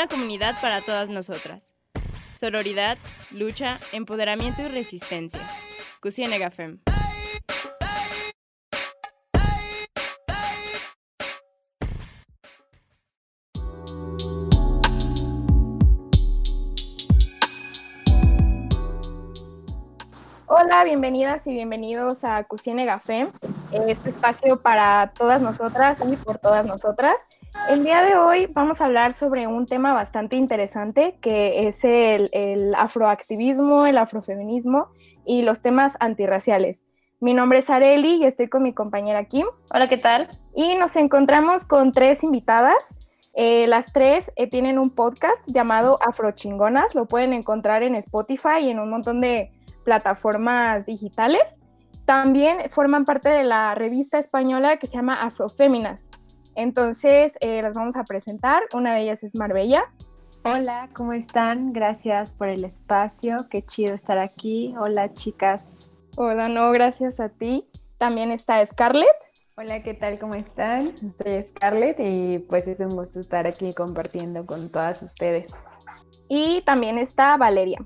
Una 0.00 0.08
comunidad 0.08 0.58
para 0.62 0.80
todas 0.80 1.10
nosotras. 1.10 1.74
Sororidad, 2.34 2.96
lucha, 3.32 3.78
empoderamiento 3.92 4.62
y 4.62 4.68
resistencia. 4.68 5.42
Cusienegafem. 6.00 6.80
Hola, 20.46 20.82
bienvenidas 20.84 21.46
y 21.46 21.52
bienvenidos 21.52 22.24
a 22.24 22.42
Cucine 22.44 22.86
Gafem, 22.86 23.30
este 23.86 24.08
espacio 24.08 24.62
para 24.62 25.12
todas 25.14 25.42
nosotras 25.42 26.00
y 26.10 26.16
por 26.16 26.38
todas 26.38 26.64
nosotras. 26.64 27.26
El 27.68 27.84
día 27.84 28.02
de 28.02 28.16
hoy 28.16 28.46
vamos 28.46 28.80
a 28.80 28.86
hablar 28.86 29.14
sobre 29.14 29.46
un 29.46 29.66
tema 29.66 29.92
bastante 29.92 30.36
interesante 30.36 31.16
que 31.20 31.68
es 31.68 31.84
el, 31.84 32.74
afroactivismo, 32.76 33.86
el 33.86 33.98
afrofeminismo 33.98 34.88
y 35.24 35.42
los 35.42 35.62
temas 35.62 35.96
antirraciales. 36.00 36.84
Mi 37.20 37.34
nombre 37.34 37.58
es 37.58 37.70
Areli 37.70 38.14
y 38.14 38.24
estoy 38.24 38.48
con 38.48 38.62
mi 38.62 38.72
compañera 38.72 39.24
Kim. 39.24 39.46
Hola, 39.72 39.88
¿qué 39.88 39.98
tal? 39.98 40.28
Y 40.54 40.74
nos 40.76 40.96
encontramos 40.96 41.64
con 41.64 41.92
tres 41.92 42.24
invitadas. 42.24 42.94
Eh, 43.34 43.66
las 43.68 43.92
tres 43.92 44.32
eh, 44.36 44.48
tienen 44.48 44.78
un 44.78 44.90
podcast 44.90 45.46
llamado 45.46 45.98
Afrochingonas, 46.02 46.94
lo 46.94 47.06
pueden 47.06 47.32
encontrar 47.32 47.82
en 47.82 47.94
Spotify 47.94 48.60
y 48.62 48.70
en 48.70 48.80
un 48.80 48.90
montón 48.90 49.20
de 49.20 49.52
plataformas 49.84 50.86
digitales. 50.86 51.58
También 52.04 52.68
forman 52.70 53.04
parte 53.04 53.28
de 53.28 53.44
la 53.44 53.74
revista 53.76 54.18
española 54.18 54.78
que 54.78 54.88
se 54.88 54.96
llama 54.96 55.22
Afroféminas. 55.22 56.08
Entonces, 56.54 57.36
eh, 57.40 57.62
las 57.62 57.74
vamos 57.74 57.96
a 57.96 58.04
presentar. 58.04 58.62
Una 58.72 58.94
de 58.94 59.02
ellas 59.02 59.22
es 59.22 59.34
Marbella. 59.34 59.84
Hola, 60.44 60.88
¿cómo 60.94 61.12
están? 61.12 61.72
Gracias 61.72 62.32
por 62.32 62.48
el 62.48 62.64
espacio. 62.64 63.46
Qué 63.50 63.62
chido 63.62 63.94
estar 63.94 64.18
aquí. 64.18 64.74
Hola, 64.78 65.12
chicas. 65.12 65.90
Hola, 66.16 66.48
no, 66.48 66.70
gracias 66.72 67.20
a 67.20 67.28
ti. 67.28 67.68
También 67.98 68.30
está 68.30 68.64
Scarlett. 68.64 69.06
Hola, 69.56 69.82
¿qué 69.82 69.92
tal? 69.92 70.18
¿Cómo 70.18 70.34
están? 70.34 70.94
Soy 71.18 71.44
Scarlett 71.44 72.00
y 72.00 72.38
pues 72.38 72.66
es 72.66 72.80
un 72.80 72.96
gusto 72.96 73.20
estar 73.20 73.46
aquí 73.46 73.74
compartiendo 73.74 74.46
con 74.46 74.70
todas 74.70 75.02
ustedes. 75.02 75.52
Y 76.28 76.62
también 76.62 76.96
está 76.96 77.36
Valeria. 77.36 77.78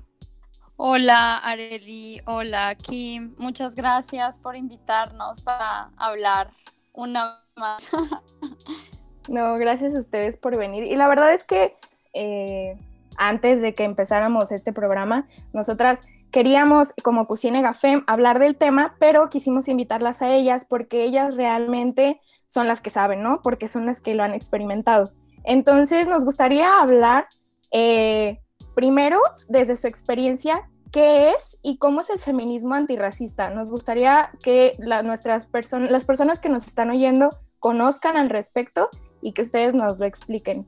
Hola 0.77 1.37
Areli, 1.37 2.21
hola 2.25 2.75
Kim, 2.75 3.33
muchas 3.37 3.75
gracias 3.75 4.39
por 4.39 4.57
invitarnos 4.57 5.39
para 5.41 5.91
hablar 5.95 6.51
una 6.95 7.43
más. 7.55 7.91
no, 9.27 9.55
gracias 9.57 9.95
a 9.95 9.99
ustedes 9.99 10.37
por 10.37 10.57
venir. 10.57 10.83
Y 10.85 10.95
la 10.95 11.07
verdad 11.07 11.33
es 11.33 11.43
que 11.43 11.75
eh, 12.13 12.77
antes 13.17 13.61
de 13.61 13.73
que 13.73 13.83
empezáramos 13.83 14.51
este 14.51 14.73
programa, 14.73 15.27
nosotras 15.53 16.01
queríamos, 16.31 16.93
como 17.03 17.27
Cusine 17.27 17.61
Gafem, 17.61 18.03
hablar 18.07 18.39
del 18.39 18.55
tema, 18.55 18.95
pero 18.99 19.29
quisimos 19.29 19.67
invitarlas 19.67 20.21
a 20.21 20.33
ellas 20.33 20.65
porque 20.67 21.03
ellas 21.03 21.35
realmente 21.35 22.19
son 22.45 22.67
las 22.67 22.81
que 22.81 22.89
saben, 22.89 23.23
¿no? 23.23 23.41
Porque 23.41 23.67
son 23.67 23.85
las 23.85 24.01
que 24.01 24.15
lo 24.15 24.23
han 24.23 24.33
experimentado. 24.33 25.11
Entonces, 25.43 26.07
nos 26.07 26.25
gustaría 26.25 26.79
hablar 26.79 27.27
eh, 27.71 28.39
primero 28.73 29.19
desde 29.49 29.75
su 29.75 29.87
experiencia 29.87 30.69
qué 30.95 31.31
es 31.31 31.57
y 31.61 31.77
cómo 31.77 31.99
es 31.99 32.09
el 32.09 32.19
feminismo 32.19 32.73
antirracista. 32.73 33.49
Nos 33.49 33.69
gustaría 33.69 34.31
que 34.41 34.77
nuestras 35.03 35.45
personas, 35.45 35.91
las 35.91 36.05
personas 36.05 36.39
que 36.39 36.47
nos 36.47 36.65
están 36.65 36.89
oyendo 36.89 37.37
conozcan 37.59 38.15
al 38.15 38.29
respecto 38.29 38.87
y 39.21 39.33
que 39.33 39.41
ustedes 39.41 39.73
nos 39.73 39.99
lo 39.99 40.05
expliquen. 40.05 40.65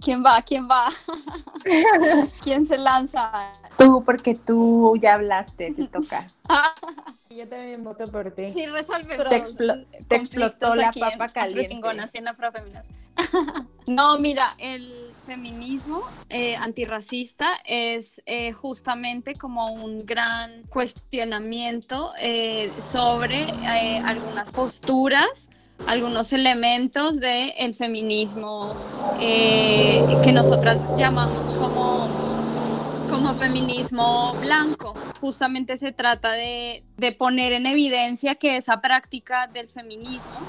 ¿Quién 0.00 0.24
va? 0.24 0.42
¿Quién 0.42 0.68
va? 0.68 0.88
¿Quién 2.42 2.66
se 2.66 2.78
lanza? 2.78 3.52
Tú, 3.78 4.02
porque 4.04 4.34
tú 4.34 4.96
ya 5.00 5.14
hablaste, 5.14 5.72
te 5.72 5.86
toca. 5.88 6.28
Yo 7.30 7.46
también 7.48 7.84
voto 7.84 8.06
por 8.06 8.30
ti. 8.30 8.50
Sí, 8.50 8.66
resuelve. 8.66 9.18
Te, 10.08 10.16
explotó 10.16 10.74
la 10.74 10.92
papa 10.92 11.28
caliente. 11.28 11.78
no, 13.86 14.18
mira, 14.18 14.54
el 14.58 15.14
feminismo 15.26 16.02
eh, 16.28 16.56
antirracista 16.56 17.48
es 17.64 18.22
eh, 18.26 18.52
justamente 18.52 19.34
como 19.34 19.72
un 19.72 20.06
gran 20.06 20.62
cuestionamiento 20.68 22.12
eh, 22.20 22.72
sobre 22.78 23.44
algunas 24.04 24.50
posturas, 24.50 25.48
algunos 25.86 26.32
elementos 26.32 27.20
del 27.20 27.74
feminismo 27.74 28.74
que 29.18 30.32
nosotras 30.32 30.78
llamamos 30.96 31.44
como, 31.54 32.08
como 33.10 33.34
feminismo 33.34 34.34
blanco. 34.40 34.94
Justamente 35.20 35.76
se 35.76 35.92
trata 35.92 36.32
de, 36.32 36.82
poner 37.18 37.52
en 37.52 37.66
evidencia 37.66 38.34
que 38.34 38.56
esa 38.56 38.80
práctica 38.80 39.46
del 39.46 39.68
feminismo, 39.68 40.40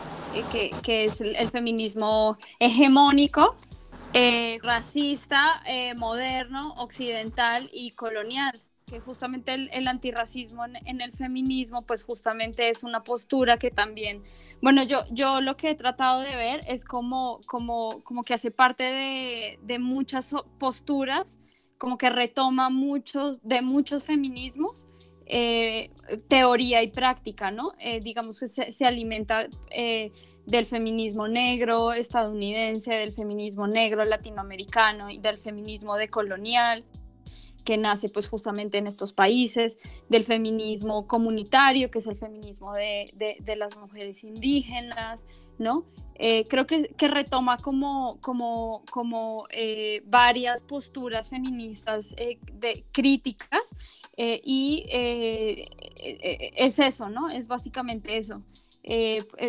que, 0.51 0.71
que, 0.81 1.05
es 1.05 1.21
el 1.21 1.49
feminismo 1.49 2.37
hegemónico, 2.59 3.55
eh, 4.13 4.57
racista, 4.63 5.61
eh, 5.65 5.93
moderno, 5.93 6.73
occidental 6.77 7.69
y 7.71 7.91
colonial 7.91 8.59
que 8.87 9.01
justamente 9.01 9.53
el, 9.53 9.87
antirracismo 9.87 10.63
en, 10.65 11.01
el 11.01 11.11
feminismo, 11.11 11.81
pues 11.81 12.05
justamente 12.05 12.69
es 12.69 12.83
una 12.83 13.03
postura 13.03 13.57
que 13.57 13.69
también, 13.69 14.23
bueno, 14.61 14.81
yo, 14.83 15.01
yo 15.11 15.41
lo 15.41 15.57
que 15.57 15.71
he 15.71 15.75
tratado 15.75 16.21
de 16.21 16.35
ver 16.35 16.61
es 16.67 16.85
como, 16.85 17.41
como, 17.47 18.01
como 18.03 18.23
que 18.23 18.33
hace 18.33 18.49
parte 18.49 18.83
de, 18.83 19.59
de 19.61 19.79
muchas 19.79 20.33
posturas, 20.57 21.37
como 21.77 21.97
que 21.97 22.09
retoma 22.09 22.69
muchos, 22.69 23.41
de 23.43 23.61
muchos 23.61 24.05
feminismos, 24.05 24.87
eh, 25.25 25.91
teoría 26.29 26.81
y 26.81 26.87
práctica, 26.87 27.51
¿no? 27.51 27.73
digamos 28.01 28.39
que 28.39 28.47
se, 28.47 28.71
se 28.71 28.85
alimenta 28.85 29.47
del 30.45 30.65
feminismo 30.65 31.27
negro 31.27 31.91
estadounidense, 31.91 32.93
del 32.93 33.11
feminismo 33.11 33.67
negro 33.67 34.05
latinoamericano 34.05 35.09
y 35.09 35.19
del 35.19 35.37
feminismo 35.37 35.97
decolonial 35.97 36.85
que 37.67 37.75
nace 37.75 38.07
pues 38.07 38.29
justamente 38.29 38.77
en 38.77 38.87
estos 38.87 39.11
países, 39.11 39.77
del 40.07 40.23
feminismo 40.23 41.05
comunitario, 41.05 41.91
que 41.91 41.99
es 41.99 42.07
el 42.07 42.15
feminismo 42.15 42.71
de, 42.71 43.11
las 43.57 43.75
mujeres 43.75 44.23
indígenas, 44.23 45.25
¿no? 45.59 45.83
Eh, 46.15 46.45
creo 46.47 46.65
que, 46.65 46.87
retoma 47.09 47.57
como, 47.57 48.19
como, 48.21 48.83
como 48.89 49.47
eh, 49.49 50.01
varias 50.05 50.63
posturas 50.63 51.29
feministas 51.29 52.15
eh, 52.17 52.39
de, 52.53 52.85
críticas 52.93 53.75
y 54.15 54.85
es 56.55 56.79
eso, 56.79 57.09
¿no? 57.09 57.29
Es 57.29 57.49
básicamente 57.49 58.17
eso. 58.17 58.43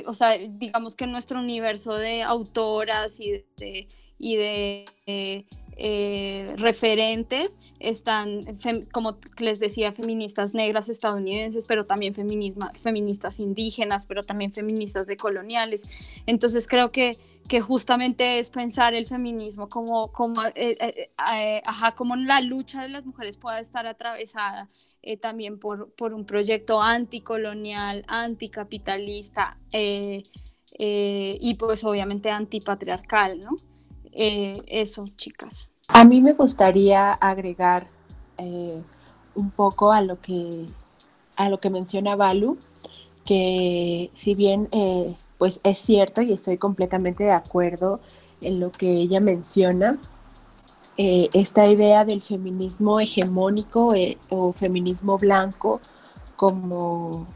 O 0.06 0.12
sea, 0.12 0.37
digamos 0.37 0.97
que 0.97 1.06
nuestro 1.06 1.39
universo 1.39 1.95
de 1.95 2.25
autoras 2.25 3.21
y 3.21 3.45
de, 3.56 3.87
y 4.19 4.35
de 4.35 5.47
eh, 5.78 6.55
referentes 6.56 7.59
están, 7.78 8.44
como 8.93 9.19
les 9.39 9.61
decía, 9.61 9.93
feministas 9.93 10.53
negras 10.53 10.89
estadounidenses, 10.89 11.65
pero 11.65 11.87
también 11.87 12.15
feministas 12.15 13.41
indígenas, 13.41 14.05
pero 14.05 14.25
también 14.25 14.53
feministas 14.53 15.06
decoloniales. 15.06 15.84
Entonces 16.27 16.69
creo 16.69 16.91
que, 16.91 17.17
que 17.49 17.61
justamente 17.61 18.38
es 18.41 18.50
pensar 18.50 18.94
el 18.94 19.06
feminismo 19.06 19.69
como, 19.69 20.12
como, 20.12 20.43
ajá, 21.17 21.94
como 21.94 22.17
la 22.17 22.41
lucha 22.41 22.83
de 22.83 22.88
las 22.88 23.06
mujeres 23.06 23.37
pueda 23.37 23.61
estar 23.61 23.87
atravesada 23.87 24.69
eh, 25.00 25.17
también 25.17 25.59
por, 25.61 25.93
por, 25.93 26.12
un 26.12 26.27
proyecto 26.27 26.83
anticolonial, 26.83 28.05
anticapitalista 28.08 29.56
eh, 29.73 30.25
eh, 30.76 31.38
y 31.41 31.55
pues 31.55 31.85
obviamente 31.85 32.31
antipatriarcal, 32.31 33.41
¿no? 33.41 33.56
eso, 34.12 35.06
chicas. 35.17 35.70
A 35.88 36.05
mí 36.05 36.20
me 36.20 36.32
gustaría 36.32 37.12
agregar 37.12 37.88
un 39.35 39.50
poco 39.50 39.90
a 39.90 40.00
lo 40.00 40.20
que, 40.20 40.67
a 41.37 41.49
lo 41.49 41.58
que 41.58 41.70
menciona 41.70 42.14
Balu, 42.14 42.56
que 43.25 44.11
si 44.12 44.35
bien 44.35 44.69
pues 45.38 45.61
es 45.62 45.79
cierto 45.79 46.20
y 46.23 46.32
estoy 46.32 46.58
completamente 46.58 47.25
de 47.25 47.32
acuerdo 47.32 48.00
en 48.40 48.61
lo 48.61 48.70
que 48.70 48.93
ella 48.93 49.20
menciona, 49.20 49.99
eh, 50.96 51.31
esta 51.32 51.69
idea 51.69 52.05
del 52.05 52.23
feminismo 52.23 52.99
hegemónico 52.99 53.94
eh, 53.94 54.19
o 54.31 54.52
feminismo 54.52 55.17
blanco, 55.17 55.81
como 56.35 57.29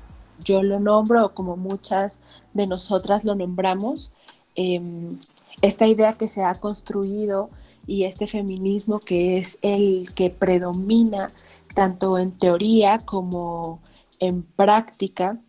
yo 0.42 0.64
lo 0.64 0.80
nombro 0.80 1.26
o 1.26 1.28
como 1.30 1.56
muchas 1.56 2.20
de 2.54 2.66
nosotras 2.66 3.24
lo 3.24 3.36
nombramos, 3.36 4.12
em, 4.56 5.18
esta 5.60 5.86
idea 5.86 6.14
que 6.14 6.26
se 6.26 6.42
ha 6.42 6.56
construido 6.56 7.50
y 7.86 8.04
este 8.04 8.26
feminismo 8.26 9.00
que 9.00 9.38
es 9.38 9.58
el 9.62 10.12
que 10.14 10.30
predomina 10.30 11.32
tanto 11.74 12.18
en 12.18 12.32
teoría 12.32 12.98
como 12.98 13.80
en 14.20 14.42
práctica, 14.42 15.40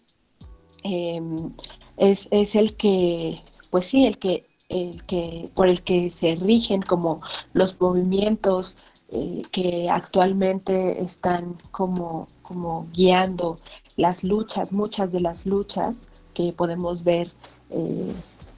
em, 0.83 1.53
es, 1.97 2.27
es, 2.31 2.56
el 2.56 2.75
que, 2.75 3.41
pues 3.69 3.85
sí, 3.85 4.06
el 4.06 4.18
que 4.18 4.47
el 4.69 5.03
que, 5.03 5.50
por 5.53 5.68
el 5.68 5.83
que 5.83 6.09
se 6.09 6.35
rigen 6.35 6.81
como 6.81 7.21
los 7.53 7.80
movimientos 7.80 8.75
eh, 9.09 9.44
que 9.51 9.89
actualmente 9.89 11.03
están 11.03 11.57
como, 11.71 12.27
como 12.41 12.88
guiando 12.91 13.59
las 13.95 14.24
luchas, 14.24 14.71
muchas 14.71 15.12
de 15.12 15.19
las 15.19 15.45
luchas 15.45 16.00
que 16.33 16.51
podemos 16.53 17.03
ver 17.03 17.31
eh, 17.69 18.13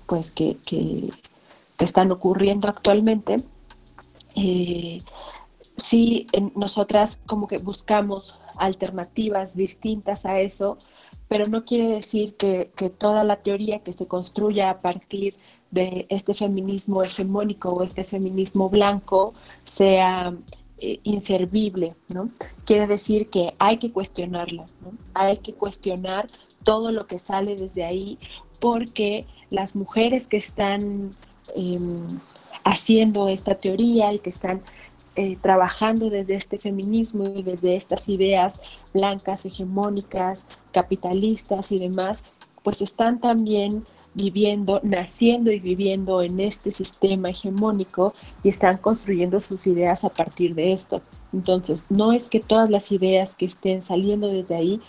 pues 0.05 0.31
que, 0.31 0.57
que, 0.65 1.09
están 1.77 2.09
ocurriendo 2.11 2.69
actualmente. 2.69 3.43
Eh, 4.35 5.01
sí, 5.75 6.27
nosotras 6.55 7.19
como 7.25 7.47
que 7.47 7.57
buscamos 7.57 8.35
alternativas 8.57 9.55
distintas 9.55 10.25
a 10.25 10.39
eso, 10.39 10.77
pero 11.27 11.47
no 11.47 11.65
quiere 11.65 11.87
decir 11.87 12.35
que, 12.35 12.71
que 12.75 12.89
toda 12.89 13.23
la 13.23 13.37
teoría 13.37 13.79
que 13.79 13.93
se 13.93 14.07
construya 14.07 14.69
a 14.69 14.81
partir 14.81 15.35
de 15.71 16.05
este 16.09 16.33
feminismo 16.33 17.03
hegemónico 17.03 17.69
o 17.69 17.83
este 17.83 18.03
feminismo 18.03 18.69
blanco 18.69 19.33
sea 19.63 20.33
eh, 20.77 20.99
inservible, 21.03 21.95
¿no? 22.13 22.29
Quiere 22.65 22.85
decir 22.85 23.29
que 23.29 23.53
hay 23.59 23.77
que 23.77 23.91
cuestionarla. 23.91 24.65
Hay 25.13 25.37
que 25.37 25.53
cuestionar 25.53 26.27
todo 26.63 26.91
lo 26.91 27.07
que 27.07 27.17
sale 27.17 27.55
desde 27.55 27.85
ahí 27.85 28.19
porque 28.59 29.25
las 29.49 29.75
mujeres 29.75 30.27
que 30.27 30.37
están 30.37 31.15
em, 31.55 32.19
haciendo 32.65 33.29
esta 33.29 33.55
teoría 33.55 34.11
y 34.11 34.19
que 34.19 34.29
están 34.29 34.61
eh, 35.15 35.37
trabajando 35.41 36.09
desde 36.09 36.35
este 36.35 36.57
feminismo 36.57 37.23
y 37.33 37.41
desde 37.41 37.77
estas 37.77 38.09
ideas 38.09 38.59
blancas, 38.93 39.45
hegemónicas, 39.45 40.45
capitalistas 40.73 41.71
y 41.71 41.79
demás, 41.79 42.25
pues 42.63 42.81
están 42.81 43.21
también 43.21 43.83
viviendo, 44.15 44.81
naciendo 44.83 45.51
y 45.51 45.59
viviendo 45.59 46.21
en 46.21 46.39
este 46.39 46.71
sistema 46.71 47.29
hegemónico 47.29 48.13
y 48.43 48.49
están 48.49 48.77
construyendo 48.77 49.39
sus 49.39 49.67
ideas 49.67 50.03
a 50.03 50.09
partir 50.09 50.55
de 50.55 50.73
esto. 50.73 51.01
Entonces, 51.31 51.85
no 51.89 52.11
es 52.11 52.27
que 52.27 52.39
todas 52.39 52.69
las 52.69 52.91
ideas 52.91 53.35
que 53.35 53.45
estén 53.45 53.83
saliendo 53.83 54.27
desde 54.27 54.55
ahí 54.55 54.81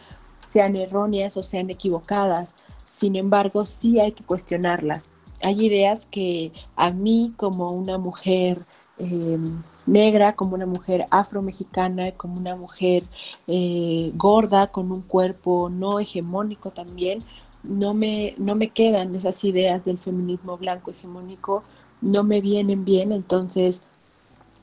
sean 0.48 0.76
erróneas 0.76 1.36
o 1.36 1.42
sean 1.42 1.70
equivocadas, 1.70 2.48
sin 2.86 3.16
embargo, 3.16 3.66
sí 3.66 4.00
hay 4.00 4.12
que 4.12 4.24
cuestionarlas. 4.24 5.08
Hay 5.42 5.64
ideas 5.66 6.06
que 6.10 6.52
a 6.76 6.90
mí 6.90 7.34
como 7.36 7.70
una 7.70 7.98
mujer 7.98 8.64
em, 8.98 9.62
negra, 9.86 10.34
como 10.34 10.54
una 10.54 10.66
mujer 10.66 11.06
afromexicana, 11.10 12.12
como 12.12 12.36
una 12.38 12.56
mujer 12.56 13.04
eh, 13.46 14.12
gorda, 14.14 14.68
con 14.68 14.90
un 14.92 15.02
cuerpo 15.02 15.68
no 15.70 16.00
hegemónico 16.00 16.70
también, 16.70 17.24
no 17.62 17.94
me, 17.94 18.34
no 18.38 18.54
me 18.54 18.70
quedan 18.70 19.14
esas 19.14 19.42
ideas 19.44 19.84
del 19.84 19.98
feminismo 19.98 20.56
blanco 20.56 20.90
hegemónico, 20.90 21.64
no 22.00 22.24
me 22.24 22.40
vienen 22.40 22.84
bien, 22.84 23.12
entonces 23.12 23.82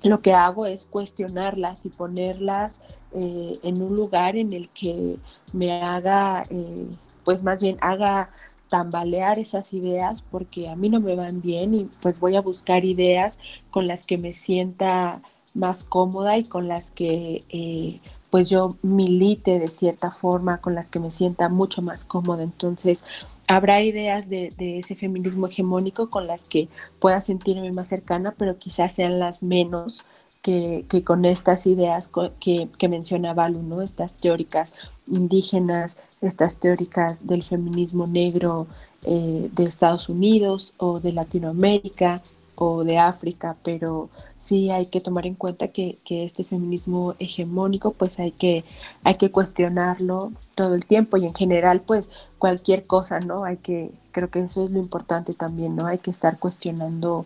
lo 0.01 0.21
que 0.21 0.33
hago 0.33 0.65
es 0.65 0.85
cuestionarlas 0.85 1.85
y 1.85 1.89
ponerlas 1.89 2.79
eh, 3.11 3.59
en 3.63 3.81
un 3.81 3.95
lugar 3.95 4.35
en 4.35 4.53
el 4.53 4.69
que 4.69 5.17
me 5.53 5.81
haga, 5.81 6.45
eh, 6.49 6.87
pues 7.23 7.43
más 7.43 7.61
bien 7.61 7.77
haga 7.81 8.29
tambalear 8.69 9.39
esas 9.39 9.73
ideas 9.73 10.23
porque 10.31 10.69
a 10.69 10.75
mí 10.75 10.89
no 10.89 10.99
me 10.99 11.15
van 11.15 11.41
bien 11.41 11.73
y 11.73 11.89
pues 12.01 12.19
voy 12.19 12.35
a 12.35 12.41
buscar 12.41 12.85
ideas 12.85 13.37
con 13.71 13.87
las 13.87 14.05
que 14.05 14.17
me 14.17 14.33
sienta 14.33 15.21
más 15.53 15.83
cómoda 15.83 16.37
y 16.37 16.45
con 16.45 16.67
las 16.67 16.91
que 16.91 17.43
eh, 17.49 17.99
pues 18.33 18.49
yo 18.49 18.77
milite 18.81 19.59
de 19.59 19.67
cierta 19.67 20.09
forma, 20.09 20.59
con 20.59 20.73
las 20.73 20.89
que 20.89 20.99
me 20.99 21.11
sienta 21.11 21.49
mucho 21.49 21.83
más 21.83 22.03
cómoda. 22.03 22.41
Entonces, 22.41 23.05
habrá 23.47 23.83
ideas 23.83 24.27
de, 24.27 24.51
ese 24.57 24.95
feminismo 24.95 25.45
hegemónico 25.45 26.09
con 26.09 26.25
las 26.25 26.45
que 26.45 26.67
pueda 26.99 27.21
sentirme 27.21 27.71
más 27.71 27.89
cercana, 27.89 28.33
pero 28.35 28.57
quizás 28.57 28.93
sean 28.93 29.19
las 29.19 29.43
menos 29.43 30.03
que, 30.43 31.03
con 31.05 31.23
estas 31.25 31.65
ideas 31.65 32.11
que, 32.39 32.67
que 32.77 32.89
menciona 32.89 33.33
Balu, 33.33 33.63
¿no? 33.63 33.81
Estas 33.81 34.13
teóricas 34.13 34.73
indígenas, 35.07 35.97
estas 36.21 36.57
teóricas 36.57 37.25
del 37.25 37.43
feminismo 37.43 38.07
negro 38.07 38.67
eh, 39.03 39.49
de 39.53 39.63
Estados 39.63 40.09
Unidos 40.09 40.73
o 40.77 40.99
de 40.99 41.13
Latinoamérica 41.13 42.21
o 42.55 42.83
de 42.83 42.97
África, 42.97 43.55
pero 43.63 44.09
sí 44.37 44.69
hay 44.69 44.87
que 44.87 45.01
tomar 45.01 45.25
en 45.25 45.35
cuenta 45.35 45.69
que, 45.69 45.97
este 46.05 46.43
feminismo 46.43 47.15
hegemónico 47.19 47.91
pues 47.91 48.19
hay 48.19 48.31
que, 48.31 48.65
hay 49.03 49.15
que 49.15 49.31
cuestionarlo 49.31 50.33
todo 50.55 50.75
el 50.75 50.85
tiempo 50.85 51.17
y 51.17 51.25
en 51.25 51.33
general 51.33 51.81
pues 51.81 52.11
cualquier 52.37 52.85
cosa, 52.85 53.19
¿no? 53.21 53.45
Hay 53.45 53.57
que, 53.57 53.91
creo 54.11 54.29
que 54.29 54.41
eso 54.41 54.65
es 54.65 54.71
lo 54.71 54.79
importante 54.79 55.33
también, 55.33 55.75
¿no? 55.75 55.87
Hay 55.87 55.99
que 55.99 56.11
estar 56.11 56.37
cuestionando 56.37 57.25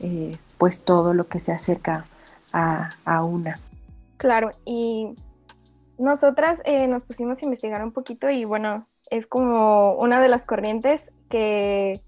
eh, 0.00 0.36
pues 0.58 0.80
todo 0.80 1.14
lo 1.14 1.28
que 1.28 1.38
se 1.38 1.52
acerca 1.52 2.06
a, 2.52 3.24
una. 3.24 3.58
Claro, 4.18 4.52
y 4.64 5.14
nosotras 5.98 6.62
eh, 6.64 6.86
nos 6.86 7.02
pusimos 7.02 7.40
a 7.42 7.44
investigar 7.44 7.82
un 7.82 7.92
poquito 7.92 8.30
y 8.30 8.44
bueno, 8.44 8.86
es 9.10 9.26
como 9.26 9.94
una 9.94 10.20
de 10.20 10.28
las 10.28 10.46
corrientes 10.46 11.12
que 11.28 12.00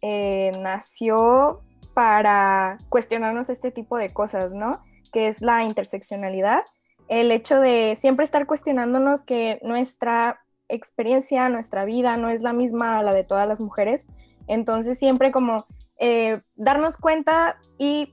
eh, 0.00 0.52
nació 0.60 1.62
para 1.94 2.78
cuestionarnos 2.88 3.48
este 3.48 3.70
tipo 3.70 3.96
de 3.96 4.12
cosas, 4.12 4.52
¿no? 4.52 4.82
Que 5.12 5.28
es 5.28 5.42
la 5.42 5.62
interseccionalidad, 5.64 6.62
el 7.08 7.30
hecho 7.30 7.60
de 7.60 7.94
siempre 7.96 8.24
estar 8.24 8.46
cuestionándonos 8.46 9.24
que 9.24 9.60
nuestra 9.62 10.40
experiencia, 10.68 11.48
nuestra 11.48 11.84
vida 11.84 12.16
no 12.16 12.30
es 12.30 12.42
la 12.42 12.52
misma 12.52 12.98
a 12.98 13.02
la 13.02 13.12
de 13.12 13.24
todas 13.24 13.46
las 13.46 13.60
mujeres, 13.60 14.06
entonces 14.46 14.98
siempre 14.98 15.30
como 15.30 15.66
eh, 16.04 16.40
darnos 16.56 16.96
cuenta 16.96 17.60
y, 17.78 18.12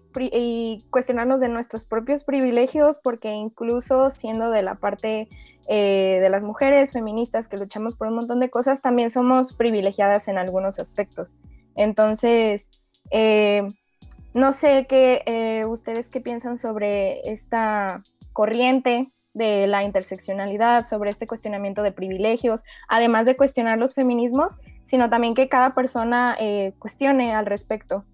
cuestionarnos 0.91 1.41
de 1.41 1.49
nuestros 1.49 1.85
propios 1.85 2.23
privilegios, 2.23 2.99
porque 2.99 3.31
incluso 3.31 4.11
siendo 4.11 4.51
de 4.51 4.61
la 4.61 4.75
parte 4.75 5.27
eh, 5.67 6.19
de 6.21 6.29
las 6.29 6.43
mujeres 6.43 6.91
feministas 6.91 7.47
que 7.47 7.57
luchamos 7.57 7.95
por 7.95 8.05
un 8.09 8.13
montón 8.13 8.39
de 8.41 8.51
cosas, 8.51 8.83
también 8.83 9.09
somos 9.09 9.53
privilegiadas 9.53 10.27
en 10.27 10.37
algunos 10.37 10.77
aspectos. 10.77 11.35
Entonces, 11.75 12.69
eh, 13.09 13.63
no 14.35 14.51
sé 14.51 14.85
qué 14.87 15.65
ustedes 15.67 16.09
qué 16.09 16.21
piensan 16.21 16.57
sobre 16.57 17.27
esta 17.27 18.03
corriente 18.33 19.09
de 19.33 19.67
la 19.67 19.83
interseccionalidad, 19.83 20.85
sobre 20.85 21.09
este 21.09 21.27
cuestionamiento 21.27 21.83
de 21.83 21.91
privilegios, 21.91 22.63
además 22.87 23.25
de 23.25 23.37
cuestionar 23.37 23.77
los 23.77 23.93
feminismos, 23.93 24.57
sino 24.83 25.09
también 25.09 25.35
que 25.35 25.49
cada 25.49 25.73
persona 25.75 26.35
eh, 26.39 26.73
cuestione 26.79 27.33
al 27.33 27.45
respecto. 27.45 28.05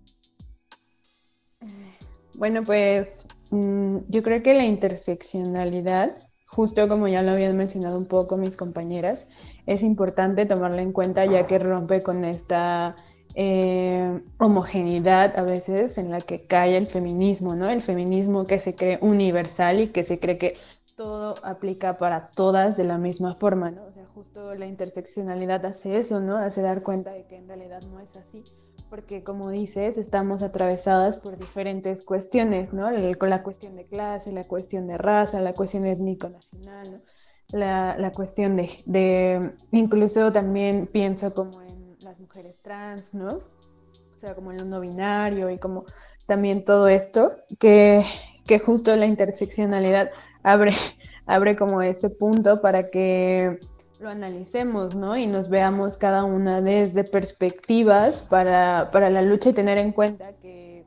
Bueno, 2.36 2.64
pues 2.64 3.28
mm, 3.50 3.98
yo 4.10 4.24
creo 4.24 4.44
que 4.44 4.54
la 4.54 4.66
interseccionalidad, 4.66 6.18
justo 6.48 6.88
como 6.90 7.08
ya 7.08 7.22
lo 7.22 7.32
habían 7.32 7.56
mencionado 7.56 7.98
un 7.98 8.08
poco 8.08 8.36
mis 8.36 8.58
compañeras, 8.58 9.28
es 9.66 9.84
importante 9.84 10.46
tomarla 10.46 10.82
en 10.82 10.92
cuenta 10.92 11.26
ya 11.26 11.48
que 11.48 11.60
rompe 11.60 12.04
con 12.04 12.26
esta 12.26 12.96
eh, 13.36 14.22
homogeneidad 14.38 15.38
a 15.38 15.44
veces 15.44 15.98
en 15.98 16.12
la 16.12 16.22
que 16.22 16.46
cae 16.46 16.78
el 16.78 16.88
feminismo, 16.88 17.56
¿no? 17.56 17.70
El 17.70 17.82
feminismo 17.82 18.48
que 18.48 18.60
se 18.60 18.76
cree 18.76 18.98
universal 19.02 19.80
y 19.80 19.88
que 19.88 20.04
se 20.04 20.20
cree 20.20 20.38
que 20.38 20.56
todo 20.96 21.36
aplica 21.44 21.98
para 21.98 22.30
todas 22.30 22.78
de 22.78 22.86
la 22.86 22.98
misma 22.98 23.36
forma, 23.36 23.72
¿no? 23.72 23.84
O 23.86 23.92
sea, 23.92 24.06
justo 24.06 24.56
la 24.56 24.66
interseccionalidad 24.66 25.66
hace 25.66 25.98
eso, 25.98 26.22
¿no? 26.22 26.38
Hace 26.38 26.62
dar 26.62 26.84
cuenta 26.84 27.12
de 27.12 27.26
que 27.26 27.36
en 27.36 27.48
realidad 27.48 27.82
no 27.92 28.00
es 28.00 28.16
así, 28.16 28.44
porque 28.90 29.24
como 29.24 29.50
dices, 29.50 29.98
estamos 29.98 30.42
atravesadas 30.42 31.18
por 31.18 31.38
diferentes 31.38 32.04
cuestiones, 32.04 32.74
¿no? 32.74 32.90
Con 33.18 33.30
la 33.30 33.44
cuestión 33.44 33.76
de 33.76 33.86
clase, 33.86 34.32
la 34.32 34.46
cuestión 34.46 34.88
de 34.88 34.98
raza, 34.98 35.42
la 35.42 35.54
cuestión 35.54 35.86
étnico-nacional, 35.86 37.04
la, 37.52 37.98
la, 37.98 38.12
cuestión 38.12 38.56
de, 38.56 38.70
de, 38.86 39.54
incluso 39.72 40.32
también 40.32 40.88
pienso 40.88 41.34
como 41.34 41.62
en 41.62 41.98
las 42.02 42.20
mujeres 42.20 42.60
trans, 42.60 43.14
¿no? 43.14 43.28
O 43.28 44.18
sea, 44.18 44.34
como 44.34 44.52
el 44.52 44.68
no 44.70 44.80
binario 44.80 45.50
y 45.50 45.60
como 45.60 45.86
también 46.26 46.64
todo 46.64 46.88
esto, 46.88 47.36
que, 47.60 48.04
que 48.48 48.60
justo 48.60 48.96
la 48.96 49.06
interseccionalidad 49.06 50.10
abre, 50.46 50.74
abre 51.26 51.56
como 51.58 51.82
ese 51.82 52.10
punto 52.10 52.62
para 52.62 52.90
que 52.90 53.60
lo 54.00 54.10
analicemos, 54.10 54.96
¿no? 54.96 55.18
Y 55.18 55.26
nos 55.26 55.50
veamos 55.50 55.98
cada 55.98 56.24
una 56.24 56.62
desde 56.62 57.04
perspectivas 57.04 58.22
para, 58.22 58.90
para 58.92 59.10
la 59.10 59.22
lucha 59.22 59.50
y 59.50 59.54
tener 59.54 59.78
en 59.78 59.92
cuenta 59.92 60.34
que, 60.42 60.86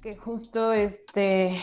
que 0.00 0.16
justo 0.16 0.72
este, 0.72 1.56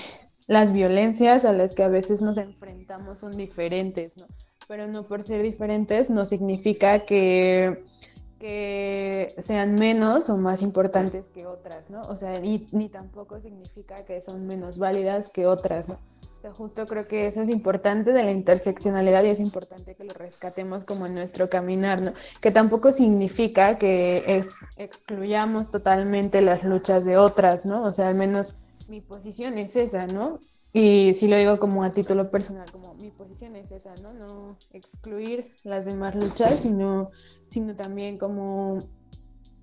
las 0.48 0.72
violencias 0.72 1.46
a 1.46 1.54
las 1.54 1.74
que 1.74 1.84
a 1.84 1.88
veces 1.88 2.22
nos 2.22 2.38
enfrentamos 2.38 3.20
son 3.20 3.32
diferentes, 3.32 4.16
¿no? 4.18 4.28
Pero 4.68 4.88
no 4.88 5.04
por 5.04 5.24
ser 5.24 5.42
diferentes 5.42 6.10
no 6.10 6.26
significa 6.26 7.00
que 7.06 7.84
que 8.40 9.34
sean 9.40 9.76
menos 9.76 10.30
o 10.30 10.38
más 10.38 10.62
importantes 10.62 11.30
que 11.30 11.48
otras, 11.48 11.90
¿no? 11.90 12.02
O 12.02 12.16
sea, 12.16 12.38
ni, 12.40 12.68
ni 12.72 12.90
tampoco 12.90 13.40
significa 13.40 14.04
que 14.06 14.22
son 14.22 14.46
menos 14.46 14.78
válidas 14.78 15.30
que 15.30 15.48
otras, 15.48 15.88
¿no? 15.88 15.98
Justo 16.54 16.86
creo 16.86 17.08
que 17.08 17.28
eso 17.28 17.42
es 17.42 17.50
importante 17.50 18.14
de 18.14 18.24
la 18.24 18.32
interseccionalidad 18.32 19.24
y 19.24 19.30
es 19.30 19.40
importante 19.40 19.96
que 19.96 20.04
lo 20.04 20.14
rescatemos 20.14 20.86
como 20.86 21.06
en 21.06 21.16
nuestro 21.16 21.50
caminar, 21.50 22.02
¿no? 22.02 22.14
Que 22.42 22.52
tampoco 22.52 22.92
significa 22.92 23.78
que 23.78 24.42
excluyamos 24.78 25.72
totalmente 25.72 26.42
las 26.42 26.64
luchas 26.64 27.06
de 27.06 27.18
otras, 27.18 27.66
¿no? 27.66 27.84
O 27.84 27.94
sea, 27.94 28.08
al 28.08 28.16
menos 28.16 28.56
mi 28.88 29.02
posición 29.02 29.58
es 29.58 29.76
esa, 29.76 30.08
¿no? 30.08 30.40
Y 30.74 31.14
si 31.14 31.28
lo 31.28 31.38
digo 31.38 31.58
como 31.58 31.84
a 31.84 31.94
título 31.94 32.30
personal, 32.30 32.70
como 32.72 32.94
mi 32.96 33.10
posición 33.10 33.56
es 33.56 33.72
esa, 33.72 33.96
¿no? 34.02 34.14
No 34.14 34.58
excluir 34.72 35.54
las 35.64 35.86
demás 35.86 36.16
luchas, 36.16 36.60
sino, 36.60 37.12
sino 37.50 37.76
también 37.76 38.18
como 38.18 38.84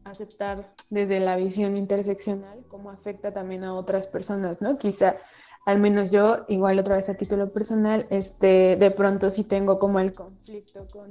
aceptar 0.04 0.72
desde 0.90 1.20
la 1.20 1.36
visión 1.36 1.76
interseccional 1.76 2.64
cómo 2.68 2.90
afecta 2.90 3.32
también 3.32 3.62
a 3.64 3.74
otras 3.74 4.06
personas, 4.06 4.60
¿no? 4.60 4.78
Quizá, 4.78 5.16
al 5.64 5.78
menos 5.78 6.10
yo, 6.10 6.44
igual 6.48 6.78
otra 6.78 6.96
vez 6.96 7.08
a 7.08 7.14
título 7.14 7.52
personal, 7.52 8.06
este, 8.10 8.76
de 8.76 8.90
pronto 8.90 9.30
sí 9.30 9.44
tengo 9.44 9.78
como 9.78 10.00
el 10.00 10.12
conflicto 10.12 10.86
con 10.90 11.08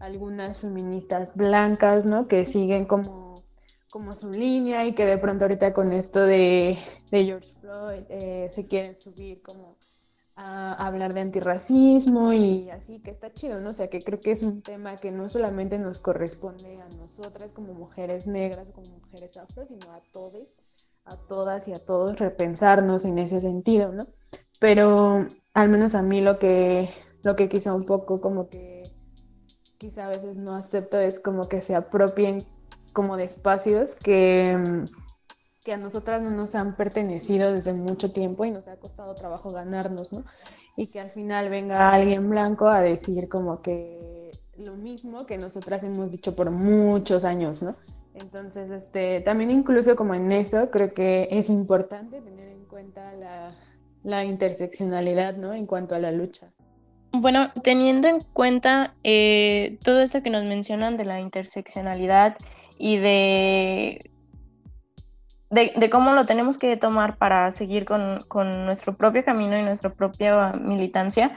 algunas 0.00 0.58
feministas 0.60 1.34
blancas, 1.34 2.04
¿no? 2.04 2.28
Que 2.28 2.46
siguen 2.46 2.86
como, 2.86 3.42
como 3.90 4.14
su 4.14 4.30
línea 4.30 4.86
y 4.86 4.94
que 4.94 5.04
de 5.04 5.18
pronto 5.18 5.44
ahorita 5.44 5.74
con 5.74 5.92
esto 5.92 6.20
de, 6.20 6.78
George 7.10 7.52
Floyd 7.60 8.04
eh, 8.08 8.48
se 8.50 8.66
quieren 8.66 8.98
subir 8.98 9.42
como 9.42 9.76
a 10.40 10.86
hablar 10.86 11.14
de 11.14 11.20
antirracismo 11.20 12.32
y 12.32 12.70
así, 12.70 13.00
que 13.00 13.10
está 13.10 13.32
chido, 13.32 13.60
¿no? 13.60 13.70
O 13.70 13.72
sea, 13.72 13.88
que 13.88 14.00
creo 14.00 14.20
que 14.20 14.30
es 14.30 14.44
un 14.44 14.62
tema 14.62 14.96
que 14.98 15.10
no 15.10 15.28
solamente 15.28 15.80
nos 15.80 15.98
corresponde 15.98 16.80
a 16.80 16.88
nosotras 16.90 17.50
como 17.52 17.74
mujeres 17.74 18.28
negras, 18.28 18.68
como 18.72 18.86
mujeres 18.86 19.36
afro, 19.36 19.66
sino 19.66 19.92
a 19.92 20.00
todos, 20.12 20.46
a 21.08 21.16
todas 21.28 21.66
y 21.68 21.72
a 21.72 21.84
todos 21.84 22.18
repensarnos 22.18 23.04
en 23.04 23.18
ese 23.18 23.40
sentido, 23.40 23.92
¿no? 23.92 24.06
Pero 24.60 25.26
al 25.54 25.68
menos 25.68 25.94
a 25.94 26.02
mí 26.02 26.20
lo 26.20 26.38
que, 26.38 26.90
lo 27.22 27.36
que 27.36 27.48
quizá 27.48 27.74
un 27.74 27.86
poco 27.86 28.20
como 28.20 28.48
que 28.48 28.82
quizá 29.78 30.06
a 30.06 30.10
veces 30.10 30.36
no 30.36 30.54
acepto 30.54 30.98
es 30.98 31.20
como 31.20 31.48
que 31.48 31.60
se 31.60 31.74
apropien 31.74 32.44
como 32.92 33.16
de 33.16 33.24
espacios 33.24 33.94
que 33.94 34.84
que 35.68 35.74
a 35.74 35.76
nosotras 35.76 36.22
no 36.22 36.30
nos 36.30 36.54
han 36.54 36.76
pertenecido 36.76 37.52
desde 37.52 37.74
mucho 37.74 38.10
tiempo 38.10 38.46
y 38.46 38.50
nos 38.50 38.66
ha 38.68 38.76
costado 38.76 39.14
trabajo 39.14 39.50
ganarnos, 39.50 40.14
¿no? 40.14 40.24
Y 40.78 40.86
que 40.86 40.98
al 40.98 41.10
final 41.10 41.50
venga 41.50 41.92
alguien 41.92 42.30
blanco 42.30 42.68
a 42.68 42.80
decir 42.80 43.28
como 43.28 43.60
que 43.60 44.30
lo 44.56 44.76
mismo 44.76 45.26
que 45.26 45.36
nosotras 45.36 45.82
hemos 45.82 46.10
dicho 46.10 46.34
por 46.34 46.50
muchos 46.50 47.22
años, 47.22 47.60
¿no? 47.62 47.76
Entonces, 48.14 48.70
este, 48.70 49.20
también 49.20 49.50
incluso 49.50 49.96
como 49.96 50.14
en 50.14 50.32
eso, 50.32 50.70
creo 50.70 50.92
que 50.92 51.28
es 51.30 51.48
importante 51.48 52.20
tener 52.20 52.48
en 52.48 52.64
cuenta 52.64 53.12
la, 53.14 53.54
la 54.02 54.24
interseccionalidad, 54.24 55.36
¿no? 55.36 55.52
En 55.52 55.66
cuanto 55.66 55.94
a 55.94 55.98
la 55.98 56.10
lucha. 56.10 56.48
Bueno, 57.12 57.52
teniendo 57.62 58.08
en 58.08 58.20
cuenta 58.20 58.94
eh, 59.04 59.78
todo 59.82 60.02
esto 60.02 60.22
que 60.22 60.30
nos 60.30 60.44
mencionan 60.44 60.96
de 60.96 61.04
la 61.04 61.20
interseccionalidad 61.20 62.36
y 62.76 62.98
de 62.98 64.10
de, 65.50 65.90
cómo 65.90 66.12
lo 66.12 66.26
tenemos 66.26 66.58
que 66.58 66.76
tomar 66.76 67.16
para 67.16 67.50
seguir 67.50 67.84
con, 67.84 68.66
nuestro 68.66 68.96
propio 68.96 69.24
camino 69.24 69.58
y 69.58 69.62
nuestra 69.62 69.90
propia 69.90 70.52
militancia. 70.52 71.32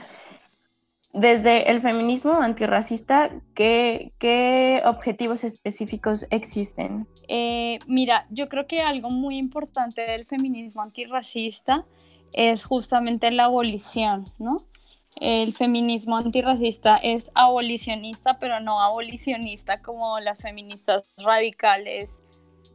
Desde 1.12 1.70
el 1.70 1.82
feminismo 1.82 2.32
antirracista, 2.32 3.30
¿qué, 3.54 4.12
qué 4.18 4.80
objetivos 4.86 5.44
específicos 5.44 6.26
existen? 6.30 7.06
Eh, 7.28 7.78
mira, 7.86 8.26
yo 8.30 8.48
creo 8.48 8.66
que 8.66 8.80
algo 8.80 9.10
muy 9.10 9.36
importante 9.36 10.02
del 10.02 10.24
feminismo 10.24 10.80
antirracista 10.80 11.84
es 12.32 12.64
justamente 12.64 13.30
la 13.30 13.44
abolición, 13.44 14.24
¿no? 14.38 14.66
El 15.20 15.52
feminismo 15.52 16.16
antirracista 16.16 16.96
es 16.96 17.30
abolicionista, 17.34 18.38
pero 18.38 18.60
no 18.60 18.80
abolicionista 18.80 19.82
como 19.82 20.18
las 20.20 20.38
feministas 20.40 21.12
radicales 21.18 22.22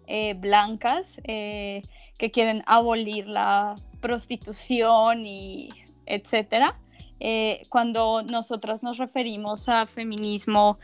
eh, 0.06 0.36
blancas 0.36 1.20
eh, 1.24 1.82
que 2.20 2.30
quieren 2.30 2.64
abolir 2.68 3.28
la 3.28 3.74
prostitución 4.00 5.26
y 5.26 5.70
etcétera. 6.06 6.80
Eh, 7.20 7.64
cuando 7.70 8.22
nosotras 8.24 8.84
nos 8.84 8.98
referimos 8.98 9.70
a 9.70 9.88
feminismo 9.88 10.78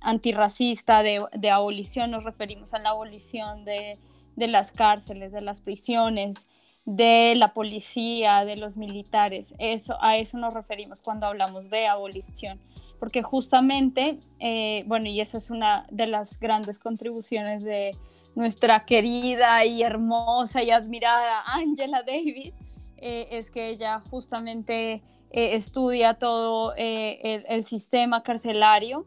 antirracista, 0.00 1.02
de, 1.02 1.50
abolición, 1.50 2.10
nos 2.10 2.24
referimos 2.24 2.74
a 2.74 2.78
la 2.78 2.90
abolición 2.90 3.64
de, 3.64 3.98
de 4.36 4.46
las 4.48 4.72
cárceles, 4.72 5.32
de 5.32 5.40
las 5.40 5.60
prisiones, 5.60 6.48
de 6.84 7.34
la 7.36 7.54
policía, 7.54 8.44
de 8.44 8.56
los 8.56 8.76
militares. 8.76 9.54
Eso, 9.58 9.96
a 10.02 10.16
eso 10.16 10.36
nos 10.38 10.52
referimos 10.52 11.00
cuando 11.00 11.26
hablamos 11.26 11.70
de 11.70 11.86
abolición 11.86 12.60
porque 13.02 13.24
justamente, 13.24 14.20
eh, 14.38 14.84
bueno, 14.86 15.08
y 15.08 15.20
esa 15.20 15.38
es 15.38 15.50
una 15.50 15.88
de 15.90 16.06
las 16.06 16.38
grandes 16.38 16.78
contribuciones 16.78 17.64
de 17.64 17.96
nuestra 18.36 18.84
querida 18.84 19.64
y 19.64 19.82
hermosa 19.82 20.62
y 20.62 20.70
admirada 20.70 21.42
Angela 21.46 22.04
Davis, 22.04 22.54
eh, 23.02 23.28
es 23.32 23.50
que 23.50 23.68
ella 23.68 24.00
justamente 24.10 25.02
eh, 25.30 25.54
estudia 25.54 26.14
todo 26.14 26.74
el, 26.76 27.64
sistema 27.64 28.22
carcelario 28.22 29.06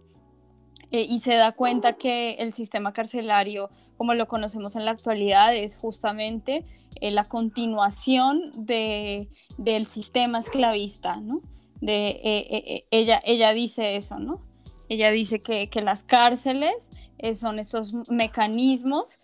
y 0.92 1.20
se 1.20 1.36
da 1.36 1.52
cuenta 1.52 1.94
que 1.94 2.36
el 2.36 2.54
sistema 2.54 2.94
carcelario, 2.94 3.70
como 3.98 4.14
lo 4.14 4.28
conocemos 4.28 4.76
en 4.76 4.86
la 4.86 4.92
actualidad, 4.92 5.56
es 5.56 5.78
justamente 5.78 6.64
la 7.02 7.26
continuación 7.26 8.66
de, 8.66 9.28
del 9.58 9.86
sistema 9.86 10.40
esclavista, 10.40 11.18
¿no? 11.18 11.42
eh, 11.82 12.20
eh, 12.24 12.64
eh, 12.66 12.86
ella, 12.92 13.22
ella 13.24 13.54
dice 13.54 13.96
eso, 13.96 14.20
¿no? 14.20 14.42
Ella 14.90 15.12
dice 15.12 15.40
que, 15.40 15.70
las 15.82 16.04
cárceles 16.04 16.92
son 17.34 17.60
estos 17.60 17.94
mecanismos 18.10 19.20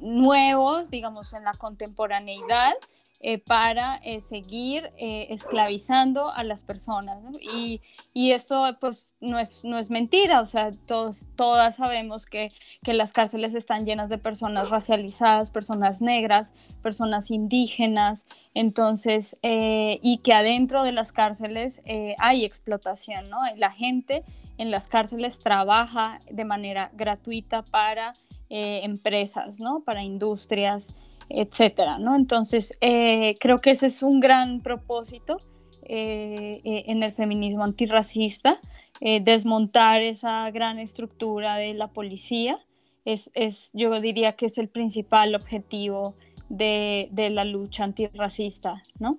nuevos, 0.00 0.90
digamos, 0.90 1.32
en 1.32 1.44
la 1.44 1.52
contemporaneidad, 1.52 2.74
eh, 3.20 3.38
para 3.38 3.96
eh, 4.04 4.20
seguir 4.20 4.92
eh, 4.96 5.26
esclavizando 5.30 6.30
a 6.30 6.44
las 6.44 6.62
personas. 6.62 7.18
Y, 7.40 7.80
esto 8.14 8.64
pues 8.80 9.12
no 9.20 9.40
es, 9.40 9.64
no 9.64 9.76
es 9.76 9.90
mentira, 9.90 10.40
o 10.40 10.46
sea, 10.46 10.70
todos, 10.86 11.26
todas 11.34 11.76
sabemos 11.76 12.26
que, 12.26 12.52
las 12.84 13.12
cárceles 13.12 13.54
están 13.56 13.84
llenas 13.84 14.08
de 14.08 14.18
personas 14.18 14.70
racializadas, 14.70 15.50
personas 15.50 16.00
negras, 16.00 16.54
personas 16.80 17.32
indígenas, 17.32 18.26
entonces, 18.54 19.36
y 19.42 20.18
que 20.18 20.32
adentro 20.32 20.84
de 20.84 20.92
las 20.92 21.12
cárceles 21.12 21.82
hay 22.18 22.44
explotación, 22.44 23.30
¿no? 23.30 23.38
La 23.56 23.70
gente 23.70 24.24
en 24.58 24.70
las 24.70 24.88
cárceles 24.88 25.38
trabaja 25.38 26.20
de 26.30 26.44
manera 26.44 26.90
gratuita 26.94 27.62
para 27.62 28.14
empresas, 28.48 29.60
¿no? 29.60 29.80
Para 29.80 30.02
industrias 30.02 30.94
etcétera, 31.28 31.98
¿no? 31.98 32.14
Entonces, 32.14 32.76
eh, 32.80 33.36
creo 33.40 33.60
que 33.60 33.70
ese 33.70 33.86
es 33.86 34.02
un 34.02 34.20
gran 34.20 34.60
propósito 34.60 35.38
eh, 35.82 36.60
eh, 36.64 36.84
en 36.86 37.02
el 37.02 37.12
feminismo 37.12 37.64
antirracista, 37.64 38.60
desmontar 39.00 40.02
esa 40.02 40.50
gran 40.50 40.80
estructura 40.80 41.54
de 41.54 41.72
la 41.72 41.86
policía, 41.86 42.58
es, 43.04 43.30
yo 43.72 44.00
diría 44.00 44.32
que 44.32 44.46
es 44.46 44.58
el 44.58 44.68
principal 44.68 45.36
objetivo 45.36 46.16
de, 46.48 47.08
de 47.12 47.30
la 47.30 47.44
lucha 47.44 47.84
antirracista, 47.84 48.82
¿no? 48.98 49.18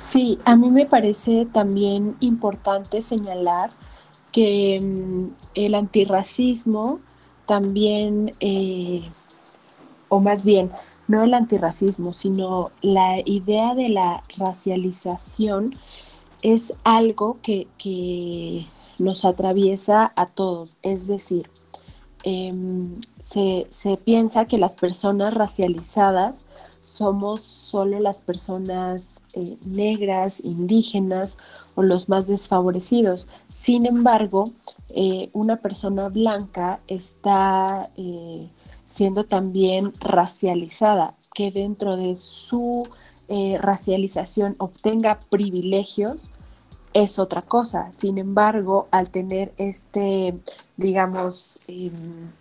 Sí, 0.00 0.38
a 0.44 0.54
mí 0.54 0.70
me 0.70 0.84
parece 0.84 1.46
también 1.46 2.16
importante 2.20 3.00
señalar 3.00 3.70
que 4.32 4.78
mm, 4.80 5.28
el 5.54 5.74
antirracismo 5.74 7.00
también, 7.46 8.34
o 10.08 10.20
más 10.20 10.44
bien, 10.44 10.70
no 11.08 11.24
el 11.24 11.34
antirracismo, 11.34 12.12
sino 12.12 12.70
la 12.82 13.20
idea 13.24 13.74
de 13.74 13.88
la 13.88 14.22
racialización 14.36 15.74
es 16.42 16.74
algo 16.84 17.38
que, 17.42 18.66
nos 18.98 19.24
atraviesa 19.24 20.12
a 20.16 20.26
todos. 20.26 20.76
Es 20.82 21.06
decir, 21.06 21.48
em, 22.24 23.00
se, 23.22 23.68
piensa 24.04 24.46
que 24.46 24.58
las 24.58 24.74
personas 24.74 25.32
racializadas 25.34 26.34
somos 26.80 27.42
solo 27.42 28.00
las 28.00 28.20
personas 28.22 29.02
eh, 29.34 29.56
negras, 29.64 30.40
indígenas 30.42 31.38
o 31.76 31.82
los 31.82 32.08
más 32.08 32.26
desfavorecidos. 32.26 33.28
Sin 33.62 33.86
embargo, 33.86 34.50
eh, 34.88 35.30
una 35.32 35.56
persona 35.56 36.08
blanca 36.08 36.80
está 36.88 37.90
eh, 37.96 38.48
siendo 38.98 39.22
también 39.22 39.92
racializada, 40.00 41.14
que 41.32 41.52
dentro 41.52 41.96
de 41.96 42.16
su 42.16 42.82
eh, 43.28 43.56
racialización 43.56 44.56
obtenga 44.58 45.20
privilegios, 45.30 46.20
es 46.94 47.20
otra 47.20 47.42
cosa. 47.42 47.92
Sin 47.92 48.18
embargo, 48.18 48.88
al 48.90 49.10
tener 49.10 49.52
este, 49.56 50.36
digamos, 50.76 51.60
em, 51.68 52.32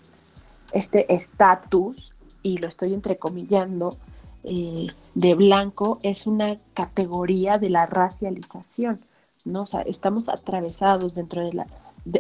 este 0.72 1.14
estatus, 1.14 2.16
y 2.42 2.58
lo 2.58 2.68
estoy 2.68 2.96
entrecomillando, 2.96 3.96
eh, 4.44 4.88
de 5.14 5.36
blanco 5.36 6.00
es 6.02 6.26
una 6.26 6.58
categoría 6.74 7.60
de 7.60 7.70
la 7.70 7.86
racialización, 7.86 9.00
¿no? 9.46 9.62
O 9.62 9.68
sea, 9.68 9.82
estamos 9.82 10.28
atravesados 10.28 11.14
dentro 11.14 11.46
de 11.46 11.54
la 11.54 11.68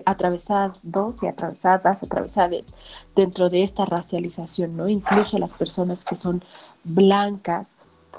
atravesados 0.05 1.23
y 1.23 1.27
atravesadas, 1.27 2.03
atravesadas 2.03 2.63
dentro 3.15 3.49
de 3.49 3.63
esta 3.63 3.85
racialización, 3.85 4.77
¿no? 4.77 4.87
Incluso 4.87 5.37
las 5.37 5.53
personas 5.53 6.05
que 6.05 6.15
son 6.15 6.43
blancas 6.83 7.69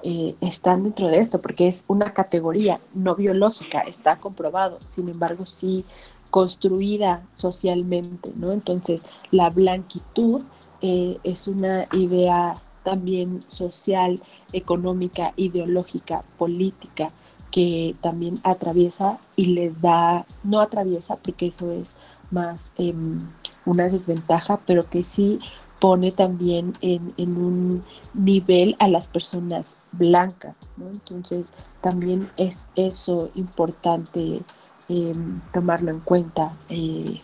eh, 0.03 0.37
están 0.41 0.85
dentro 0.85 1.09
de 1.09 1.19
esto, 1.19 1.41
porque 1.41 1.69
es 1.69 1.85
una 1.89 2.13
categoría 2.13 2.81
no 2.95 3.15
biológica, 3.15 3.81
está 3.81 4.17
comprobado, 4.17 4.79
sin 4.87 5.09
embargo, 5.09 5.47
sí 5.47 5.85
construida 6.31 7.23
socialmente, 7.37 8.33
¿no? 8.37 8.53
Entonces, 8.53 9.03
la 9.31 9.51
blanquitud 9.51 10.45
eh, 10.83 11.19
es 11.25 11.49
una 11.49 11.89
idea 11.93 12.55
también 12.85 13.43
social, 13.49 14.23
económica, 14.53 15.33
ideológica, 15.37 16.25
política, 16.37 17.11
que 17.51 17.97
también 18.03 18.41
atraviesa 18.43 19.19
y 19.37 19.47
les 19.47 19.81
da, 19.81 20.27
no 20.43 20.61
atraviesa 20.61 21.17
porque 21.17 21.49
eso 21.49 21.71
es 21.73 21.89
más 22.31 22.63
em, 22.77 23.21
una 23.65 23.89
desventaja, 23.89 24.61
pero 24.67 24.89
que 24.89 25.05
sí 25.05 25.41
pone 25.81 26.11
también 26.13 26.75
en, 26.81 27.15
un 27.19 27.85
nivel 28.15 28.77
a 28.79 28.89
las 28.89 29.07
personas 29.07 29.77
blancas. 29.93 30.57
Entonces 30.79 31.47
también 31.81 32.29
es 32.37 32.67
eso 32.75 33.31
importante 33.35 34.41
em, 34.89 35.41
tomarlo 35.53 35.91
en 35.91 36.01
cuenta. 36.01 36.53
Eh, 36.69 37.21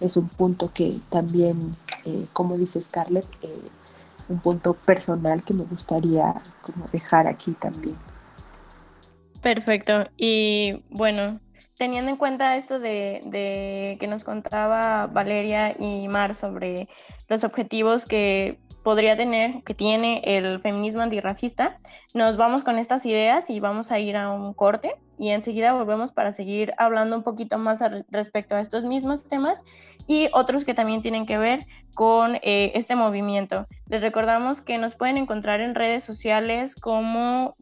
es 0.00 0.16
un 0.16 0.28
punto 0.28 0.70
que 0.72 1.00
también, 1.10 1.76
eh, 2.04 2.26
como 2.32 2.56
dice 2.56 2.80
Scarlett, 2.80 3.26
eh, 3.42 3.70
un 4.28 4.38
punto 4.40 4.74
personal 4.74 5.42
que 5.42 5.54
me 5.54 5.64
gustaría 5.64 6.34
como 6.62 6.86
dejar 6.92 7.26
aquí 7.26 7.52
también. 7.52 7.96
Perfecto. 9.42 10.08
Y 10.16 10.82
bueno, 10.90 11.40
teniendo 11.76 12.10
en 12.10 12.16
cuenta 12.16 12.56
esto 12.56 12.78
de, 12.78 13.96
que 14.00 14.06
nos 14.06 14.24
contaba 14.24 15.06
Valeria 15.06 15.74
y 15.78 16.08
Mar 16.08 16.34
sobre 16.34 16.88
los 17.28 17.44
objetivos 17.44 18.06
que 18.06 18.58
podría 18.86 19.16
tener, 19.16 19.64
que 19.64 19.74
tiene 19.74 20.22
el 20.24 20.60
feminismo 20.60 21.02
antirracista, 21.02 21.80
nos 22.14 22.36
vamos 22.36 22.62
con 22.62 22.78
estas 22.78 23.04
ideas 23.04 23.50
y 23.50 23.58
vamos 23.58 23.90
a 23.90 23.98
ir 23.98 24.16
a 24.16 24.30
un 24.30 24.54
corte 24.54 24.94
y 25.18 25.30
enseguida 25.30 25.72
volvemos 25.72 26.12
para 26.12 26.30
seguir 26.30 26.72
hablando 26.78 27.16
un 27.16 27.24
poquito 27.24 27.58
más 27.58 27.82
respecto 28.12 28.54
a 28.54 28.60
estos 28.60 28.84
mismos 28.84 29.26
temas 29.26 29.64
y 30.06 30.28
otros 30.32 30.64
que 30.64 30.72
también 30.72 31.02
tienen 31.02 31.26
que 31.26 31.36
ver 31.36 31.66
con 31.96 32.36
eh, 32.42 32.70
este 32.76 32.94
movimiento. 32.94 33.66
Les 33.88 34.02
recordamos 34.02 34.60
que 34.60 34.78
nos 34.78 34.94
pueden 34.94 35.16
encontrar 35.16 35.60
en 35.60 35.74
redes 35.74 36.04
sociales 36.04 36.76
como 36.76 37.56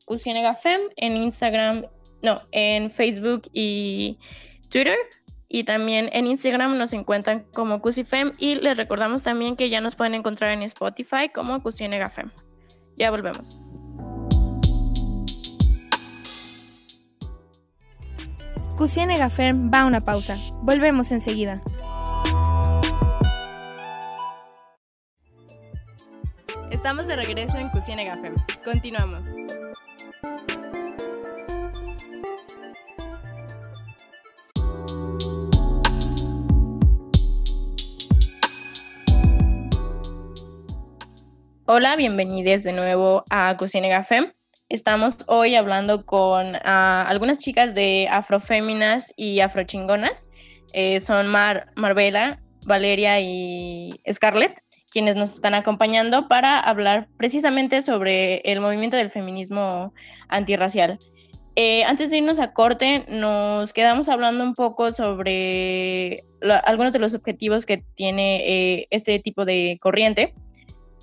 Fem 0.60 0.82
en 0.96 1.16
Instagram, 1.16 1.86
no, 2.22 2.42
en 2.52 2.90
Facebook 2.90 3.48
y 3.54 4.18
Twitter. 4.68 4.98
Y 5.54 5.62
también 5.62 6.10
en 6.12 6.26
Instagram 6.26 6.76
nos 6.76 6.92
encuentran 6.94 7.46
como 7.52 7.80
Cusifem 7.80 8.32
y 8.38 8.56
les 8.56 8.76
recordamos 8.76 9.22
también 9.22 9.54
que 9.54 9.70
ya 9.70 9.80
nos 9.80 9.94
pueden 9.94 10.14
encontrar 10.14 10.50
en 10.50 10.62
Spotify 10.64 11.28
como 11.32 11.60
Fem. 11.62 12.32
Ya 12.96 13.12
volvemos. 13.12 13.56
Cusienega 18.76 19.30
Fem 19.30 19.70
va 19.72 19.82
a 19.82 19.86
una 19.86 20.00
pausa. 20.00 20.38
Volvemos 20.62 21.12
enseguida. 21.12 21.60
Estamos 26.72 27.06
de 27.06 27.14
regreso 27.14 27.58
en 27.58 27.68
Cusienega 27.68 28.16
Fem. 28.16 28.34
Continuamos. 28.64 29.32
Hola, 41.66 41.96
bienvenidos 41.96 42.62
de 42.62 42.74
nuevo 42.74 43.24
a 43.30 43.56
Cusienega 43.56 44.02
Fem. 44.02 44.34
Estamos 44.68 45.16
hoy 45.28 45.54
hablando 45.54 46.04
con 46.04 46.56
ah, 46.62 47.06
algunas 47.08 47.38
chicas 47.38 47.74
de 47.74 48.06
Afroféminas 48.10 49.14
y 49.16 49.40
Afrochingonas. 49.40 50.28
Eh, 50.74 51.00
son 51.00 51.28
Mar, 51.28 51.68
Marbella, 51.74 52.42
Valeria 52.66 53.18
y 53.20 53.98
Scarlett, 54.12 54.60
quienes 54.90 55.16
nos 55.16 55.32
están 55.32 55.54
acompañando 55.54 56.28
para 56.28 56.60
hablar 56.60 57.08
precisamente 57.16 57.80
sobre 57.80 58.42
el 58.44 58.60
movimiento 58.60 58.98
del 58.98 59.08
feminismo 59.08 59.94
antirracial. 60.28 60.98
Eh, 61.56 61.84
antes 61.84 62.10
de 62.10 62.18
irnos 62.18 62.40
a 62.40 62.52
corte, 62.52 63.06
nos 63.08 63.72
quedamos 63.72 64.10
hablando 64.10 64.44
un 64.44 64.54
poco 64.54 64.92
sobre 64.92 66.24
algunos 66.64 66.92
de 66.92 66.98
los 66.98 67.14
objetivos 67.14 67.64
que 67.64 67.82
tiene 67.94 68.42
eh, 68.44 68.86
este 68.90 69.18
tipo 69.18 69.46
de 69.46 69.78
corriente. 69.80 70.34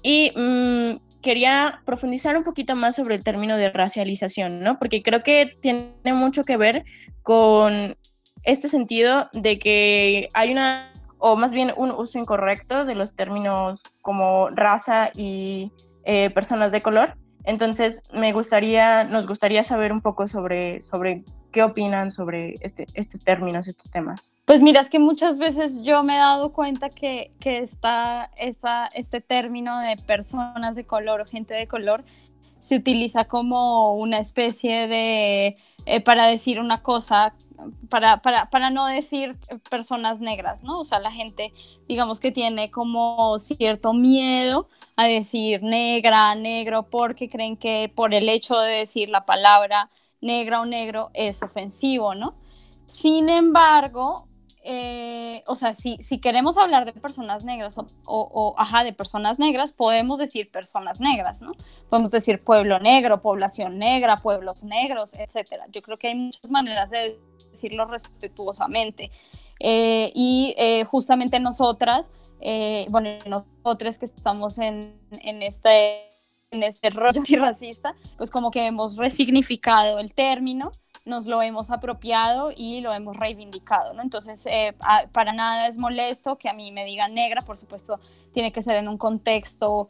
Y 0.01 0.31
mm, 0.35 1.21
quería 1.21 1.81
profundizar 1.85 2.35
un 2.37 2.43
poquito 2.43 2.75
más 2.75 2.95
sobre 2.95 3.15
el 3.15 3.23
término 3.23 3.57
de 3.57 3.69
racialización, 3.69 4.59
¿no? 4.61 4.79
Porque 4.79 5.03
creo 5.03 5.23
que 5.23 5.57
tiene 5.61 5.91
mucho 6.13 6.43
que 6.43 6.57
ver 6.57 6.83
con 7.23 7.95
este 8.43 8.67
sentido 8.67 9.29
de 9.33 9.59
que 9.59 10.29
hay 10.33 10.51
una, 10.51 10.91
o 11.19 11.35
más 11.35 11.53
bien 11.53 11.73
un 11.77 11.91
uso 11.91 12.19
incorrecto 12.19 12.85
de 12.85 12.95
los 12.95 13.15
términos 13.15 13.83
como 14.01 14.49
raza 14.49 15.11
y 15.15 15.71
eh, 16.05 16.29
personas 16.31 16.71
de 16.71 16.81
color. 16.81 17.15
Entonces, 17.43 18.01
me 18.13 18.33
gustaría, 18.33 19.03
nos 19.03 19.27
gustaría 19.27 19.63
saber 19.63 19.91
un 19.91 20.01
poco 20.01 20.27
sobre, 20.27 20.81
sobre 20.81 21.23
qué 21.51 21.63
opinan 21.63 22.11
sobre 22.11 22.55
este, 22.61 22.87
estos 22.93 23.23
términos, 23.23 23.67
estos 23.67 23.91
temas. 23.91 24.35
Pues 24.45 24.61
mira, 24.61 24.81
es 24.81 24.89
que 24.89 24.99
muchas 24.99 25.37
veces 25.37 25.81
yo 25.83 26.03
me 26.03 26.15
he 26.15 26.19
dado 26.19 26.53
cuenta 26.53 26.89
que, 26.89 27.31
que 27.39 27.59
está, 27.59 28.29
este 28.35 29.21
término 29.21 29.79
de 29.79 29.97
personas 29.97 30.75
de 30.75 30.85
color 30.85 31.21
o 31.21 31.25
gente 31.25 31.53
de 31.53 31.67
color 31.67 32.03
se 32.59 32.75
utiliza 32.75 33.25
como 33.25 33.95
una 33.95 34.19
especie 34.19 34.87
de, 34.87 35.57
eh, 35.85 36.01
para 36.01 36.27
decir 36.27 36.59
una 36.59 36.81
cosa 36.81 37.33
para, 37.89 38.21
para, 38.21 38.49
para, 38.49 38.69
no 38.69 38.87
decir 38.87 39.37
personas 39.69 40.19
negras, 40.19 40.63
¿no? 40.63 40.79
O 40.79 40.85
sea, 40.85 40.99
la 40.99 41.11
gente, 41.11 41.53
digamos 41.87 42.19
que 42.19 42.31
tiene 42.31 42.71
como 42.71 43.37
cierto 43.37 43.93
miedo 43.93 44.67
a 44.95 45.05
decir 45.05 45.61
negra, 45.61 46.33
negro, 46.35 46.83
porque 46.89 47.29
creen 47.29 47.55
que 47.55 47.91
por 47.93 48.13
el 48.13 48.29
hecho 48.29 48.59
de 48.59 48.71
decir 48.71 49.09
la 49.09 49.25
palabra 49.25 49.89
negra 50.21 50.62
o 50.62 50.65
negro 50.65 51.10
es 51.13 51.43
ofensivo, 51.43 52.15
¿no? 52.15 52.36
Sin 52.88 53.29
embargo, 53.29 54.27
eh, 54.63 55.43
o 55.47 55.55
sea, 55.55 55.73
si, 55.73 55.97
si, 56.03 56.19
queremos 56.19 56.55
hablar 56.57 56.86
de 56.86 56.93
personas 56.93 57.43
negras 57.43 57.77
o, 57.79 57.88
o, 58.05 58.53
ajá, 58.60 58.84
de 58.84 58.93
personas 58.93 59.39
negras, 59.39 59.73
podemos 59.73 60.19
decir 60.19 60.51
personas 60.51 60.99
negras, 60.99 61.41
¿no? 61.41 61.51
Podemos 61.89 62.12
decir 62.12 62.43
pueblo 62.43 62.77
negro, 62.79 63.21
población 63.21 63.79
negra, 63.79 64.17
pueblos 64.17 64.63
negros, 64.63 65.15
etcétera. 65.15 65.65
Yo 65.71 65.81
creo 65.81 65.97
que 65.97 66.10
hay 66.10 66.15
muchas 66.15 66.51
maneras 66.51 66.91
de 66.91 67.19
decirlo 67.49 67.86
respetuosamente. 67.86 69.12
Eh, 69.60 70.12
y 70.13 70.53
eh, 70.57 70.84
justamente 70.86 71.39
nosotras, 71.39 72.12
bueno, 72.89 73.10
nosotras 73.27 73.97
que 73.97 74.05
estamos 74.05 74.60
en, 74.60 74.99
en, 75.12 75.41
en 76.51 76.63
este 76.63 76.89
rollo 76.89 77.21
racista, 77.39 77.95
pues 78.17 78.29
como 78.29 78.51
que 78.51 78.67
hemos 78.67 78.97
resignificado 78.97 79.99
el 79.99 80.13
término, 80.13 80.71
nos 81.03 81.25
lo 81.25 81.41
hemos 81.41 81.71
apropiado 81.71 82.51
y 82.55 82.81
lo 82.81 82.93
hemos 82.93 83.17
reivindicado, 83.17 83.93
¿no? 83.93 84.03
Entonces, 84.03 84.45
para 85.11 85.33
nada 85.33 85.67
es 85.67 85.79
molesto 85.79 86.37
que 86.37 86.47
a 86.47 86.53
mí 86.53 86.71
me 86.71 86.85
digan 86.85 87.15
negra, 87.15 87.41
por 87.41 87.57
supuesto, 87.57 87.99
tiene 88.33 88.51
que 88.51 88.61
ser 88.61 88.75
en 88.75 88.87
un 88.87 88.99
contexto, 88.99 89.89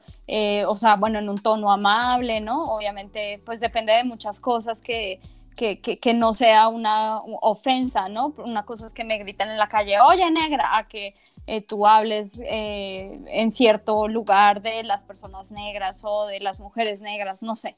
o 0.67 0.75
sea, 0.77 0.95
bueno, 0.95 1.19
en 1.19 1.27
un 1.27 1.37
tono 1.37 1.69
amable, 1.69 2.39
¿no? 2.39 2.63
Obviamente, 2.63 3.41
pues 3.45 3.59
depende 3.59 3.91
de 3.91 4.05
muchas 4.05 4.39
cosas 4.39 4.81
que 4.81 5.19
que, 5.55 6.13
no 6.15 6.33
sea 6.33 6.67
una 6.67 7.19
ofensa, 7.41 8.09
¿no? 8.09 8.33
Una 8.37 8.63
cosa 8.63 8.85
es 8.85 8.93
que 8.93 9.03
me 9.03 9.17
griten 9.19 9.49
en 9.49 9.57
la 9.57 9.67
calle, 9.67 9.99
oye 10.01 10.29
negra, 10.31 10.77
a 10.77 10.87
que 10.87 11.13
eh, 11.51 11.61
tú 11.61 11.87
hables 11.87 12.39
eh, 12.45 13.19
en 13.27 13.51
cierto 13.51 14.07
lugar 14.07 14.61
de 14.61 14.83
las 14.83 15.03
personas 15.03 15.51
negras 15.51 16.01
o 16.03 16.25
de 16.25 16.39
las 16.39 16.59
mujeres 16.59 17.01
negras, 17.01 17.41
no 17.41 17.55
sé. 17.55 17.77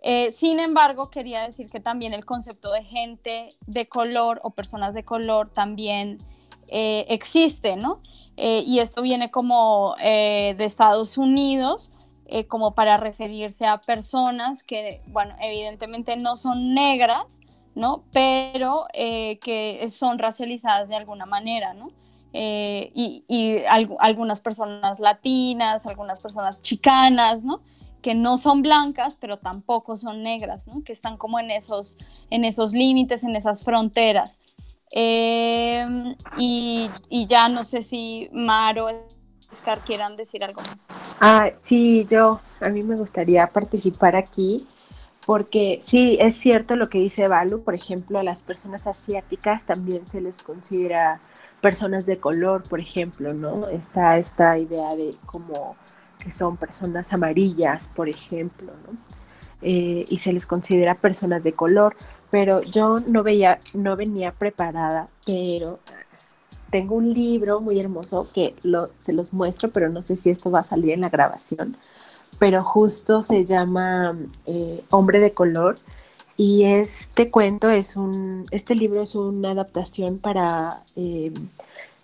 Eh, 0.00 0.32
sin 0.32 0.58
embargo, 0.58 1.10
quería 1.10 1.42
decir 1.42 1.70
que 1.70 1.80
también 1.80 2.12
el 2.12 2.24
concepto 2.24 2.72
de 2.72 2.84
gente 2.84 3.54
de 3.66 3.88
color 3.88 4.40
o 4.42 4.50
personas 4.50 4.94
de 4.94 5.04
color 5.04 5.50
también 5.50 6.18
existe, 6.74 7.76
¿no? 7.76 8.00
y 8.34 8.78
esto 8.78 9.02
viene 9.02 9.30
como 9.30 9.94
de 9.98 10.56
Estados 10.64 11.18
Unidos, 11.18 11.90
eh, 12.34 12.46
como 12.46 12.74
para 12.74 12.96
referirse 12.96 13.66
a 13.66 13.82
personas 13.82 14.62
que, 14.62 15.02
bueno, 15.08 15.34
evidentemente 15.38 16.16
no 16.16 16.36
son 16.36 16.72
negras, 16.72 17.40
¿no? 17.74 18.04
Pero 18.10 18.86
eh, 18.94 19.38
que 19.40 19.86
son 19.90 20.18
racializadas 20.18 20.88
de 20.88 20.96
alguna 20.96 21.26
manera, 21.26 21.74
¿no? 21.74 21.90
Eh, 22.32 22.90
y, 22.94 23.62
algunas 23.98 24.40
personas 24.40 25.00
latinas, 25.00 25.86
algunas 25.86 26.20
personas 26.20 26.62
chicanas, 26.62 27.44
¿no? 27.44 27.60
que 28.00 28.14
no 28.14 28.36
son 28.36 28.62
blancas, 28.62 29.16
pero 29.20 29.38
tampoco 29.38 29.94
son 29.94 30.22
negras, 30.22 30.66
¿no? 30.66 30.82
que 30.82 30.92
están 30.92 31.16
como 31.16 31.38
en 31.38 31.50
esos, 31.50 31.98
en 32.30 32.44
esos 32.44 32.72
límites, 32.72 33.22
en 33.22 33.36
esas 33.36 33.62
fronteras. 33.62 34.38
Em, 34.90 36.16
y, 36.36 36.90
y, 37.08 37.26
ya 37.26 37.48
no 37.48 37.64
sé 37.64 37.82
si 37.82 38.28
Maro 38.32 38.88
Oscar 39.50 39.78
quieran 39.78 40.16
decir 40.16 40.44
algo 40.44 40.62
más. 40.62 40.88
Ah, 41.20 41.50
sí, 41.62 42.04
yo, 42.06 42.40
a 42.60 42.68
mí 42.68 42.82
me 42.82 42.96
gustaría 42.96 43.46
participar 43.46 44.16
aquí 44.16 44.66
porque 45.24 45.80
sí, 45.84 46.18
es 46.20 46.36
cierto 46.36 46.76
lo 46.76 46.88
que 46.88 46.98
dice 46.98 47.28
Balu, 47.28 47.62
por 47.62 47.74
ejemplo, 47.74 48.18
a 48.18 48.22
las 48.22 48.42
personas 48.42 48.86
asiáticas 48.86 49.64
también 49.64 50.08
se 50.08 50.20
les 50.20 50.42
considera 50.42 51.20
personas 51.62 52.06
de 52.06 52.18
color, 52.18 52.64
por 52.64 52.80
ejemplo, 52.80 53.32
¿no? 53.32 53.68
Está 53.68 54.18
esta 54.18 54.58
idea 54.58 54.94
de 54.96 55.14
como 55.24 55.76
que 56.18 56.30
son 56.30 56.56
personas 56.56 57.12
amarillas, 57.12 57.94
por 57.96 58.08
ejemplo, 58.08 58.72
¿no? 58.84 58.98
Eh, 59.62 60.04
y 60.08 60.18
se 60.18 60.32
les 60.32 60.44
considera 60.44 60.96
personas 60.96 61.44
de 61.44 61.52
color, 61.52 61.96
pero 62.30 62.62
yo 62.62 62.98
no 62.98 63.22
veía, 63.22 63.60
no 63.74 63.96
venía 63.96 64.32
preparada, 64.32 65.08
pero 65.24 65.78
tengo 66.70 66.96
un 66.96 67.12
libro 67.12 67.60
muy 67.60 67.78
hermoso 67.78 68.28
que 68.34 68.56
se 68.98 69.12
los 69.12 69.32
muestro, 69.32 69.70
pero 69.70 69.88
no 69.88 70.02
sé 70.02 70.16
si 70.16 70.30
esto 70.30 70.50
va 70.50 70.60
a 70.60 70.64
salir 70.64 70.92
en 70.92 71.02
la 71.02 71.10
grabación, 71.10 71.76
pero 72.40 72.64
justo 72.64 73.22
se 73.22 73.44
llama 73.44 74.16
eh, 74.46 74.82
Hombre 74.90 75.20
de 75.20 75.32
Color 75.32 75.78
y 76.44 76.64
este 76.64 77.30
cuento 77.30 77.70
es 77.70 77.94
un, 77.94 78.46
este 78.50 78.74
libro 78.74 79.00
es 79.00 79.14
una 79.14 79.52
adaptación 79.52 80.18
para 80.18 80.82
eh, 80.96 81.32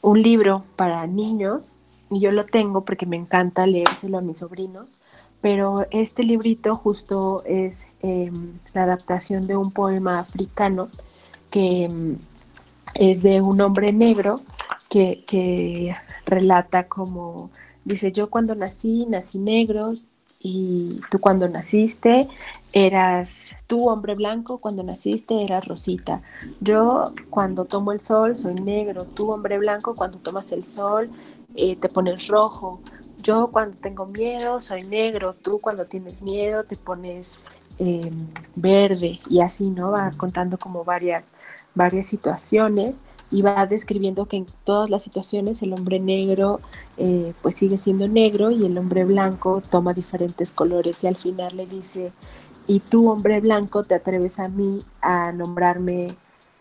un 0.01 0.23
libro 0.23 0.63
para 0.77 1.05
niños. 1.09 1.73
Y 2.09 2.21
yo 2.21 2.31
lo 2.31 2.45
tengo 2.45 2.85
porque 2.85 3.05
me 3.05 3.17
encanta 3.17 3.67
leérselo 3.67 4.17
a 4.17 4.21
mis 4.21 4.37
sobrinos, 4.39 5.01
pero 5.41 5.89
este 5.91 6.23
librito 6.23 6.77
justo 6.77 7.43
es 7.47 7.91
em, 8.01 8.53
la 8.75 8.85
adaptación 8.85 9.49
de 9.49 9.57
un 9.57 9.73
poema 9.73 10.21
africano 10.21 10.89
que 11.51 11.87
em, 11.87 12.19
es 12.95 13.25
de 13.25 13.41
un 13.41 13.61
hombre 13.61 13.93
negro 13.93 14.41
que, 14.89 15.25
que 15.27 15.97
relata 16.27 16.87
como, 16.87 17.51
dice, 17.85 18.13
yo 18.13 18.31
cuando 18.31 18.55
nací, 18.55 19.05
nací 19.07 19.39
negro, 19.39 19.95
y 20.41 21.01
tú 21.11 21.19
cuando 21.21 21.49
naciste 21.49 22.27
eras 22.73 23.57
tú 23.67 23.89
hombre 23.89 24.15
blanco, 24.15 24.59
cuando 24.59 24.83
naciste 24.83 25.43
eras 25.43 25.67
rosita. 25.67 26.23
Yo 26.61 27.13
cuando 27.31 27.65
tomo 27.65 27.93
el 27.93 28.01
sol 28.01 28.37
soy 28.37 28.55
negro, 28.55 29.05
tú 29.05 29.33
hombre 29.33 29.59
blanco 29.59 29.95
cuando 29.95 30.19
tomas 30.19 30.53
el 30.53 30.65
sol 30.65 31.11
eh, 31.55 31.77
te 31.77 31.89
pones 31.89 32.29
rojo. 32.29 32.81
Yo 33.21 33.49
cuando 33.49 33.77
tengo 33.79 34.07
miedo 34.07 34.61
soy 34.61 34.83
negro, 34.85 35.35
tú 35.35 35.59
cuando 35.59 35.87
tienes 35.87 36.23
miedo 36.23 36.65
te 36.65 36.77
pones 36.77 37.41
em, 37.79 38.29
verde 38.55 39.19
y 39.29 39.41
así, 39.41 39.71
¿no? 39.71 39.91
Va 39.91 40.13
contando 40.17 40.57
como 40.57 40.85
varias, 40.85 41.29
varias 41.75 42.07
situaciones 42.07 42.95
y 43.31 43.43
va 43.43 43.67
describiendo 43.67 44.27
que 44.27 44.39
en 44.39 44.47
todas 44.65 44.89
las 44.91 45.03
situaciones 45.03 45.63
el 45.63 45.75
hombre 45.75 46.01
negro 46.01 46.61
eh, 46.97 47.35
pues 47.43 47.57
sigue 47.57 47.77
siendo 47.77 48.09
negro 48.09 48.51
y 48.51 48.65
el 48.65 48.79
hombre 48.79 49.05
blanco 49.05 49.63
toma 49.69 49.93
diferentes 49.93 50.53
colores 50.53 51.05
y 51.05 51.09
al 51.09 51.17
final 51.17 51.57
le 51.57 51.67
dice, 51.67 52.13
y 52.67 52.81
tú 52.81 53.11
hombre 53.11 53.41
blanco 53.41 53.85
te 53.85 53.95
atreves 53.95 54.39
a 54.39 54.49
mí 54.49 54.83
a 55.01 55.33
nombrarme 55.33 56.17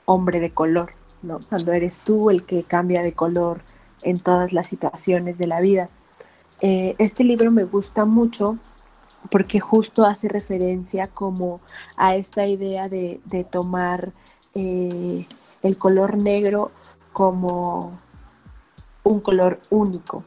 hombre 0.06 0.40
de 0.40 0.52
color, 0.52 0.92
¿no? 1.22 1.40
Cuando 1.50 1.74
eres 1.74 2.00
tú 2.00 2.30
el 2.30 2.46
que 2.46 2.64
cambia 2.64 3.04
de 3.04 3.14
color 3.14 3.62
en 4.02 4.20
todas 4.20 4.54
las 4.54 4.68
situaciones 4.68 5.38
de 5.38 5.48
la 5.48 5.60
vida. 5.60 5.90
Eh, 6.62 6.96
este 6.98 7.24
libro 7.24 7.52
me 7.52 7.66
gusta 7.66 8.06
mucho 8.06 8.58
porque 9.30 9.60
justo 9.60 10.06
hace 10.06 10.30
referencia 10.30 11.08
como 11.08 11.60
a 11.98 12.16
esta 12.16 12.48
idea 12.48 12.88
de, 12.90 13.20
tomar 13.50 14.14
eh, 14.56 15.26
el 15.62 15.78
color 15.78 16.18
negro 16.18 16.72
como 17.14 18.00
un 19.04 19.20
color 19.22 19.60
único, 19.70 20.24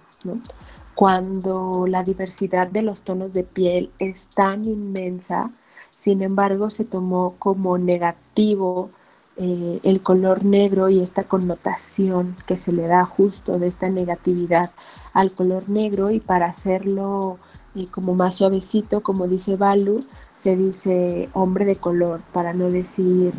Cuando 0.94 1.86
la 1.86 2.02
diversidad 2.02 2.66
de 2.66 2.82
los 2.82 3.02
tonos 3.02 3.32
de 3.32 3.44
piel 3.44 3.90
es 3.98 4.26
tan 4.34 4.64
inmensa, 4.64 5.50
sin 5.98 6.22
embargo 6.22 6.70
se 6.70 6.84
tomó 6.84 7.36
como 7.38 7.78
negativo 7.78 8.90
eh, 9.36 9.80
el 9.84 10.02
color 10.02 10.44
negro 10.44 10.90
y 10.90 11.00
esta 11.00 11.24
connotación 11.24 12.36
que 12.46 12.56
se 12.58 12.72
le 12.72 12.86
da 12.86 13.06
justo 13.06 13.58
de 13.58 13.68
esta 13.68 13.88
negatividad 13.88 14.70
al 15.14 15.32
color 15.32 15.68
negro 15.68 16.10
y 16.10 16.20
para 16.20 16.46
hacerlo 16.46 17.38
eh, 17.74 17.86
como 17.90 18.14
más 18.14 18.36
suavecito, 18.36 19.02
como 19.02 19.28
dice 19.28 19.56
Balu, 19.56 20.04
se 20.36 20.56
dice 20.56 21.30
hombre 21.32 21.64
de 21.64 21.76
color, 21.76 22.20
para 22.32 22.52
no 22.52 22.70
decir 22.70 23.32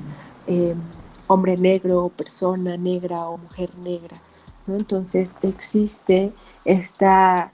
eh, 0.48 0.74
hombre 1.32 1.58
negro, 1.58 2.10
persona 2.10 2.78
negra 2.78 3.28
o 3.30 3.38
mujer 3.38 3.70
negra. 3.78 4.18
¿no? 4.68 4.76
Entonces 4.76 5.36
existe 5.42 6.34
esta 6.66 7.52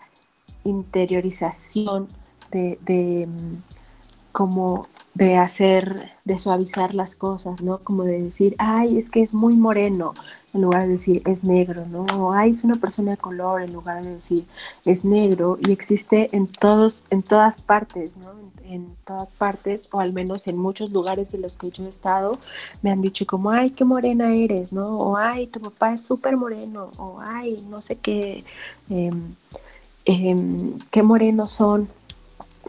interiorización 0.63 2.07
de, 2.51 2.77
de 2.81 3.27
mm, 3.27 3.55
como 4.31 4.87
de 5.17 5.35
hacer, 5.37 6.11
de 6.25 6.37
suavizar 6.37 6.93
las 6.93 7.15
cosas, 7.15 7.61
¿no? 7.61 7.79
Como 7.79 8.03
de 8.03 8.21
decir, 8.21 8.55
ay, 8.59 8.99
es 8.99 9.09
que 9.09 9.23
es 9.23 9.33
muy 9.33 9.55
moreno, 9.55 10.13
en 10.53 10.61
lugar 10.61 10.83
de 10.83 10.89
decir 10.89 11.23
es 11.25 11.43
negro, 11.43 11.87
¿no? 11.87 12.05
O 12.19 12.33
ay, 12.33 12.51
es 12.51 12.63
una 12.63 12.75
persona 12.75 13.11
de 13.11 13.17
color, 13.17 13.63
en 13.63 13.73
lugar 13.73 14.03
de 14.03 14.15
decir 14.15 14.45
es 14.85 15.03
negro, 15.03 15.57
y 15.59 15.71
existe 15.71 16.29
en 16.33 16.45
todos, 16.45 16.93
en 17.09 17.23
todas 17.23 17.61
partes, 17.61 18.15
¿no? 18.17 18.27
Todas 19.05 19.29
partes, 19.29 19.87
o 19.91 19.99
al 19.99 20.13
menos 20.13 20.47
en 20.47 20.57
muchos 20.57 20.91
lugares 20.91 21.31
de 21.31 21.37
los 21.37 21.57
que 21.57 21.69
yo 21.69 21.85
he 21.85 21.89
estado, 21.89 22.33
me 22.81 22.91
han 22.91 23.01
dicho 23.01 23.25
como, 23.25 23.51
ay, 23.51 23.71
qué 23.71 23.85
morena 23.85 24.33
eres, 24.35 24.71
¿no? 24.71 24.97
O 24.97 25.17
ay, 25.17 25.47
tu 25.47 25.59
papá 25.59 25.93
es 25.93 26.05
súper 26.05 26.37
moreno, 26.37 26.91
o 26.97 27.19
ay, 27.21 27.63
no 27.69 27.81
sé 27.81 27.95
qué, 27.97 28.41
em, 28.89 29.35
qué 30.91 31.03
morenos 31.03 31.51
son, 31.51 31.89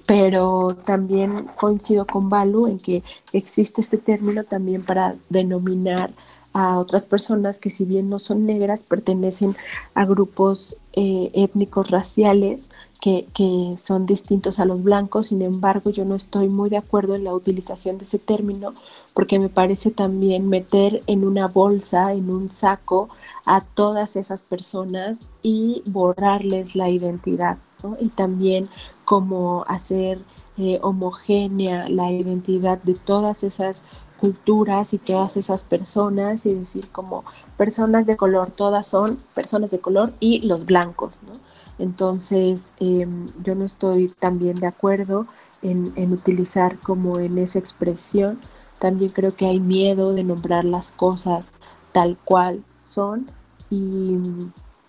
pero 0.07 0.77
también 0.85 1.45
coincido 1.57 2.07
con 2.07 2.31
Balu 2.31 2.67
en 2.67 2.79
que 2.79 3.03
existe 3.33 3.81
este 3.81 3.99
término 3.99 4.45
también 4.45 4.83
para 4.83 5.17
denominar 5.29 6.11
a 6.53 6.79
otras 6.79 7.07
personas 7.07 7.59
que 7.59 7.71
si 7.71 7.85
bien 7.85 8.09
no 8.09 8.19
son 8.19 8.47
negras, 8.47 8.83
pertenecen 8.83 9.57
a 9.95 10.05
grupos 10.05 10.77
eh, 10.95 11.31
étnicos 11.35 11.91
raciales 11.91 12.71
que, 13.01 13.27
que, 13.35 13.75
son 13.79 14.07
distintos 14.07 14.59
a 14.59 14.65
los 14.65 14.83
blancos. 14.83 15.29
Sin 15.29 15.43
embargo, 15.43 15.91
yo 15.91 16.05
no 16.05 16.15
estoy 16.15 16.49
muy 16.49 16.71
de 16.71 16.77
acuerdo 16.77 17.15
en 17.15 17.25
la 17.25 17.35
utilización 17.35 17.99
de 17.99 18.05
ese 18.05 18.19
término 18.19 18.75
porque 19.15 19.39
me 19.39 19.49
parece 19.49 19.91
también 19.91 20.49
meter 20.49 21.03
en 21.07 21.25
una 21.25 21.49
bolsa, 21.49 22.13
en 22.13 22.31
un 22.31 22.51
saco, 22.51 23.09
a 23.45 23.63
todas 23.63 24.17
esas 24.17 24.43
personas 24.43 25.21
y 25.43 25.83
borrarles 25.87 26.77
la 26.77 26.89
identidad. 26.89 27.59
Y 28.01 28.09
también 28.09 28.69
como 29.05 29.65
hacer 29.69 30.21
eh, 30.57 30.81
homogénea 30.83 31.89
la 31.89 32.11
identidad 32.11 32.83
de 32.83 32.95
todas 32.95 33.45
esas 33.45 33.83
culturas 34.21 34.93
y 34.93 34.99
todas 34.99 35.37
esas 35.37 35.63
personas 35.63 36.45
y 36.45 36.55
decir 36.55 36.89
como 36.91 37.25
personas 37.57 38.07
de 38.07 38.17
color, 38.17 38.51
todas 38.51 38.87
son 38.87 39.19
personas 39.35 39.71
de 39.71 39.79
color 39.79 40.13
y 40.21 40.41
los 40.41 40.67
blancos, 40.67 41.15
¿no? 41.27 41.48
Entonces 41.79 42.73
em, 42.81 43.29
yo 43.43 43.55
no 43.55 43.65
estoy 43.65 44.09
también 44.19 44.59
de 44.61 44.67
acuerdo 44.67 45.27
en, 45.63 45.93
en, 45.97 46.13
utilizar 46.13 46.79
como 46.79 47.19
en 47.19 47.39
esa 47.39 47.59
expresión. 47.59 48.41
También 48.79 49.11
creo 49.11 49.35
que 49.35 49.47
hay 49.47 49.61
miedo 49.61 50.15
de 50.15 50.25
nombrar 50.25 50.65
las 50.65 50.93
cosas 50.93 51.53
tal 51.93 52.17
cual 52.25 52.65
son 52.85 53.31
y 53.71 54.17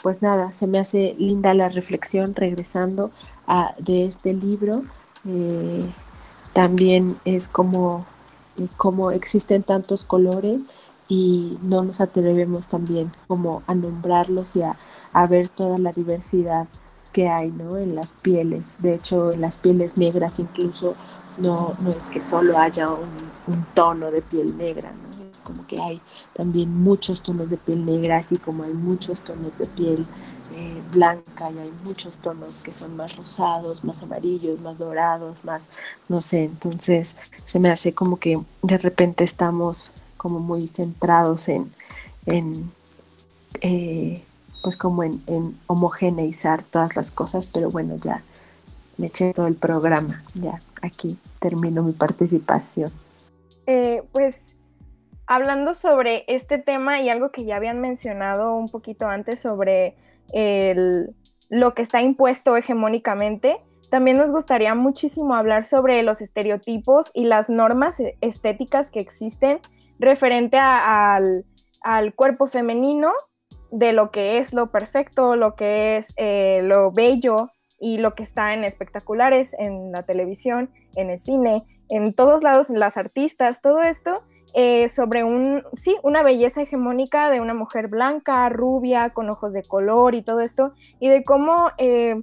pues 0.02 0.22
nada, 0.22 0.52
se 0.52 0.68
me 0.68 0.80
hace 0.80 1.16
linda 1.18 1.54
la 1.54 1.70
reflexión 1.70 2.36
regresando 2.36 3.12
de 3.80 4.06
este 4.06 4.34
libro. 4.34 4.84
Eh, 5.28 5.90
también 6.54 7.18
es 7.26 7.48
como, 7.48 8.06
eh, 8.58 8.68
como 8.78 9.12
existen 9.12 9.64
tantos 9.64 10.06
colores 10.06 10.64
y 11.08 11.58
no 11.64 11.84
nos 11.84 12.02
atrevemos 12.02 12.68
también 12.68 13.12
como 13.28 13.64
a 13.68 13.74
nombrarlos 13.74 14.56
y 14.56 14.62
a, 14.62 14.78
ver 15.28 15.50
toda 15.50 15.80
la 15.80 15.92
diversidad 15.92 16.68
que 17.12 17.28
hay 17.28 17.52
¿no? 17.52 17.78
en 17.78 17.96
las 17.96 18.14
pieles. 18.14 18.76
De 18.80 18.94
hecho, 18.94 19.32
en 19.32 19.42
las 19.42 19.58
pieles 19.58 19.98
negras 19.98 20.40
incluso 20.40 20.96
no, 21.40 21.76
no 21.80 21.92
es 21.92 22.10
que 22.10 22.22
solo 22.22 22.58
haya 22.58 22.90
un, 22.90 23.30
tono 23.74 24.12
de 24.12 24.22
piel 24.22 24.58
negra, 24.58 24.92
es 25.32 25.40
como 25.40 25.66
que 25.66 25.82
hay 25.82 26.00
también 26.34 26.72
muchos 26.84 27.24
tonos 27.24 27.50
de 27.50 27.58
piel 27.58 27.84
negra, 27.84 28.18
así 28.18 28.38
como 28.38 28.64
hay 28.64 28.74
muchos 28.74 29.22
tonos 29.22 29.58
de 29.58 29.66
piel 29.66 30.06
eh, 30.54 30.82
blanca 30.92 31.50
y 31.50 31.58
hay 31.58 31.72
muchos 31.84 32.18
tonos 32.18 32.62
que 32.62 32.74
son 32.74 32.96
más 32.96 33.16
rosados, 33.16 33.84
más 33.84 34.04
amarillos, 34.04 34.60
más 34.60 34.78
dorados, 34.78 35.44
más, 35.44 35.80
no 36.08 36.18
sé, 36.18 36.44
entonces 36.44 37.32
se 37.44 37.60
me 37.60 37.72
hace 37.72 37.92
como 37.92 38.18
que 38.18 38.40
de 38.62 38.78
repente 38.78 39.24
estamos 39.24 39.92
como 40.18 40.40
muy 40.40 40.68
centrados 40.68 41.48
en, 41.48 41.72
en 42.28 42.70
eh, 43.62 44.24
pues 44.62 44.78
como 44.78 45.04
en, 45.04 45.22
homogeneizar 45.68 46.64
todas 46.64 46.96
las 46.96 47.12
cosas, 47.12 47.48
pero 47.48 47.70
bueno, 47.72 47.96
ya 47.98 48.24
me 48.98 49.08
eché 49.08 49.34
todo 49.34 49.48
el 49.48 49.56
programa. 49.56 50.22
Ya, 50.36 50.62
aquí 50.82 51.18
termino 51.40 51.84
mi 51.84 51.94
participación. 51.94 52.92
Eh, 53.66 54.04
pues 54.12 54.56
hablando 55.28 55.74
sobre 55.74 56.26
este 56.28 56.58
tema 56.58 57.02
y 57.02 57.10
algo 57.10 57.32
que 57.32 57.46
ya 57.46 57.56
habían 57.56 57.80
mencionado 57.80 58.56
un 58.56 58.68
poquito 58.68 59.08
antes 59.08 59.40
sobre 59.40 59.96
lo 61.50 61.74
que 61.74 61.82
está 61.82 62.02
impuesto 62.02 62.56
hegemónicamente, 62.56 63.58
también 63.90 64.18
nos 64.18 64.32
gustaría 64.32 64.76
muchísimo 64.76 65.36
hablar 65.36 65.66
sobre 65.66 66.02
los 66.04 66.22
estereotipos 66.22 67.12
y 67.14 67.26
las 67.26 67.50
normas 67.50 68.00
e-, 68.00 68.18
estéticas 68.22 68.92
que 68.92 69.00
existen 69.00 69.60
referente 69.98 70.58
al, 70.58 71.46
cuerpo 72.16 72.46
femenino, 72.46 73.12
de 73.72 73.94
lo 73.94 74.12
que 74.12 74.38
es 74.38 74.54
lo 74.54 74.72
perfecto, 74.72 75.36
lo 75.36 75.56
que 75.56 75.98
es 75.98 76.14
eh, 76.18 76.62
lo 76.64 76.92
bello 76.92 77.52
y 77.80 77.98
lo 77.98 78.16
que 78.16 78.24
está 78.24 78.54
en 78.54 78.64
espectaculares, 78.64 79.56
en 79.58 79.92
la 79.92 80.04
televisión, 80.04 80.70
en 80.96 81.10
el 81.10 81.20
cine, 81.20 81.64
en 81.90 82.14
todos 82.14 82.44
lados, 82.44 82.70
en 82.70 82.80
las 82.80 82.98
artistas, 82.98 83.62
todo 83.62 83.82
esto 83.82 84.24
eh, 84.54 84.90
sobre 84.90 85.24
un, 85.24 85.64
sí, 85.74 85.96
una 86.02 86.24
belleza 86.24 86.62
hegemónica 86.62 87.30
de 87.30 87.40
una 87.40 87.54
mujer 87.54 87.88
blanca, 87.88 88.50
rubia, 88.50 89.12
con 89.12 89.30
ojos 89.30 89.54
de 89.54 89.64
color 89.64 90.16
y 90.16 90.24
todo 90.24 90.40
esto, 90.40 90.74
y 91.00 91.10
de 91.10 91.24
cómo 91.24 91.70
eh, 91.78 92.20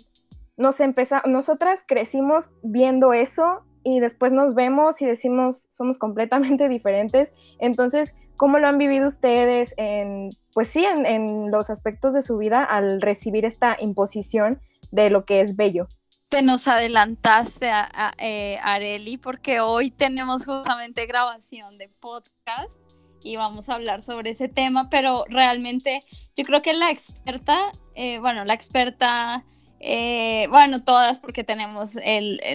nos 0.57 0.79
nosotras 1.27 1.85
crecimos 1.87 2.51
viendo 2.63 3.13
eso 3.13 3.63
y 3.85 4.01
después 4.01 4.33
nos 4.33 4.55
vemos 4.55 5.01
y 5.03 5.07
decimos 5.07 5.69
somos 5.71 5.99
completamente 5.99 6.69
diferentes. 6.69 7.33
Entonces, 7.61 8.15
¿cómo 8.37 8.59
lo 8.59 8.69
han 8.69 8.79
vivido 8.79 9.09
ustedes 9.09 9.75
en, 9.77 10.31
pues 10.55 10.69
sí, 10.69 10.85
en 10.85 11.51
los 11.51 11.71
aspectos 11.71 12.15
de 12.15 12.23
su 12.23 12.37
vida 12.39 12.63
al 12.65 13.01
recibir 13.01 13.45
esta 13.45 13.77
imposición 13.81 14.61
de 14.91 15.11
lo 15.11 15.25
que 15.25 15.41
es 15.41 15.57
bello? 15.57 15.89
te 16.29 16.43
nos 16.43 16.67
adelantaste, 16.67 17.71
a, 17.71 18.15
eh, 18.19 18.59
Areli, 18.63 19.17
porque 19.17 19.61
hoy 19.61 19.91
tenemos 19.91 20.45
justamente 20.45 21.07
grabación 21.07 21.79
de 21.79 21.89
podcast 22.01 22.81
y 23.23 23.37
vamos 23.37 23.69
a 23.69 23.75
hablar 23.75 24.03
sobre 24.03 24.31
ese 24.31 24.49
tema, 24.49 24.91
pero 24.91 25.25
realmente 25.29 26.03
yo 26.37 26.45
creo 26.45 26.63
que 26.63 26.75
la 26.75 26.91
experta, 26.91 27.73
eh, 27.95 28.19
bueno, 28.19 28.45
la 28.45 28.55
experta, 28.55 29.45
eh, 29.81 30.47
bueno, 30.51 30.83
todas 30.83 31.21
porque 31.21 31.45
tenemos 31.45 31.97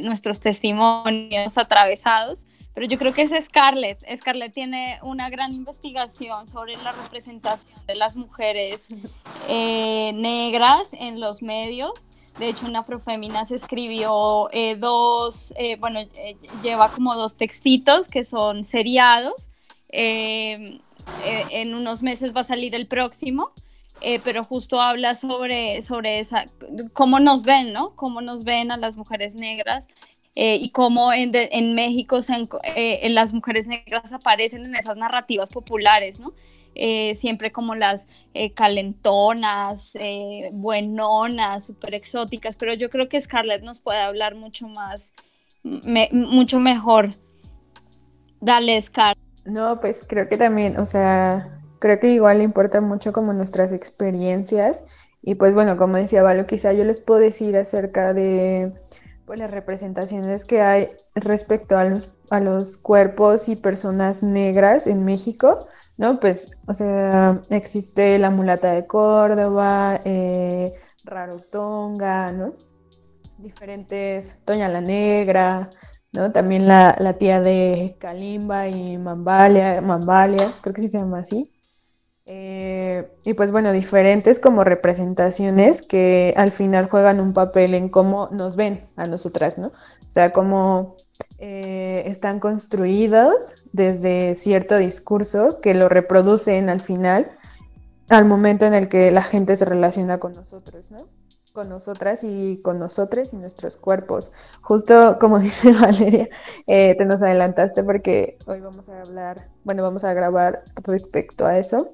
nuestros 0.01 0.39
testimonios 0.39 1.57
atravesados, 1.57 2.47
pero 2.73 2.87
yo 2.87 2.97
creo 2.97 3.13
que 3.13 3.23
es 3.23 3.33
Scarlett. 3.45 3.99
Scarlett 4.15 4.53
tiene 4.53 4.99
una 5.03 5.29
gran 5.29 5.53
investigación 5.53 6.47
sobre 6.49 6.75
la 6.77 6.91
representación 6.91 7.85
de 7.85 7.95
las 7.95 8.15
mujeres 8.15 8.87
negras 9.47 10.89
en 10.93 11.19
los 11.19 11.41
medios 11.41 11.93
de 12.39 12.49
hecho, 12.49 12.67
en 12.67 12.75
Afrofémina 12.75 13.45
se 13.45 13.55
escribió 13.55 14.49
eh, 14.51 14.75
dos, 14.75 15.53
eh, 15.57 15.75
bueno, 15.77 15.99
eh, 15.99 16.37
lleva 16.63 16.89
como 16.89 17.15
dos 17.15 17.35
textitos 17.35 18.07
que 18.07 18.23
son 18.23 18.63
seriados. 18.63 19.49
en 19.89 21.75
unos 21.75 22.01
meses 22.01 22.33
va 22.33 22.41
a 22.41 22.43
salir 22.45 22.73
el 22.75 22.87
próximo, 22.87 23.51
pero 24.23 24.43
justo 24.45 24.79
habla 24.79 25.15
sobre, 25.15 25.81
sobre 25.81 26.19
esa, 26.19 26.47
cómo 26.93 27.19
nos 27.19 27.43
ven, 27.43 27.73
¿no? 27.73 27.95
Cómo 27.95 28.21
nos 28.21 28.43
ven 28.43 28.71
a 28.71 28.77
las 28.77 28.95
mujeres 28.95 29.35
negras 29.35 29.87
y 30.33 30.69
cómo 30.71 31.11
en, 31.11 31.31
en 31.33 31.75
México 31.75 32.19
en 32.63 33.15
las 33.15 33.33
mujeres 33.33 33.67
negras 33.67 34.13
aparecen 34.13 34.65
en 34.65 34.75
esas 34.75 34.95
narrativas 34.95 35.49
populares, 35.49 36.19
¿no? 36.19 36.33
Eh, 36.73 37.15
siempre 37.15 37.51
como 37.51 37.75
las 37.75 38.07
eh, 38.33 38.53
calentonas, 38.53 39.91
eh, 39.95 40.49
buenonas, 40.53 41.65
súper 41.65 41.93
exóticas, 41.95 42.55
pero 42.55 42.73
yo 42.73 42.89
creo 42.89 43.09
que 43.09 43.19
Scarlett 43.19 43.61
nos 43.61 43.81
puede 43.81 43.99
hablar 43.99 44.35
mucho 44.35 44.69
más, 44.69 45.11
mucho 45.63 46.59
mejor. 46.61 47.09
Dale, 48.39 48.81
Scarlett. 48.81 49.19
No, 49.43 49.81
pues 49.81 50.05
creo 50.07 50.29
que 50.29 50.37
también, 50.37 50.77
o 50.77 50.85
sea, 50.85 51.61
creo 51.79 51.99
que 51.99 52.13
igual 52.13 52.37
le 52.37 52.45
importa 52.45 52.79
mucho 52.79 53.11
como 53.11 53.33
nuestras 53.33 53.73
experiencias 53.73 54.83
y 55.21 55.35
pues 55.35 55.53
bueno, 55.53 55.77
como 55.77 55.97
decía 55.97 56.23
Valo, 56.23 56.47
quizá 56.47 56.73
yo 56.73 56.85
les 56.85 57.01
puedo 57.01 57.19
decir 57.19 57.57
acerca 57.57 58.13
de 58.13 58.71
pues, 59.31 59.39
las 59.39 59.51
representaciones 59.51 60.43
que 60.43 60.61
hay 60.61 60.91
respecto 61.15 61.77
a 61.77 61.85
los, 61.85 62.11
a 62.29 62.41
los 62.41 62.77
cuerpos 62.77 63.47
y 63.47 63.55
personas 63.55 64.23
negras 64.23 64.87
en 64.87 65.05
México 65.05 65.67
¿no? 66.01 66.19
Pues, 66.19 66.49
o 66.67 66.73
sea, 66.73 67.41
existe 67.49 68.17
la 68.17 68.31
mulata 68.31 68.71
de 68.73 68.87
Córdoba, 68.87 70.01
eh, 70.03 70.73
Rarotonga, 71.03 72.31
¿no? 72.31 72.55
Diferentes, 73.37 74.35
Toña 74.45 74.67
la 74.67 74.81
Negra, 74.81 75.69
¿no? 76.11 76.31
También 76.31 76.67
la, 76.67 77.15
tía 77.19 77.39
de 77.39 77.97
Kalimba 77.99 78.67
y 78.67 78.97
Mambalia, 78.97 79.79
creo 80.61 80.73
que 80.73 80.81
se 80.81 80.97
llama 80.97 81.19
así. 81.19 81.50
Eh, 82.25 83.11
y 83.23 83.33
pues 83.33 83.51
bueno, 83.51 83.71
diferentes 83.71 84.39
como 84.39 84.63
representaciones 84.63 85.81
que 85.81 86.33
al 86.37 86.51
final 86.51 86.89
juegan 86.89 87.19
un 87.19 87.33
papel 87.33 87.73
en 87.73 87.89
cómo 87.89 88.29
nos 88.31 88.55
ven 88.55 88.87
a 88.95 89.07
nosotras, 89.07 89.57
¿no? 89.57 89.67
O 89.67 90.11
sea, 90.11 90.31
cómo 90.31 90.97
eh, 91.39 92.03
están 92.05 92.39
construidos 92.39 93.53
desde 93.73 94.35
cierto 94.35 94.77
discurso 94.77 95.59
que 95.61 95.73
lo 95.73 95.89
reproducen 95.89 96.69
al 96.69 96.81
final, 96.81 97.31
al 98.09 98.25
momento 98.25 98.65
en 98.65 98.73
el 98.73 98.89
que 98.89 99.11
la 99.11 99.23
gente 99.23 99.55
se 99.55 99.65
relaciona 99.65 100.19
con 100.19 100.35
nosotros, 100.35 100.91
¿no? 100.91 101.07
Con 101.53 101.67
nosotras 101.67 102.23
y 102.23 102.61
con 102.61 102.79
nosotros 102.79 103.33
y 103.33 103.35
nuestros 103.35 103.75
cuerpos. 103.77 104.31
Justo 104.61 105.17
como 105.19 105.39
dice 105.39 105.73
Valeria, 105.73 106.29
eh, 106.67 106.95
te 106.97 107.05
nos 107.05 107.21
adelantaste 107.21 107.83
porque 107.83 108.37
hoy 108.45 108.61
vamos 108.61 108.87
a 108.89 109.01
hablar, 109.01 109.49
bueno, 109.63 109.83
vamos 109.83 110.03
a 110.03 110.13
grabar 110.13 110.63
respecto 110.83 111.45
a 111.45 111.57
eso. 111.57 111.91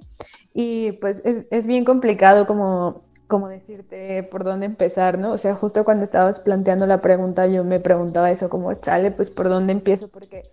Y 0.53 0.93
pues 0.93 1.21
es, 1.25 1.47
es 1.51 1.67
bien 1.67 1.85
complicado 1.85 2.47
como 2.47 3.07
como 3.27 3.49
decirte 3.49 4.23
por 4.23 4.43
dónde 4.43 4.65
empezar, 4.65 5.17
¿no? 5.19 5.31
O 5.33 5.37
sea, 5.37 5.55
justo 5.55 5.83
cuando 5.85 6.03
estabas 6.03 6.39
planteando 6.39 6.87
la 6.87 7.01
pregunta, 7.01 7.47
yo 7.47 7.63
me 7.63 7.79
preguntaba 7.79 8.31
eso, 8.31 8.49
como, 8.49 8.73
chale, 8.75 9.11
pues 9.11 9.29
por 9.31 9.49
dónde 9.49 9.73
empiezo, 9.73 10.07
porque, 10.07 10.43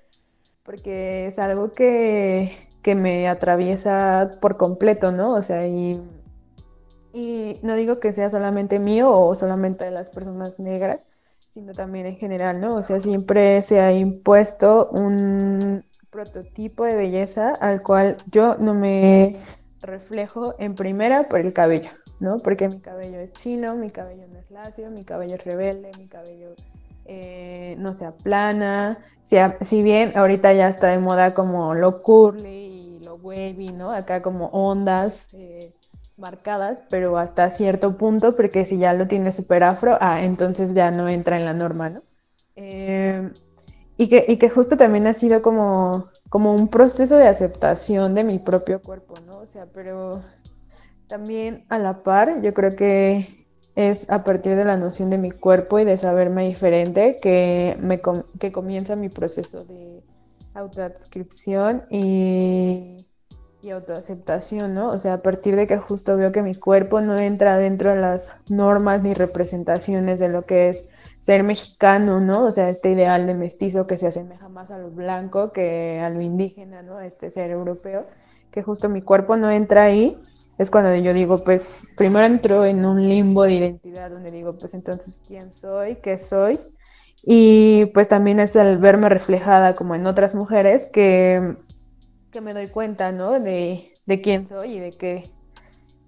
porque 0.64 1.26
es 1.26 1.38
algo 1.38 1.72
que, 1.72 2.68
que 2.82 2.94
me 2.94 3.28
atraviesa 3.28 4.38
por 4.40 4.56
completo, 4.56 5.12
¿no? 5.12 5.32
O 5.34 5.42
sea, 5.42 5.66
y, 5.66 6.00
y 7.14 7.60
no 7.62 7.76
digo 7.76 8.00
que 8.00 8.12
sea 8.12 8.28
solamente 8.28 8.78
mío 8.78 9.12
o 9.12 9.34
solamente 9.34 9.84
de 9.84 9.92
las 9.92 10.10
personas 10.10 10.58
negras, 10.58 11.06
sino 11.50 11.72
también 11.72 12.06
en 12.06 12.16
general, 12.16 12.60
¿no? 12.60 12.74
O 12.74 12.82
sea, 12.82 13.00
siempre 13.00 13.62
se 13.62 13.80
ha 13.80 13.92
impuesto 13.92 14.88
un 14.90 15.84
prototipo 16.10 16.84
de 16.84 16.94
belleza 16.94 17.54
al 17.54 17.82
cual 17.82 18.16
yo 18.30 18.56
no 18.58 18.74
me 18.74 19.36
reflejo 19.80 20.54
en 20.58 20.74
primera 20.74 21.28
por 21.28 21.40
el 21.40 21.52
cabello. 21.52 21.90
¿no? 22.20 22.38
Porque 22.38 22.68
mi 22.68 22.80
cabello 22.80 23.18
es 23.18 23.32
chino, 23.32 23.76
mi 23.76 23.90
cabello 23.90 24.26
no 24.32 24.38
es 24.38 24.50
lacio, 24.50 24.90
mi 24.90 25.04
cabello 25.04 25.34
es 25.34 25.44
rebelde, 25.44 25.90
mi 25.98 26.06
cabello 26.06 26.54
eh, 27.04 27.76
no 27.78 27.92
se 27.92 28.06
aplana. 28.06 28.98
Si, 29.24 29.36
si 29.60 29.82
bien 29.82 30.12
ahorita 30.16 30.52
ya 30.52 30.68
está 30.68 30.88
de 30.88 30.98
moda 30.98 31.34
como 31.34 31.74
lo 31.74 32.02
curly 32.02 32.48
y 32.48 33.00
lo 33.04 33.16
wavy, 33.16 33.72
¿no? 33.72 33.90
Acá 33.90 34.22
como 34.22 34.46
ondas 34.46 35.28
eh, 35.32 35.73
marcadas, 36.16 36.82
pero 36.88 37.18
hasta 37.18 37.50
cierto 37.50 37.96
punto, 37.96 38.36
porque 38.36 38.64
si 38.66 38.78
ya 38.78 38.92
lo 38.92 39.06
tiene 39.06 39.32
súper 39.32 39.64
afro, 39.64 39.98
ah, 40.00 40.22
entonces 40.22 40.74
ya 40.74 40.90
no 40.90 41.08
entra 41.08 41.38
en 41.38 41.44
la 41.44 41.54
norma, 41.54 41.90
¿no? 41.90 42.00
Eh, 42.56 43.30
y, 43.96 44.08
que, 44.08 44.24
y 44.28 44.36
que 44.36 44.48
justo 44.48 44.76
también 44.76 45.06
ha 45.06 45.12
sido 45.12 45.42
como, 45.42 46.08
como 46.28 46.54
un 46.54 46.68
proceso 46.68 47.16
de 47.16 47.26
aceptación 47.26 48.14
de 48.14 48.24
mi 48.24 48.38
propio 48.38 48.80
cuerpo, 48.80 49.14
¿no? 49.26 49.38
O 49.38 49.46
sea, 49.46 49.66
pero 49.66 50.22
también 51.06 51.64
a 51.68 51.78
la 51.78 52.02
par, 52.02 52.42
yo 52.42 52.54
creo 52.54 52.76
que 52.76 53.46
es 53.74 54.08
a 54.08 54.22
partir 54.22 54.54
de 54.54 54.64
la 54.64 54.76
noción 54.76 55.10
de 55.10 55.18
mi 55.18 55.30
cuerpo 55.32 55.80
y 55.80 55.84
de 55.84 55.96
saberme 55.96 56.46
diferente 56.46 57.18
que, 57.20 57.76
me 57.80 58.00
que 58.38 58.52
comienza 58.52 58.94
mi 58.94 59.08
proceso 59.08 59.64
de 59.64 60.02
autoadscripción 60.54 61.84
y, 61.90 62.93
y 63.64 63.70
autoaceptación, 63.70 64.74
¿no? 64.74 64.90
O 64.90 64.98
sea, 64.98 65.14
a 65.14 65.22
partir 65.22 65.56
de 65.56 65.66
que 65.66 65.78
justo 65.78 66.16
veo 66.16 66.32
que 66.32 66.42
mi 66.42 66.54
cuerpo 66.54 67.00
no 67.00 67.18
entra 67.18 67.56
dentro 67.56 67.90
de 67.90 67.96
las 67.96 68.32
normas 68.48 69.02
ni 69.02 69.14
representaciones 69.14 70.20
de 70.20 70.28
lo 70.28 70.44
que 70.44 70.68
es 70.68 70.88
ser 71.20 71.42
mexicano, 71.42 72.20
¿no? 72.20 72.44
O 72.44 72.52
sea, 72.52 72.68
este 72.68 72.90
ideal 72.90 73.26
de 73.26 73.34
mestizo 73.34 73.86
que 73.86 73.96
se 73.96 74.08
asemeja 74.08 74.48
más 74.50 74.70
a 74.70 74.78
lo 74.78 74.90
blanco 74.90 75.52
que 75.52 75.98
a 76.02 76.10
lo 76.10 76.20
indígena, 76.20 76.82
¿no? 76.82 77.00
Este 77.00 77.30
ser 77.30 77.50
europeo, 77.50 78.06
que 78.50 78.62
justo 78.62 78.90
mi 78.90 79.00
cuerpo 79.00 79.36
no 79.36 79.50
entra 79.50 79.84
ahí 79.84 80.20
es 80.58 80.70
cuando 80.70 80.94
yo 80.94 81.12
digo, 81.14 81.42
pues 81.42 81.88
primero 81.96 82.26
entro 82.26 82.64
en 82.64 82.84
un 82.84 83.08
limbo 83.08 83.44
de 83.44 83.54
identidad 83.54 84.10
donde 84.10 84.30
digo, 84.30 84.56
pues 84.56 84.74
entonces, 84.74 85.20
¿quién 85.26 85.52
soy? 85.52 85.96
¿Qué 85.96 86.18
soy? 86.18 86.60
Y 87.22 87.86
pues 87.86 88.08
también 88.08 88.38
es 88.38 88.54
el 88.54 88.78
verme 88.78 89.08
reflejada 89.08 89.74
como 89.74 89.94
en 89.94 90.06
otras 90.06 90.34
mujeres 90.34 90.86
que, 90.86 91.56
que 92.34 92.40
me 92.40 92.52
doy 92.52 92.66
cuenta, 92.66 93.12
¿no? 93.12 93.38
De, 93.38 93.92
de, 94.06 94.20
quién 94.20 94.48
soy 94.48 94.72
y 94.72 94.80
de 94.80 94.90
qué, 94.90 95.30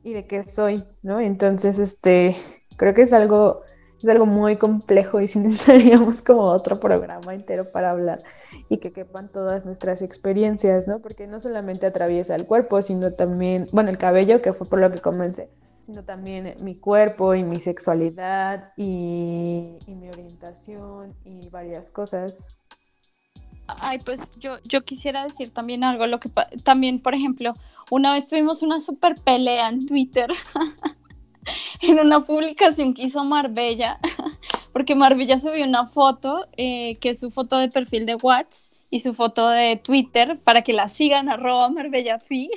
y 0.03 0.13
de 0.13 0.27
qué 0.27 0.43
soy, 0.43 0.83
¿no? 1.03 1.21
Entonces, 1.21 1.79
este, 1.79 2.37
creo 2.77 2.95
que 2.95 3.03
es 3.03 3.13
algo 3.13 3.63
es 4.03 4.09
algo 4.09 4.27
muy 4.27 4.57
complejo 4.57 5.21
y 5.21 5.29
si 5.29 5.39
necesitaríamos 5.39 6.21
como 6.27 6.43
otro 6.43 6.81
programa 6.81 7.33
entero 7.33 7.65
para 7.71 7.93
hablar 7.93 8.23
y 8.69 8.79
que 8.79 8.93
quepan 8.93 9.31
todas 9.31 9.65
nuestras 9.65 10.03
experiencias, 10.03 10.89
¿no? 10.89 11.01
Porque 11.01 11.29
no 11.29 11.39
solamente 11.39 11.87
atraviesa 11.87 12.35
el 12.35 12.45
cuerpo, 12.45 12.83
sino 12.83 13.13
también, 13.13 13.67
bueno, 13.73 13.89
el 13.89 13.97
cabello, 13.97 14.43
que 14.43 14.53
fue 14.53 14.69
por 14.69 14.81
lo 14.81 14.91
que 14.91 14.99
comencé, 14.99 15.49
sino 15.83 16.05
también 16.05 16.57
mi 16.61 16.77
cuerpo 16.77 17.37
y 17.37 17.45
mi 17.45 17.61
sexualidad 17.61 18.73
y, 18.77 19.79
y 19.87 19.95
mi 19.95 20.09
orientación 20.09 21.15
y 21.25 21.49
varias 21.51 21.91
cosas. 21.91 22.45
Ay, 23.83 23.99
pues 24.05 24.33
yo, 24.39 24.57
yo 24.65 24.85
quisiera 24.85 25.25
decir 25.25 25.51
también 25.51 25.85
algo, 25.85 26.07
lo 26.07 26.21
que 26.21 26.31
también, 26.63 27.01
por 27.01 27.15
ejemplo, 27.15 27.55
una 27.91 28.13
vez 28.13 28.29
tuvimos 28.29 28.63
una 28.63 28.81
super 28.81 29.15
pelea 29.17 29.69
en 29.69 29.87
Twitter 29.87 30.31
en 31.83 31.99
una 31.99 32.25
publicación 32.25 32.95
que 32.95 33.05
hizo 33.05 33.25
Marbella, 33.25 33.99
porque 34.73 34.95
Marbella 34.95 35.39
subió 35.39 35.65
una 35.65 35.87
foto, 35.87 36.47
eh, 36.57 36.97
que 36.99 37.11
es 37.11 37.21
su 37.21 37.31
foto 37.31 37.59
de 37.59 37.69
perfil 37.69 38.07
de 38.07 38.17
WhatsApp 38.17 38.73
y 38.91 39.01
su 39.01 39.15
foto 39.15 39.49
de 39.49 39.77
Twitter, 39.77 40.39
para 40.43 40.63
que 40.63 40.73
la 40.73 40.89
sigan, 40.89 41.29
arroba 41.29 41.71
Fi. 42.21 42.51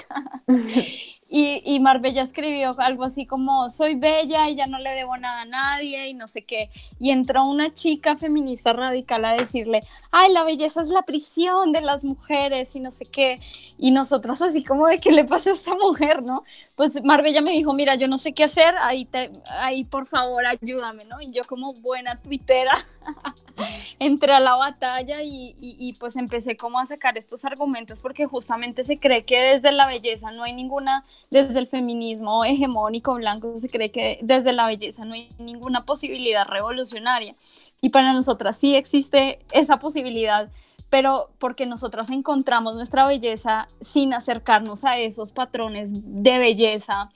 Y, 1.31 1.61
y, 1.63 1.79
Marbella 1.79 2.23
escribió 2.23 2.73
algo 2.79 3.03
así 3.03 3.27
como, 3.27 3.69
soy 3.69 3.93
bella 3.93 4.49
y 4.49 4.55
ya 4.55 4.65
no 4.65 4.79
le 4.79 4.89
debo 4.89 5.15
nada 5.15 5.41
a 5.41 5.45
nadie 5.45 6.07
y 6.07 6.15
no 6.15 6.27
sé 6.27 6.41
qué. 6.43 6.71
Y 6.99 7.11
entró 7.11 7.45
una 7.45 7.71
chica 7.71 8.17
feminista 8.17 8.73
radical 8.73 9.23
a 9.25 9.33
decirle, 9.33 9.81
ay, 10.09 10.33
la 10.33 10.43
belleza 10.43 10.81
es 10.81 10.89
la 10.89 11.03
prisión 11.03 11.71
de 11.71 11.81
las 11.81 12.03
mujeres 12.03 12.75
y 12.75 12.79
no 12.79 12.91
sé 12.91 13.05
qué. 13.05 13.39
Y 13.77 13.91
nosotras 13.91 14.41
así 14.41 14.63
como 14.63 14.87
de, 14.87 14.99
¿qué 14.99 15.11
le 15.11 15.23
pasa 15.23 15.51
a 15.51 15.53
esta 15.53 15.75
mujer, 15.75 16.23
no? 16.23 16.43
Pues 16.75 17.03
Marbella 17.03 17.41
me 17.41 17.51
dijo, 17.51 17.73
mira, 17.73 17.93
yo 17.93 18.07
no 18.07 18.17
sé 18.17 18.33
qué 18.33 18.45
hacer, 18.45 18.73
ahí, 18.79 19.07
ahí 19.49 19.83
por 19.83 20.07
favor 20.07 20.43
ayúdame, 20.47 21.05
¿no? 21.05 21.21
Y 21.21 21.29
yo 21.31 21.43
como 21.43 21.73
buena 21.73 22.19
tuitera 22.21 22.75
entré 23.99 24.33
a 24.33 24.39
la 24.39 24.55
batalla 24.55 25.21
y, 25.21 25.55
y, 25.59 25.75
y 25.77 25.93
pues 25.93 26.15
empecé 26.15 26.57
como 26.57 26.79
a 26.79 26.85
sacar 26.85 27.17
estos 27.17 27.45
argumentos 27.45 27.99
porque 27.99 28.25
justamente 28.25 28.83
se 28.83 28.97
cree 28.97 29.23
que 29.25 29.39
desde 29.39 29.71
la 29.71 29.87
belleza 29.87 30.31
no 30.31 30.43
hay 30.43 30.53
ninguna 30.53 31.03
desde 31.29 31.59
el 31.59 31.67
feminismo 31.67 32.43
hegemónico 32.43 33.15
blanco 33.15 33.57
se 33.57 33.69
cree 33.69 33.91
que 33.91 34.19
desde 34.21 34.53
la 34.53 34.67
belleza 34.67 35.05
no 35.05 35.13
hay 35.13 35.29
ninguna 35.37 35.85
posibilidad 35.85 36.47
revolucionaria. 36.47 37.35
Y 37.81 37.89
para 37.89 38.13
nosotras 38.13 38.57
sí 38.57 38.75
existe 38.75 39.39
esa 39.51 39.77
posibilidad, 39.77 40.49
pero 40.89 41.29
porque 41.39 41.65
nosotras 41.65 42.09
encontramos 42.09 42.75
nuestra 42.75 43.05
belleza 43.05 43.69
sin 43.79 44.13
acercarnos 44.13 44.83
a 44.83 44.97
esos 44.97 45.31
patrones 45.31 45.89
de 45.93 46.39
belleza 46.39 47.11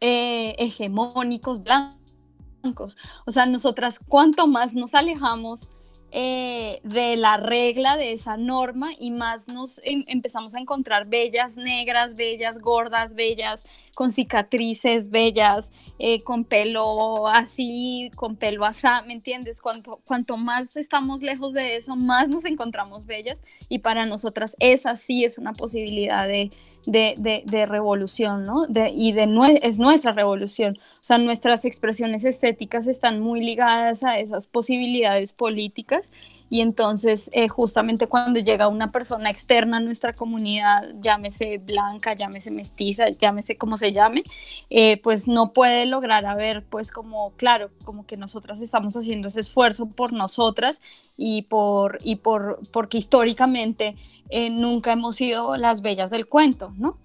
eh, 0.00 0.56
hegemónicos 0.58 1.62
blancos. 1.62 2.96
O 3.24 3.30
sea, 3.30 3.46
nosotras 3.46 3.98
cuanto 3.98 4.46
más 4.46 4.74
nos 4.74 4.94
alejamos 4.94 5.68
eh, 6.14 6.80
de 6.84 7.16
la 7.16 7.38
regla, 7.38 7.96
de 7.96 8.12
esa 8.12 8.36
norma, 8.36 8.90
y 8.98 9.10
más 9.10 9.48
nos 9.48 9.80
em, 9.82 10.04
empezamos 10.06 10.54
a 10.54 10.60
encontrar 10.60 11.06
bellas 11.06 11.56
negras, 11.56 12.14
bellas 12.14 12.58
gordas, 12.58 13.14
bellas 13.14 13.64
con 13.94 14.12
cicatrices, 14.12 15.08
bellas 15.08 15.72
eh, 15.98 16.22
con 16.22 16.44
pelo 16.44 17.28
así, 17.28 18.10
con 18.14 18.36
pelo 18.36 18.66
asá, 18.66 19.00
¿me 19.02 19.14
entiendes? 19.14 19.62
Cuanto, 19.62 20.00
cuanto 20.04 20.36
más 20.36 20.76
estamos 20.76 21.22
lejos 21.22 21.54
de 21.54 21.76
eso, 21.76 21.96
más 21.96 22.28
nos 22.28 22.44
encontramos 22.44 23.06
bellas, 23.06 23.40
y 23.70 23.78
para 23.78 24.04
nosotras 24.04 24.54
esa 24.60 24.96
sí 24.96 25.24
es 25.24 25.38
una 25.38 25.54
posibilidad 25.54 26.28
de, 26.28 26.50
de, 26.86 27.66
revolución, 27.68 28.46
¿no? 28.46 28.66
y 28.66 29.12
de 29.12 29.58
es 29.62 29.78
nuestra 29.78 30.12
revolución. 30.12 30.78
O 30.78 31.04
sea, 31.04 31.18
nuestras 31.18 31.64
expresiones 31.64 32.24
estéticas 32.24 32.86
están 32.86 33.20
muy 33.20 33.40
ligadas 33.44 34.04
a 34.04 34.18
esas 34.18 34.46
posibilidades 34.46 35.32
políticas 35.32 36.12
y 36.52 36.60
entonces 36.60 37.30
eh, 37.32 37.48
justamente 37.48 38.08
cuando 38.08 38.38
llega 38.38 38.68
una 38.68 38.88
persona 38.88 39.30
externa 39.30 39.78
a 39.78 39.80
nuestra 39.80 40.12
comunidad, 40.12 40.82
llámese 41.00 41.56
blanca, 41.56 42.12
llámese 42.12 42.50
mestiza, 42.50 43.08
llámese 43.08 43.56
como 43.56 43.78
se 43.78 43.90
llame, 43.90 44.22
eh, 44.68 44.98
pues 44.98 45.26
no 45.26 45.54
puede 45.54 45.86
lograr 45.86 46.26
a 46.26 46.34
ver, 46.34 46.62
pues 46.68 46.92
como, 46.92 47.32
claro, 47.36 47.70
como 47.84 48.04
que 48.04 48.18
nosotras 48.18 48.60
estamos 48.60 48.94
haciendo 48.98 49.28
ese 49.28 49.40
esfuerzo 49.40 49.86
por 49.86 50.12
nosotras 50.12 50.82
y 51.16 51.40
por, 51.44 51.98
y 52.02 52.16
por, 52.16 52.60
porque 52.70 52.98
históricamente 52.98 53.96
eh, 54.28 54.50
nunca 54.50 54.92
hemos 54.92 55.16
sido 55.16 55.56
las 55.56 55.80
bellas 55.80 56.10
del 56.10 56.26
cuento, 56.26 56.74
¿no? 56.76 56.98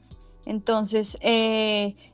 Entonces, 0.43 1.17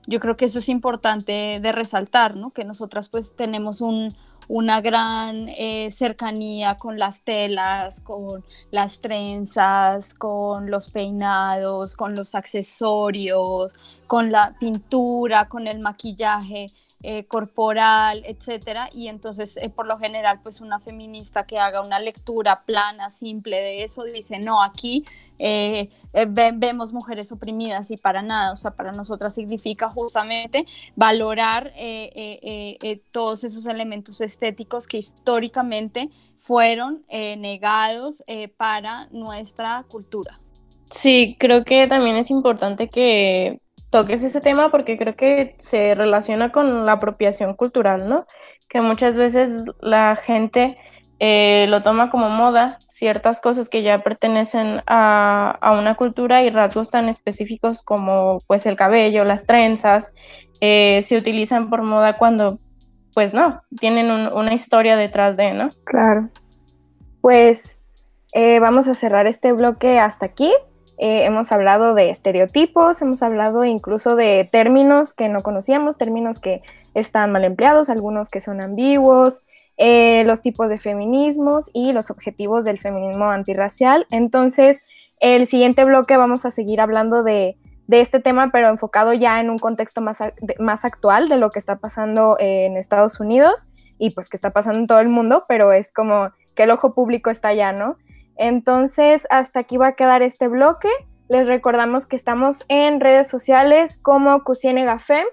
yo 0.07 0.19
creo 0.19 0.37
que 0.37 0.45
eso 0.45 0.57
es 0.57 0.69
importante 0.69 1.59
de 1.59 1.71
resaltar, 1.71 2.35
¿no? 2.35 2.49
Que 2.49 2.63
nosotras 2.63 3.07
pues 3.09 3.35
tenemos 3.35 3.79
un, 3.79 4.15
una 4.47 4.81
gran 4.81 5.47
eh, 5.49 5.89
cercanía 5.91 6.77
con 6.77 6.99
las 6.99 7.21
telas, 7.21 7.99
con 8.01 8.43
las 8.71 8.99
trenzas, 8.99 10.13
con 10.13 10.69
los 10.69 10.89
peinados, 10.89 11.95
con 11.95 12.15
los 12.15 12.35
accesorios, 12.35 13.73
con 14.07 14.31
la 14.31 14.55
pintura, 14.59 15.47
con 15.47 15.67
el 15.67 15.79
maquillaje. 15.79 16.71
Eh, 17.05 17.25
corporal, 17.25 18.23
etcétera, 18.25 18.89
y 18.93 19.09
entonces 19.09 19.57
eh, 19.57 19.67
por 19.67 19.85
lo 19.85 19.97
general 19.97 20.39
pues 20.41 20.61
una 20.61 20.79
feminista 20.79 21.45
que 21.45 21.59
haga 21.59 21.81
una 21.81 21.99
lectura 21.99 22.63
plana, 22.63 23.09
simple 23.09 23.57
de 23.57 23.83
eso, 23.83 24.05
dice, 24.05 24.39
no, 24.39 24.63
aquí 24.63 25.03
eh, 25.37 25.89
vemos 26.31 26.93
mujeres 26.93 27.29
oprimidas 27.33 27.91
y 27.91 27.97
para 27.97 28.21
nada, 28.21 28.53
o 28.53 28.55
sea, 28.55 28.71
para 28.71 28.93
nosotras 28.93 29.35
significa 29.35 29.89
justamente 29.89 30.65
valorar 30.95 31.73
todos 33.11 33.43
esos 33.43 33.65
elementos 33.65 34.21
estéticos 34.21 34.87
que 34.87 34.99
históricamente 34.99 36.09
fueron 36.37 37.03
negados 37.09 38.23
para 38.55 39.09
nuestra 39.11 39.83
cultura. 39.89 40.39
Sí, 40.89 41.35
creo 41.37 41.65
que 41.65 41.85
también 41.87 42.15
es 42.15 42.29
importante 42.29 42.87
que 42.87 43.59
toques 43.93 44.23
ese 44.23 44.41
tema 44.41 44.71
porque 44.71 44.97
creo 44.97 45.15
que 45.15 45.53
se 45.59 45.93
relaciona 45.93 46.51
con 46.51 46.87
la 46.87 46.93
apropiación 46.93 47.53
cultural, 47.53 48.09
¿no? 48.09 48.25
Que 48.67 48.81
muchas 48.81 49.13
veces 49.13 49.65
la 49.81 50.15
gente 50.15 50.77
eh, 51.19 51.67
lo 51.69 51.83
toma 51.83 52.09
como 52.09 52.27
moda, 52.27 52.79
ciertas 52.87 53.39
cosas 53.39 53.69
que 53.69 53.83
ya 53.83 54.01
pertenecen 54.01 54.81
a, 54.87 55.77
una 55.79 55.93
cultura 55.93 56.41
y 56.41 56.49
rasgos 56.49 56.89
tan 56.89 57.07
específicos 57.07 57.83
como 57.83 58.39
pues 58.47 58.65
el 58.65 58.75
cabello, 58.75 59.25
las 59.25 59.45
trenzas, 59.45 60.11
eh, 60.59 61.01
se 61.03 61.15
utilizan 61.15 61.69
por 61.69 61.83
moda 61.83 62.17
cuando 62.17 62.57
pues 63.13 63.31
no, 63.31 63.61
tienen 63.79 64.09
una 64.09 64.55
historia 64.55 64.97
detrás 64.97 65.37
de, 65.37 65.53
¿no? 65.53 65.69
Claro. 65.83 66.29
Pues 67.21 67.77
eh, 68.33 68.59
vamos 68.59 68.87
a 68.87 68.95
cerrar 68.95 69.27
este 69.27 69.51
bloque 69.51 69.99
hasta 69.99 70.25
aquí. 70.25 70.51
Eh, 70.97 71.25
hemos 71.25 71.51
hablado 71.51 71.95
de 71.95 72.09
estereotipos, 72.09 73.01
hemos 73.01 73.23
hablado 73.23 73.65
incluso 73.65 74.15
de 74.15 74.47
términos 74.51 75.13
que 75.13 75.27
no 75.27 75.41
conocíamos, 75.41 75.97
términos 75.97 76.39
que 76.39 76.61
están 76.93 77.31
mal 77.31 77.43
empleados, 77.43 77.89
algunos 77.89 78.29
que 78.29 78.41
son 78.41 78.61
ambiguos, 78.61 79.41
eh, 79.77 80.23
los 80.25 80.41
tipos 80.41 80.69
de 80.69 80.77
feminismos 80.77 81.71
y 81.73 81.93
los 81.93 82.11
objetivos 82.11 82.63
del 82.63 82.79
feminismo 82.79 83.25
antirracial. 83.25 84.05
Entonces, 84.11 84.83
el 85.19 85.47
siguiente 85.47 85.83
bloque 85.83 86.15
vamos 86.15 86.45
a 86.45 86.51
seguir 86.51 86.79
hablando 86.79 87.23
de, 87.23 87.57
este 87.89 88.19
tema, 88.19 88.49
pero 88.51 88.69
enfocado 88.69 89.13
ya 89.13 89.39
en 89.39 89.51
un 89.51 89.59
contexto 89.59 90.01
más, 90.01 90.17
más 90.57 90.83
actual 90.83 91.29
de 91.29 91.37
lo 91.37 91.51
que 91.51 91.59
está 91.59 91.75
pasando 91.77 92.37
en 92.39 92.75
Estados 92.75 93.19
Unidos 93.19 93.67
y 93.99 94.11
pues 94.11 94.29
que 94.29 94.37
está 94.37 94.49
pasando 94.49 94.79
en 94.79 94.87
todo 94.87 94.99
el 94.99 95.09
mundo, 95.09 95.45
pero 95.47 95.71
es 95.73 95.91
como 95.91 96.31
que 96.55 96.63
el 96.63 96.71
ojo 96.71 96.95
público 96.95 97.29
está 97.29 97.49
allá, 97.49 97.71
¿no? 97.71 97.97
Entonces, 98.37 99.27
hasta 99.29 99.59
aquí 99.59 99.77
va 99.77 99.87
a 99.87 99.95
quedar 99.95 100.21
este 100.21 100.47
bloque. 100.47 100.89
Les 101.29 101.47
recordamos 101.47 102.07
que 102.07 102.15
estamos 102.15 102.65
en 102.67 102.99
redes 102.99 103.27
sociales 103.27 103.99
como 104.01 104.43
Cusienegafem. 104.43 105.25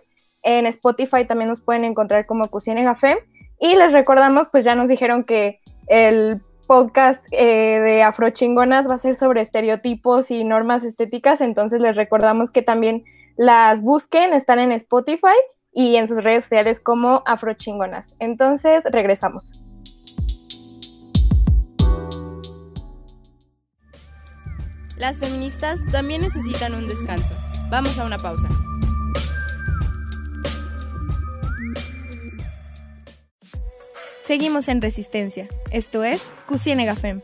En 0.43 0.67
Spotify 0.67 1.25
también 1.27 1.49
nos 1.49 1.61
pueden 1.61 1.85
encontrar 1.85 2.27
como 2.27 2.49
Cusienegafem. 2.49 3.19
Y 3.59 3.77
les 3.77 3.93
recordamos, 3.93 4.49
pues 4.51 4.65
ya 4.65 4.75
nos 4.75 4.89
dijeron 4.89 5.25
que 5.25 5.61
el 5.89 6.41
podcast 6.67 7.25
eh, 7.33 7.81
de 7.81 8.03
Afrochingonas 8.03 8.89
va 8.89 8.95
a 8.95 8.99
ser 8.99 9.17
sobre 9.17 9.41
estereotipos 9.41 10.31
y 10.31 10.45
normas 10.45 10.85
estéticas. 10.85 11.41
Entonces 11.41 11.81
les 11.81 11.97
recordamos 11.97 12.51
que 12.51 12.63
también 12.63 13.05
las 13.37 13.83
busquen, 13.83 14.33
están 14.33 14.59
en 14.61 14.73
Spotify 14.73 15.37
y 15.73 15.97
en 15.97 16.07
sus 16.07 16.23
redes 16.23 16.45
sociales 16.45 16.81
como 16.81 17.23
Afrochingonas. 17.27 18.17
Entonces, 18.19 18.85
regresamos. 18.91 19.61
Las 25.01 25.19
feministas 25.19 25.87
también 25.87 26.21
necesitan 26.21 26.75
un 26.75 26.87
descanso. 26.87 27.35
Vamos 27.71 27.99
a 27.99 28.05
una 28.05 28.19
pausa. 28.19 28.51
Seguimos 34.19 34.69
en 34.69 34.83
Resistencia. 34.83 35.49
Esto 35.73 36.05
es 36.05 36.31
Cusienega 36.47 36.95
Fem. 36.97 37.23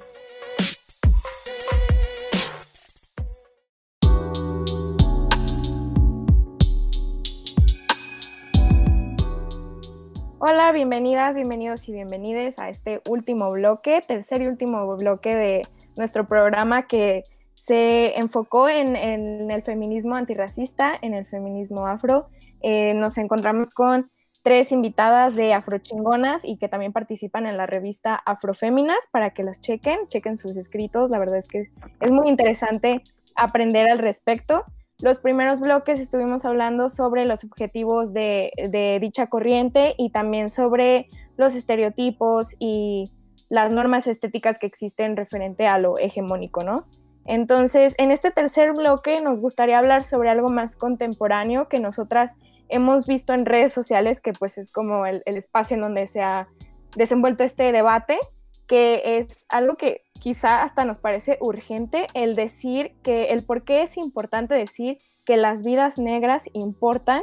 Hola, 10.39 10.73
bienvenidas, 10.73 11.37
bienvenidos 11.37 11.87
y 11.91 11.93
bienvenides 11.93 12.59
a 12.59 12.71
este 12.71 13.03
último 13.07 13.51
bloque, 13.51 14.01
tercer 14.01 14.41
y 14.41 14.47
último 14.47 14.97
bloque 14.97 15.35
de 15.35 15.69
nuestro 15.95 16.27
programa 16.27 16.87
que 16.87 17.25
se 17.57 18.19
enfocó 18.19 18.69
en, 18.69 18.97
el 18.97 19.63
feminismo 19.63 20.15
antirracista, 20.15 20.93
en 21.01 21.15
el 21.15 21.25
feminismo 21.25 21.87
afro. 21.87 22.29
Eh, 22.61 22.93
nos 22.95 23.17
encontramos 23.17 23.71
con 23.71 24.11
tres 24.43 24.73
invitadas 24.73 25.35
de 25.37 25.55
Afrochingonas 25.55 26.45
y 26.45 26.59
que 26.59 26.69
también 26.69 26.93
participan 26.93 27.47
en 27.47 27.57
la 27.57 27.67
revista 27.67 28.15
Afroféminas 28.15 28.99
para 29.11 29.31
que 29.31 29.43
las 29.43 29.61
chequen, 29.61 30.07
chequen 30.09 30.37
sus 30.37 30.59
escritos. 30.59 31.11
La 31.11 31.19
verdad 31.19 31.39
es 31.39 31.49
que 31.49 31.71
es 32.01 32.13
muy 32.13 32.29
interesante 32.29 33.03
aprender 33.35 33.89
al 33.89 33.99
respecto. 33.99 34.65
Los 35.01 35.19
primeros 35.19 35.59
bloques 35.59 35.99
estuvimos 35.99 36.45
hablando 36.45 36.91
sobre 36.91 37.25
los 37.25 37.43
objetivos 37.43 38.13
de, 38.13 38.99
dicha 39.01 39.29
corriente 39.29 39.95
y 39.97 40.11
también 40.11 40.51
sobre 40.51 41.09
los 41.39 41.55
estereotipos 41.55 42.49
y 42.59 43.11
las 43.49 43.73
normas 43.73 44.07
estéticas 44.07 44.59
que 44.59 44.67
existen 44.67 45.17
referente 45.17 45.67
a 45.67 45.79
lo 45.79 45.99
hegemónico, 45.99 46.63
¿no? 46.63 46.87
Entonces, 47.27 47.95
en 47.99 48.13
este 48.13 48.31
tercer 48.31 48.73
bloque 48.73 49.21
nos 49.21 49.41
gustaría 49.41 49.79
hablar 49.79 50.05
sobre 50.05 50.31
algo 50.31 50.49
más 50.49 50.77
contemporáneo 50.77 51.69
que 51.69 51.81
nosotras 51.81 52.35
hemos 52.69 53.07
visto 53.07 53.33
en 53.33 53.47
redes 53.47 53.73
sociales, 53.73 54.21
que 54.21 54.33
pues 54.33 54.59
es 54.59 54.73
como 54.73 55.07
el 55.07 55.23
espacio 55.25 55.75
en 55.75 55.83
donde 55.83 56.07
se 56.07 56.23
ha 56.23 56.49
desenvuelto 56.97 57.45
este 57.45 57.73
debate 57.73 58.19
que 58.67 59.19
es 59.19 59.47
algo 59.49 59.77
que 59.77 60.03
quizá 60.19 60.63
hasta 60.63 60.85
nos 60.85 60.99
parece 60.99 61.39
urgente, 61.41 62.07
el 62.15 62.35
decir 62.35 62.97
que 63.03 63.27
el 63.27 63.45
por 63.45 63.65
qué 63.65 63.83
es 63.83 63.97
importante 63.97 64.55
decir 64.55 64.99
que 65.25 65.37
las 65.37 65.63
vidas 65.63 65.99
negras 65.99 66.49
importan 66.53 67.23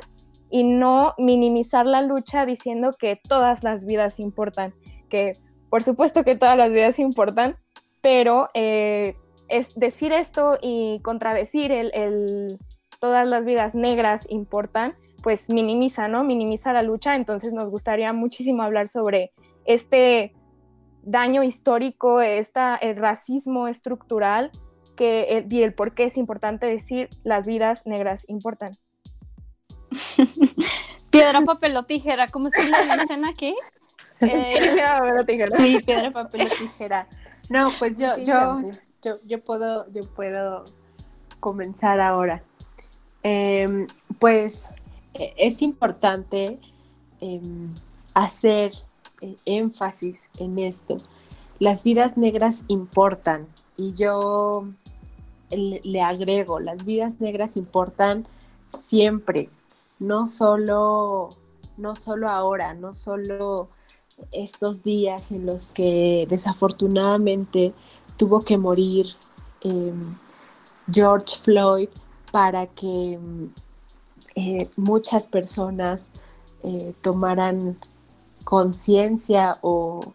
y 0.50 0.64
no 0.64 1.14
minimizar 1.18 1.86
la 1.86 2.02
lucha 2.02 2.46
diciendo 2.46 2.94
que 2.98 3.20
todas 3.28 3.64
las 3.64 3.86
vidas 3.86 4.20
importan, 4.20 4.74
que 5.10 5.38
por 5.70 5.84
supuesto 5.84 6.24
que 6.24 6.36
todas 6.36 6.58
las 6.58 6.72
vidas 6.72 7.00
importan, 7.00 7.58
pero 8.02 8.50
eh, 8.54 9.16
es 9.54 9.76
decir 9.76 10.12
esto 10.12 10.58
y 10.62 11.00
contradecir 11.04 11.72
el, 11.72 11.92
el 11.94 12.60
todas 13.00 13.28
las 13.28 13.46
vidas 13.46 13.76
negras 13.76 14.26
importan, 14.30 14.96
pues 15.22 15.50
minimiza, 15.50 16.08
¿no? 16.08 16.24
Minimiza 16.24 16.74
la 16.74 16.82
lucha, 16.82 17.16
entonces 17.16 17.54
nos 17.54 17.70
gustaría 17.70 18.14
muchísimo 18.14 18.64
hablar 18.64 18.90
sobre 18.90 19.32
este 19.66 20.34
daño 21.04 21.44
histórico, 21.44 22.22
esta, 22.22 22.76
el 22.76 22.96
racismo 22.96 23.68
estructural 23.68 24.52
que, 24.96 25.38
el, 25.38 25.54
y 25.54 25.62
el 25.62 25.74
por 25.74 25.94
qué 25.94 26.06
es 26.06 26.18
importante 26.18 26.66
decir 26.66 27.10
las 27.24 27.46
vidas 27.46 27.86
negras 27.86 28.26
importan. 28.28 28.72
piedra, 31.12 31.42
papel 31.42 31.78
o 31.78 31.84
tijera, 31.84 32.28
¿cómo 32.28 32.48
es 32.48 32.54
que 32.54 32.64
le 32.64 33.00
dicen 33.00 33.26
aquí? 33.26 33.56
Eh, 34.22 34.56
piedra, 34.58 35.00
papel 35.00 35.20
o 35.20 35.26
tijera. 35.26 35.58
Sí, 35.58 35.80
piedra, 35.86 36.12
papel 36.12 36.42
o 36.44 36.50
tijera. 36.50 37.10
No, 37.54 37.70
pues 37.78 38.00
yo, 38.00 38.18
yo, 38.18 38.62
yo, 39.04 39.14
yo, 39.28 39.44
puedo, 39.44 39.88
yo 39.92 40.02
puedo 40.16 40.66
comenzar 41.40 42.00
ahora. 42.00 42.42
Em, 43.22 43.86
pues 44.18 44.72
e, 45.14 45.36
es 45.38 45.62
importante 45.62 46.60
em, 47.20 47.72
hacer 48.16 48.72
eh, 49.22 49.36
énfasis 49.46 50.32
en 50.40 50.58
esto. 50.58 50.98
Las 51.60 51.84
vidas 51.84 52.18
negras 52.18 52.64
importan 52.70 53.46
y 53.78 53.94
yo 53.94 54.66
le, 55.52 56.02
agrego, 56.02 56.60
las 56.60 56.84
vidas 56.84 57.22
negras 57.22 57.56
importan 57.56 58.26
siempre, 58.84 59.52
no 60.00 60.26
solo, 60.26 61.30
no 61.78 61.96
solo 61.96 62.30
ahora, 62.30 62.74
no 62.74 62.96
solo 62.96 63.70
estos 64.32 64.84
días 64.84 65.32
en 65.32 65.46
los 65.46 65.72
que 65.72 66.26
desafortunadamente 66.30 67.74
tuvo 68.18 68.42
que 68.42 68.58
morir 68.58 69.08
em, 69.62 70.02
George 70.92 71.38
Floyd 71.42 71.90
para 72.32 72.68
que 72.68 73.20
eh, 74.36 74.70
muchas 74.78 75.28
personas 75.28 76.10
eh, 76.64 76.94
tomaran 77.02 77.78
conciencia 78.44 79.58
o, 79.62 80.14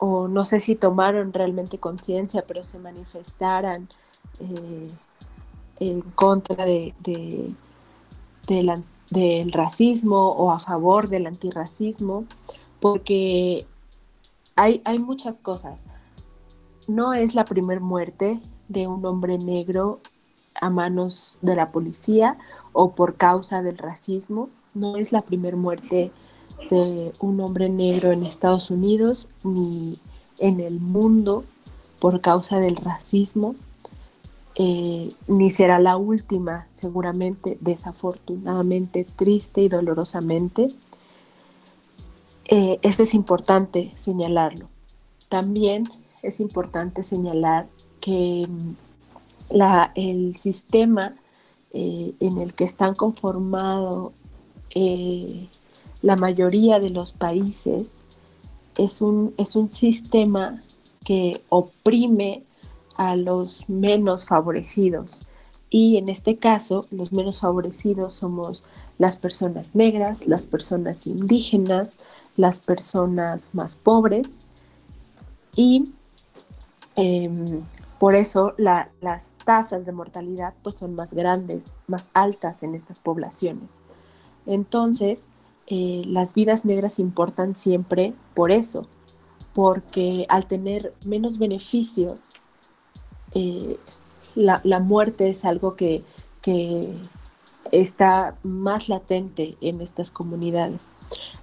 no 0.00 0.44
sé 0.46 0.60
si 0.60 0.76
tomaron 0.76 1.32
realmente 1.32 1.78
conciencia, 1.78 2.42
pero 2.46 2.64
se 2.64 2.78
manifestaran 2.78 3.88
eh, 4.38 4.90
en 5.78 6.00
contra 6.00 6.64
de, 6.64 6.94
del 8.46 9.52
racismo 9.52 10.28
o 10.30 10.52
a 10.52 10.58
favor 10.58 11.08
del 11.08 11.26
antirracismo, 11.26 12.24
porque 12.80 13.66
hay, 14.56 14.82
hay 14.84 14.98
muchas 14.98 15.38
cosas. 15.38 15.84
No 16.86 17.14
es 17.14 17.34
la 17.34 17.44
primera 17.44 17.80
muerte 17.80 18.40
de 18.68 18.86
un 18.86 19.04
hombre 19.06 19.38
negro 19.38 20.00
a 20.60 20.70
manos 20.70 21.38
de 21.42 21.54
la 21.54 21.70
policía 21.72 22.38
o 22.72 22.92
por 22.94 23.14
causa 23.16 23.62
del 23.62 23.78
racismo. 23.78 24.48
No 24.74 24.96
es 24.96 25.12
la 25.12 25.22
primera 25.22 25.56
muerte 25.56 26.10
de 26.68 27.12
un 27.20 27.40
hombre 27.40 27.68
negro 27.68 28.12
en 28.12 28.22
Estados 28.24 28.70
Unidos 28.70 29.28
ni 29.44 29.98
en 30.38 30.60
el 30.60 30.80
mundo 30.80 31.44
por 32.00 32.20
causa 32.20 32.58
del 32.58 32.76
racismo, 32.76 33.54
eh, 34.56 35.12
ni 35.28 35.50
será 35.50 35.78
la 35.78 35.96
última, 35.96 36.66
seguramente, 36.74 37.56
desafortunadamente, 37.60 39.06
triste 39.16 39.60
y 39.60 39.68
dolorosamente. 39.68 40.68
Eh, 42.46 42.78
esto 42.82 43.02
es 43.02 43.14
importante 43.14 43.92
señalarlo. 43.94 44.68
También 45.28 45.88
es 46.22 46.40
importante 46.40 47.04
señalar 47.04 47.68
que 48.00 48.46
mm, 48.48 49.60
el 49.94 50.36
sistema 50.36 51.14
eh, 51.72 52.14
en 52.20 52.38
el 52.38 52.54
que 52.54 52.64
están 52.64 52.94
conformados 52.94 54.12
la 56.02 56.16
mayoría 56.16 56.80
de 56.80 56.90
los 56.90 57.12
países 57.12 57.90
es 58.76 59.02
un, 59.02 59.34
es 59.36 59.56
un 59.56 59.68
sistema 59.68 60.62
que 61.04 61.42
oprime 61.48 62.44
a 62.96 63.16
los 63.16 63.68
menos 63.68 64.26
favorecidos. 64.26 65.22
Y 65.68 65.96
en 65.96 66.08
este 66.08 66.36
caso, 66.36 66.84
los 66.90 67.12
menos 67.12 67.40
favorecidos 67.40 68.12
somos 68.12 68.64
las 69.00 69.16
personas 69.16 69.74
negras, 69.74 70.26
las 70.26 70.46
personas 70.46 71.06
indígenas, 71.06 71.96
las 72.36 72.60
personas 72.60 73.54
más 73.54 73.76
pobres. 73.76 74.40
Y 75.56 75.94
em, 76.96 77.62
por 77.98 78.14
eso 78.14 78.52
las 78.58 79.32
tasas 79.46 79.86
de 79.86 79.92
mortalidad 79.92 80.52
pues, 80.62 80.74
son 80.74 80.94
más 80.94 81.14
grandes, 81.14 81.72
más 81.86 82.10
altas 82.12 82.62
en 82.62 82.74
estas 82.74 82.98
poblaciones. 82.98 83.70
Entonces, 84.44 85.20
eh, 85.66 86.02
las 86.06 86.34
vidas 86.34 86.66
negras 86.66 86.98
importan 86.98 87.56
siempre 87.56 88.12
por 88.34 88.50
eso, 88.50 88.86
porque 89.54 90.26
al 90.28 90.44
tener 90.44 90.92
menos 91.06 91.38
beneficios, 91.38 92.32
eh, 93.32 93.78
la, 94.34 94.60
muerte 94.80 95.30
es 95.30 95.46
algo 95.46 95.74
que, 95.74 96.04
está 97.72 98.36
más 98.42 98.88
latente 98.88 99.56
en 99.60 99.80
estas 99.80 100.10
comunidades. 100.10 100.92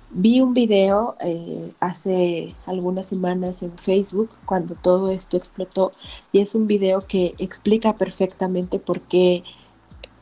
Vi 0.10 0.40
un 0.40 0.54
video 0.54 1.16
eh, 1.20 1.74
hace 1.82 2.56
algunas 2.66 3.08
semanas 3.08 3.62
en 3.62 3.78
Facebook 3.78 4.30
cuando 4.46 4.76
todo 4.76 5.12
esto 5.12 5.36
explotó 5.36 5.92
y 6.32 6.40
es 6.40 6.56
un 6.56 6.66
video 6.66 7.02
que 7.02 7.36
explica 7.40 7.94
perfectamente 7.98 8.80
por 8.80 9.02
qué, 9.02 9.44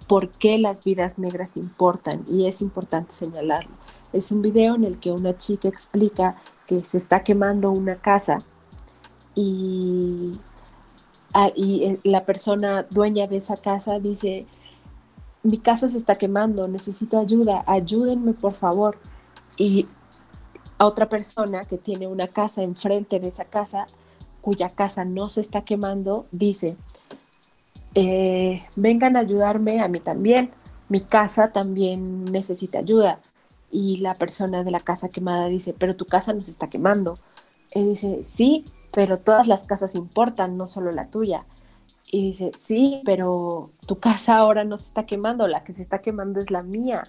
por 0.08 0.30
qué 0.30 0.58
las 0.58 0.84
vidas 0.84 1.20
negras 1.20 1.56
importan 1.56 2.26
y 2.28 2.48
es 2.48 2.62
importante 2.62 3.14
señalarlo. 3.14 3.72
Es 4.12 4.32
un 4.32 4.42
video 4.42 4.74
en 4.76 4.86
el 4.86 5.00
que 5.00 5.12
una 5.12 5.38
chica 5.38 5.68
explica 5.68 6.36
que 6.66 6.84
se 6.84 6.98
está 6.98 7.24
quemando 7.24 7.70
una 7.70 7.98
casa 7.98 8.40
y, 9.36 10.40
ah, 11.34 11.52
eh, 11.56 12.00
la 12.04 12.26
persona 12.26 12.88
dueña 12.90 13.28
de 13.28 13.38
esa 13.38 13.58
casa 13.58 14.00
dice, 14.00 14.48
mi 15.46 15.60
casa 15.60 15.88
se 15.88 16.00
está 16.00 16.16
quemando, 16.16 16.68
necesito 16.68 17.20
ayuda, 17.20 17.64
ayúdenme 17.68 18.34
por 18.34 18.54
favor. 18.54 18.98
Y 19.58 19.86
a 20.80 20.86
otra 20.86 21.08
persona 21.08 21.66
que 21.66 21.78
tiene 21.78 22.08
una 22.08 22.28
casa 22.28 22.64
enfrente 22.64 23.20
de 23.20 23.28
esa 23.28 23.46
casa, 23.46 23.86
cuya 24.42 24.72
casa 24.72 25.06
no 25.06 25.30
se 25.30 25.42
está 25.42 25.62
quemando, 25.62 26.26
dice, 26.32 26.78
eh, 27.94 28.64
vengan 28.76 29.16
a 29.16 29.20
ayudarme 29.20 29.82
a 29.82 29.88
mí 29.88 30.00
también, 30.00 30.52
mi 30.90 31.02
casa 31.02 31.52
también 31.52 32.26
necesita 32.26 32.80
ayuda 32.80 33.20
y 33.70 33.98
la 33.98 34.16
persona 34.16 34.64
de 34.64 34.72
la 34.72 34.80
casa 34.80 35.10
quemada 35.10 35.46
dice, 35.46 35.76
pero 35.78 35.96
tu 35.96 36.06
casa 36.06 36.34
nos 36.34 36.50
está 36.50 36.72
quemando. 36.72 37.20
Él 37.70 37.90
dice, 37.90 38.24
sí, 38.24 38.66
pero 38.92 39.20
todas 39.20 39.48
las 39.48 39.64
casas 39.64 39.94
importan, 39.94 40.58
no 40.58 40.66
solo 40.66 40.92
la 40.92 41.08
tuya. 41.12 41.46
Y 42.12 42.32
dice, 42.32 42.52
sí, 42.58 43.02
pero 43.06 43.72
tu 43.88 44.00
casa 44.00 44.38
ahora 44.38 44.64
no 44.64 44.78
se 44.78 44.86
está 44.88 45.06
quemando, 45.06 45.48
la 45.48 45.64
que 45.64 45.74
se 45.74 45.82
está 45.82 46.00
quemando 46.02 46.40
es 46.40 46.52
la 46.52 46.64
mía. 46.64 47.04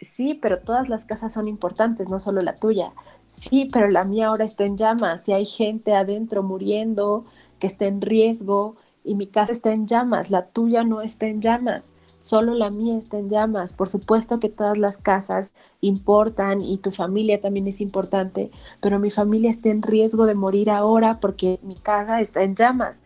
sí, 0.00 0.34
pero 0.34 0.60
todas 0.60 0.88
las 0.88 1.04
casas 1.04 1.32
son 1.34 1.48
importantes, 1.48 2.08
no 2.08 2.20
solo 2.20 2.40
la 2.42 2.56
tuya. 2.56 2.92
Sí, 3.28 3.68
pero 3.72 3.88
la 3.88 4.04
mía 4.04 4.28
ahora 4.28 4.44
está 4.44 4.64
en 4.64 4.76
llamas 4.76 5.28
y 5.28 5.32
hay 5.32 5.46
gente 5.46 5.94
adentro 5.94 6.42
muriendo, 6.42 7.24
que 7.58 7.66
está 7.66 7.86
en 7.86 8.00
riesgo 8.00 8.76
y 9.04 9.14
mi 9.14 9.26
casa 9.26 9.52
está 9.52 9.72
en 9.72 9.86
llamas, 9.86 10.30
la 10.30 10.46
tuya 10.46 10.84
no 10.84 11.00
está 11.02 11.26
en 11.26 11.40
llamas, 11.40 11.82
solo 12.18 12.54
la 12.54 12.70
mía 12.70 12.98
está 12.98 13.18
en 13.18 13.28
llamas. 13.30 13.72
Por 13.74 13.88
supuesto 13.88 14.40
que 14.40 14.48
todas 14.48 14.78
las 14.78 14.98
casas 14.98 15.52
importan 15.80 16.62
y 16.62 16.78
tu 16.78 16.90
familia 16.92 17.40
también 17.40 17.66
es 17.68 17.80
importante, 17.80 18.50
pero 18.80 18.98
mi 18.98 19.10
familia 19.10 19.50
está 19.50 19.70
en 19.70 19.82
riesgo 19.82 20.26
de 20.26 20.34
morir 20.34 20.70
ahora 20.70 21.20
porque 21.20 21.58
mi 21.62 21.76
casa 21.76 22.20
está 22.20 22.42
en 22.42 22.54
llamas. 22.54 23.02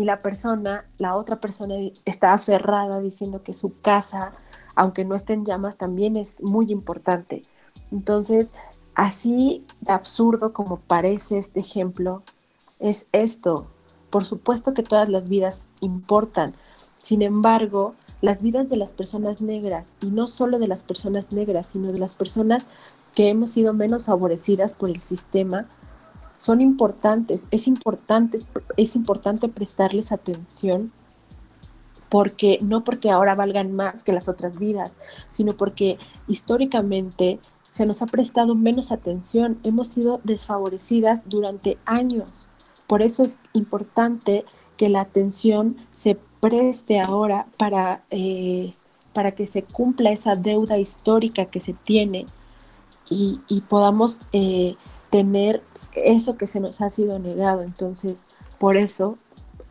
Y 0.00 0.04
la 0.04 0.18
persona, 0.18 0.86
la 0.96 1.14
otra 1.14 1.40
persona 1.40 1.74
está 2.06 2.32
aferrada 2.32 3.02
diciendo 3.02 3.42
que 3.42 3.52
su 3.52 3.78
casa, 3.82 4.32
aunque 4.74 5.04
no 5.04 5.14
esté 5.14 5.34
en 5.34 5.44
llamas, 5.44 5.76
también 5.76 6.16
es 6.16 6.42
muy 6.42 6.72
importante. 6.72 7.42
Entonces, 7.92 8.48
así 8.94 9.62
de 9.82 9.92
absurdo 9.92 10.54
como 10.54 10.78
parece 10.78 11.36
este 11.36 11.60
ejemplo, 11.60 12.22
es 12.78 13.08
esto. 13.12 13.66
Por 14.08 14.24
supuesto 14.24 14.72
que 14.72 14.82
todas 14.82 15.10
las 15.10 15.28
vidas 15.28 15.68
importan. 15.82 16.54
Sin 17.02 17.20
embargo, 17.20 17.94
las 18.22 18.40
vidas 18.40 18.70
de 18.70 18.78
las 18.78 18.94
personas 18.94 19.42
negras, 19.42 19.96
y 20.00 20.06
no 20.06 20.28
solo 20.28 20.58
de 20.58 20.68
las 20.68 20.82
personas 20.82 21.30
negras, 21.30 21.66
sino 21.66 21.92
de 21.92 21.98
las 21.98 22.14
personas 22.14 22.64
que 23.14 23.28
hemos 23.28 23.50
sido 23.50 23.74
menos 23.74 24.06
favorecidas 24.06 24.72
por 24.72 24.88
el 24.88 25.02
sistema, 25.02 25.68
son 26.40 26.62
importantes. 26.62 27.46
Es 27.50 27.68
importante, 27.68 28.38
es 28.78 28.96
importante 28.96 29.50
prestarles 29.50 30.10
atención 30.10 30.90
porque 32.08 32.58
no 32.62 32.82
porque 32.82 33.10
ahora 33.10 33.34
valgan 33.34 33.72
más 33.72 34.04
que 34.04 34.14
las 34.14 34.26
otras 34.26 34.58
vidas, 34.58 34.96
sino 35.28 35.54
porque 35.54 35.98
históricamente 36.28 37.40
se 37.68 37.84
nos 37.84 38.00
ha 38.00 38.06
prestado 38.06 38.54
menos 38.54 38.90
atención, 38.90 39.58
hemos 39.64 39.88
sido 39.88 40.22
desfavorecidas 40.24 41.20
durante 41.26 41.76
años. 41.84 42.46
Por 42.86 43.02
eso 43.02 43.22
es 43.22 43.38
importante 43.52 44.46
que 44.78 44.88
la 44.88 45.02
atención 45.02 45.76
se 45.92 46.18
preste 46.40 47.00
ahora 47.00 47.48
para, 47.58 48.02
eh, 48.10 48.72
para 49.12 49.32
que 49.32 49.46
se 49.46 49.62
cumpla 49.62 50.10
esa 50.10 50.36
deuda 50.36 50.78
histórica 50.78 51.44
que 51.44 51.60
se 51.60 51.74
tiene 51.74 52.24
y, 53.10 53.40
podamos 53.68 54.18
eh, 54.32 54.76
tener 55.10 55.62
eso 55.94 56.36
que 56.36 56.46
se 56.46 56.60
nos 56.60 56.80
ha 56.80 56.90
sido 56.90 57.18
negado. 57.18 57.62
Entonces, 57.62 58.26
por 58.58 58.76
eso 58.76 59.18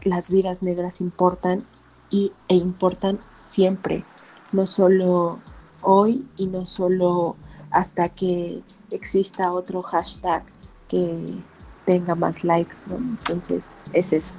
las 0.03 0.29
vidas 0.29 0.61
negras 0.61 1.01
importan 1.01 1.65
y, 2.09 2.31
e 2.47 2.55
importan 2.55 3.19
siempre, 3.33 4.03
no 4.51 4.65
solo 4.65 5.39
hoy 5.81 6.27
y 6.37 6.47
no 6.47 6.65
solo 6.65 7.35
hasta 7.71 8.09
que 8.09 8.61
exista 8.91 9.51
otro 9.53 9.81
hashtag 9.83 10.43
que 10.87 11.35
tenga 11.85 12.15
más 12.15 12.43
likes. 12.43 12.77
Entonces, 12.89 13.75
es 13.93 14.13
eso. 14.13 14.33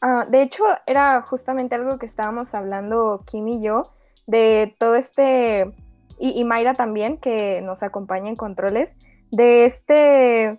Ah, 0.00 0.26
de 0.28 0.42
hecho, 0.42 0.64
era 0.86 1.22
justamente 1.22 1.74
algo 1.74 1.98
que 1.98 2.06
estábamos 2.06 2.54
hablando 2.54 3.22
Kim 3.24 3.48
y 3.48 3.62
yo, 3.62 3.90
de 4.26 4.74
todo 4.78 4.96
este, 4.96 5.74
y, 6.18 6.44
Mayra 6.44 6.74
también, 6.74 7.16
que 7.16 7.60
nos 7.62 7.82
acompaña 7.82 8.28
en 8.28 8.36
controles, 8.36 8.96
de 9.30 9.64
este, 9.64 10.58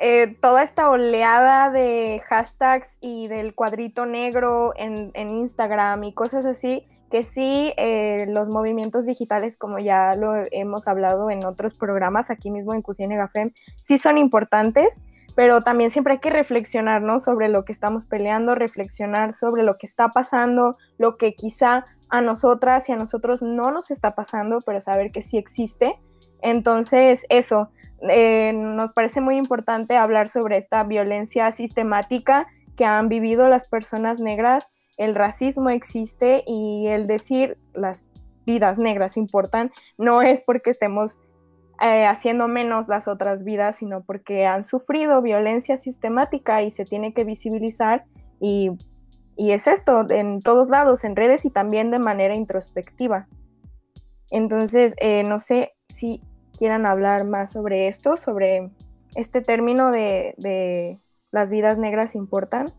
eh, 0.00 0.36
toda 0.40 0.62
esta 0.62 0.90
oleada 0.90 1.70
de 1.70 2.22
hashtags 2.28 2.98
y 3.00 3.26
del 3.26 3.54
cuadrito 3.54 4.06
negro 4.06 4.72
en, 4.76 5.10
Instagram 5.14 6.04
y 6.04 6.12
cosas 6.12 6.44
así, 6.44 6.86
que 7.10 7.24
sí, 7.24 7.72
eh, 7.76 8.26
los 8.28 8.48
movimientos 8.48 9.06
digitales, 9.06 9.56
como 9.56 9.78
ya 9.78 10.14
lo 10.14 10.34
hemos 10.52 10.86
hablado 10.86 11.30
en 11.30 11.44
otros 11.44 11.74
programas 11.74 12.30
aquí 12.30 12.50
mismo 12.50 12.74
en 12.74 12.82
Cusine 12.82 13.16
Gafem, 13.16 13.52
sí 13.80 13.98
son 13.98 14.18
importantes, 14.18 15.00
pero 15.34 15.62
también 15.62 15.90
siempre 15.90 16.14
hay 16.14 16.20
que 16.20 16.30
reflexionar, 16.30 17.02
¿no? 17.02 17.18
Sobre 17.18 17.48
lo 17.48 17.64
que 17.64 17.72
estamos 17.72 18.06
peleando, 18.06 18.54
reflexionar 18.54 19.32
sobre 19.32 19.62
lo 19.62 19.76
que 19.76 19.86
está 19.86 20.08
pasando, 20.10 20.76
lo 20.98 21.16
que 21.16 21.34
quizá 21.34 21.86
a 22.08 22.20
nosotras 22.20 22.88
y 22.88 22.92
a 22.92 22.96
nosotros 22.96 23.42
no 23.42 23.70
nos 23.70 23.90
está 23.90 24.14
pasando, 24.14 24.60
pero 24.60 24.80
saber 24.80 25.10
que 25.10 25.22
sí 25.22 25.38
existe. 25.38 25.98
Entonces, 26.42 27.26
eso, 27.28 27.70
eh, 28.02 28.52
nos 28.54 28.92
parece 28.92 29.20
muy 29.20 29.36
importante 29.36 29.96
hablar 29.96 30.28
sobre 30.28 30.56
esta 30.56 30.84
violencia 30.84 31.50
sistemática 31.50 32.46
que 32.76 32.84
han 32.84 33.08
vivido 33.08 33.48
las 33.48 33.66
personas 33.66 34.20
negras. 34.20 34.70
El 34.96 35.14
racismo 35.14 35.70
existe 35.70 36.44
y 36.46 36.86
el 36.86 37.06
decir 37.06 37.58
las 37.74 38.08
vidas 38.46 38.78
negras 38.78 39.16
importan 39.16 39.70
no 39.98 40.22
es 40.22 40.40
porque 40.40 40.70
estemos 40.70 41.18
eh, 41.80 42.06
haciendo 42.06 42.48
menos 42.48 42.88
las 42.88 43.06
otras 43.06 43.44
vidas, 43.44 43.76
sino 43.76 44.02
porque 44.02 44.46
han 44.46 44.64
sufrido 44.64 45.22
violencia 45.22 45.76
sistemática 45.76 46.62
y 46.62 46.70
se 46.70 46.84
tiene 46.84 47.12
que 47.12 47.24
visibilizar 47.24 48.04
y, 48.40 48.70
es 49.36 49.68
esto 49.68 50.04
en 50.10 50.40
todos 50.40 50.68
lados, 50.68 51.04
en 51.04 51.14
redes 51.14 51.44
y 51.44 51.50
también 51.50 51.92
de 51.92 52.00
manera 52.00 52.34
introspectiva. 52.34 53.28
Entonces, 54.30 54.96
eh, 54.98 55.22
no 55.22 55.38
sé 55.38 55.77
si 55.92 56.20
quieran 56.56 56.86
hablar 56.86 57.24
más 57.24 57.52
sobre 57.52 57.88
esto, 57.88 58.16
sobre 58.16 58.70
este 59.14 59.40
término 59.40 59.90
de, 59.90 60.34
de 60.38 60.98
las 61.30 61.50
vidas 61.50 61.78
negras 61.78 62.14
importan. 62.14 62.72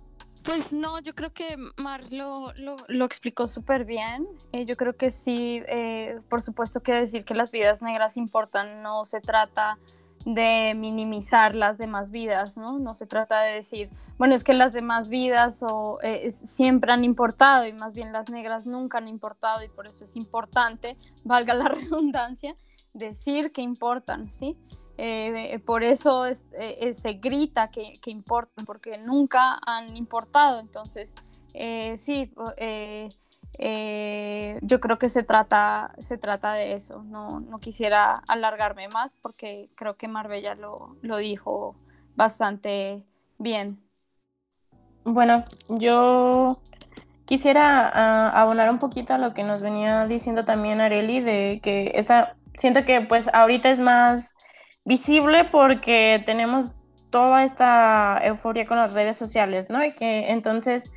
Pues 0.43 0.72
no, 0.72 0.99
yo 0.99 1.14
creo 1.16 1.34
que 1.34 1.57
Mar 1.78 2.01
lo, 2.12 2.53
lo, 2.55 3.05
explicó 3.05 3.47
súper 3.47 3.86
bien. 3.86 4.28
Eh, 4.53 4.66
yo 4.66 4.78
creo 4.78 4.95
que 4.95 5.12
sí, 5.12 5.62
eh, 5.68 6.20
por 6.30 6.41
supuesto 6.41 6.82
que 6.82 6.93
decir 6.93 7.26
que 7.26 7.36
las 7.36 7.51
vidas 7.51 7.82
negras 7.82 8.18
importan 8.18 8.82
no 8.82 9.03
se 9.05 9.20
trata 9.20 9.78
de 10.26 10.74
minimizar 10.76 11.55
las 11.55 11.78
demás 11.78 12.12
vidas, 12.12 12.57
¿no? 12.57 12.80
No 12.80 12.93
se 12.93 13.05
trata 13.05 13.41
de 13.41 13.55
decir, 13.55 13.89
bueno, 14.18 14.34
es 14.36 14.43
que 14.43 14.53
las 14.53 14.74
demás 14.74 15.10
vidas 15.10 15.64
o, 15.64 15.99
eh, 16.01 16.30
siempre 16.32 16.91
han 16.91 17.03
importado 17.03 17.66
y 17.66 17.74
más 17.74 17.93
bien 17.93 18.12
las 18.12 18.30
negras 18.30 18.66
nunca 18.66 18.97
han 18.97 19.07
importado 19.07 19.64
y 19.64 19.70
por 19.70 19.88
eso 19.88 20.03
es 20.03 20.16
importante, 20.16 20.97
valga 21.24 21.53
la 21.53 21.68
redundancia, 21.70 22.55
decir 22.94 23.52
que 23.52 23.62
importan, 23.62 24.32
¿sí? 24.32 24.58
Eh, 25.02 25.60
por 25.66 25.84
eso 25.84 26.26
eh, 26.26 26.34
eh, 26.52 26.94
se 26.94 27.14
grita 27.14 27.70
que, 27.70 28.00
que, 28.02 28.12
importan, 28.12 28.66
porque 28.66 28.98
nunca 28.98 29.58
han 29.66 29.96
importado. 29.96 30.60
Entonces, 30.60 31.16
sí, 31.96 32.34
yo 34.62 34.80
creo 34.82 34.98
que 34.98 35.08
se 35.08 35.24
trata, 35.24 35.96
se 36.00 36.18
trata 36.18 36.54
de 36.54 36.74
eso. 36.74 37.02
No, 37.04 37.40
no 37.40 37.60
quisiera 37.60 38.16
alargarme 38.28 38.90
más 38.90 39.16
porque 39.22 39.70
creo 39.76 39.96
que 39.96 40.10
Marbella 40.10 40.56
lo, 40.56 40.98
lo 41.02 41.16
dijo 41.16 41.76
bastante 42.18 43.06
bien. 43.38 43.80
Bueno, 45.06 45.46
yo 45.70 46.60
quisiera 47.24 47.92
uh, 48.34 48.38
abonar 48.38 48.70
un 48.70 48.80
poquito 48.80 49.14
a 49.14 49.18
lo 49.18 49.34
que 49.34 49.44
nos 49.44 49.62
venía 49.62 50.06
diciendo 50.08 50.46
también 50.46 50.82
Areli, 50.82 51.22
de 51.22 51.60
que 51.64 51.92
esta, 51.96 52.36
siento 52.60 52.84
que 52.84 53.01
pues 53.01 53.30
ahorita 53.34 53.70
es 53.70 53.80
más 53.80 54.36
visible 54.84 55.45
porque 55.45 56.22
tenemos 56.26 56.74
toda 57.10 57.43
esta 57.43 58.20
euforia 58.24 58.66
con 58.68 58.78
las 58.78 58.93
redes 58.93 59.18
sociales, 59.18 59.70
¿no? 59.70 59.84
Y 59.84 59.93
que 59.93 60.30
entonces 60.30 60.91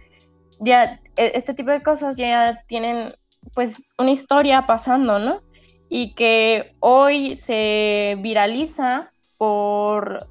ya 0.58 1.00
e, 1.16 1.32
este 1.34 1.54
tipo 1.54 1.70
de 1.70 1.82
cosas 1.82 2.16
ya 2.16 2.62
tienen 2.66 3.14
pues 3.54 3.94
una 3.98 4.10
historia 4.10 4.66
pasando, 4.66 5.18
¿no? 5.18 5.40
Y 5.88 6.14
que 6.14 6.74
hoy 6.80 7.36
se 7.36 8.16
viraliza 8.20 9.12
por 9.38 10.26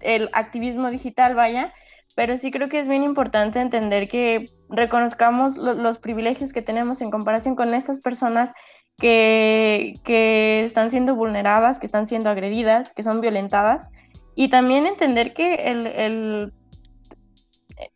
el 0.00 0.30
activismo 0.32 0.90
digital, 0.90 1.34
vaya, 1.34 1.72
pero 2.14 2.36
sí 2.36 2.50
creo 2.50 2.68
que 2.68 2.78
es 2.78 2.88
bien 2.88 3.02
importante 3.02 3.60
entender 3.60 4.08
que 4.08 4.50
reconozcamos 4.68 5.56
los 5.56 5.98
privilegios 5.98 6.52
que 6.52 6.62
tenemos 6.62 7.00
en 7.00 7.10
comparación 7.10 7.56
con 7.56 7.74
estas 7.74 8.00
personas 8.00 8.54
que, 8.98 10.62
están 10.64 10.90
siendo 10.90 11.14
vulneradas, 11.14 11.78
que 11.78 11.86
están 11.86 12.06
siendo 12.06 12.30
agredidas, 12.30 12.92
que 12.92 13.02
son 13.02 13.20
violentadas. 13.20 13.90
Y 14.34 14.48
también 14.48 14.86
entender 14.86 15.32
que 15.32 15.54
el, 15.70 16.52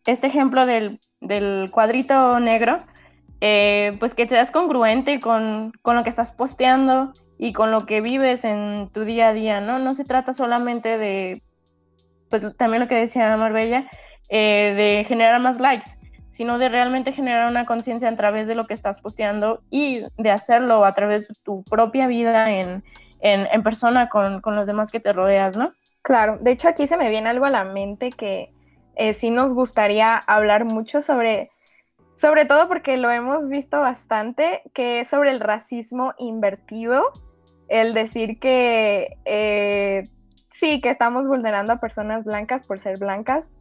este 0.07 0.27
ejemplo 0.27 0.67
del, 0.67 1.01
cuadrito 1.71 2.39
negro, 2.41 2.85
eh, 3.41 3.97
pues 3.99 4.15
que 4.15 4.27
te 4.27 4.37
das 4.37 4.51
congruente 4.51 5.21
con, 5.21 5.73
lo 5.85 6.03
que 6.03 6.11
estás 6.11 6.33
posteando 6.33 7.13
y 7.39 7.53
con 7.53 7.71
lo 7.71 7.87
que 7.87 8.01
vives 8.01 8.45
en 8.45 8.89
tu 8.93 9.05
día 9.05 9.29
a 9.29 9.33
día, 9.33 9.61
¿no? 9.61 9.79
No 9.79 9.95
se 9.95 10.05
trata 10.05 10.33
solamente 10.33 10.99
de, 10.99 11.43
pues 12.29 12.57
también 12.57 12.83
lo 12.83 12.89
que 12.89 12.95
decía 12.95 13.37
Marbella, 13.37 13.89
eh, 14.29 14.75
de 14.77 15.05
generar 15.05 15.41
más 15.41 15.59
likes, 15.59 15.97
sino 16.33 16.59
de 16.59 16.71
realmente 16.71 17.13
generar 17.13 17.49
una 17.49 17.67
conciencia 17.67 18.09
a 18.09 18.17
través 18.17 18.49
de 18.49 18.55
lo 18.55 18.67
que 18.67 18.73
estás 18.73 19.03
posteando 19.03 19.63
y 19.71 20.03
de 20.17 20.31
hacerlo 20.31 20.85
a 20.87 20.95
través 20.95 21.29
de 21.29 21.35
tu 21.43 21.63
propia 21.63 22.07
vida 22.07 22.51
en, 22.51 22.83
persona 23.63 24.09
con, 24.09 24.41
los 24.45 24.67
demás 24.67 24.91
que 24.91 24.99
te 24.99 25.13
rodeas, 25.13 25.57
¿no? 25.57 25.75
Claro, 26.01 26.39
de 26.41 26.51
hecho 26.51 26.69
aquí 26.69 26.87
se 26.87 26.97
me 26.97 27.11
viene 27.11 27.29
algo 27.29 27.45
a 27.45 27.51
la 27.51 27.65
mente 27.65 28.11
que 28.11 28.51
eh, 28.97 29.13
sí 29.13 29.31
nos 29.31 29.53
gustaría 29.53 30.17
hablar 30.17 30.65
mucho 30.65 31.03
sobre 31.03 31.51
sobre 32.15 32.45
todo 32.45 32.69
porque 32.69 32.97
lo 32.97 33.11
hemos 33.11 33.49
visto 33.49 33.81
bastante, 33.81 34.63
que 34.75 35.01
es 35.01 35.09
sobre 35.09 35.31
el 35.31 35.41
racismo 35.41 36.15
invertido, 36.19 37.11
el 37.69 37.95
decir 37.95 38.39
que 38.39 39.17
eh, 39.25 40.09
sí, 40.51 40.81
que 40.81 40.91
estamos 40.91 41.27
vulnerando 41.27 41.73
a 41.73 41.81
personas 41.81 42.25
blancas 42.25 42.65
por 42.65 42.79
ser 42.81 42.99
blancas, 42.99 43.57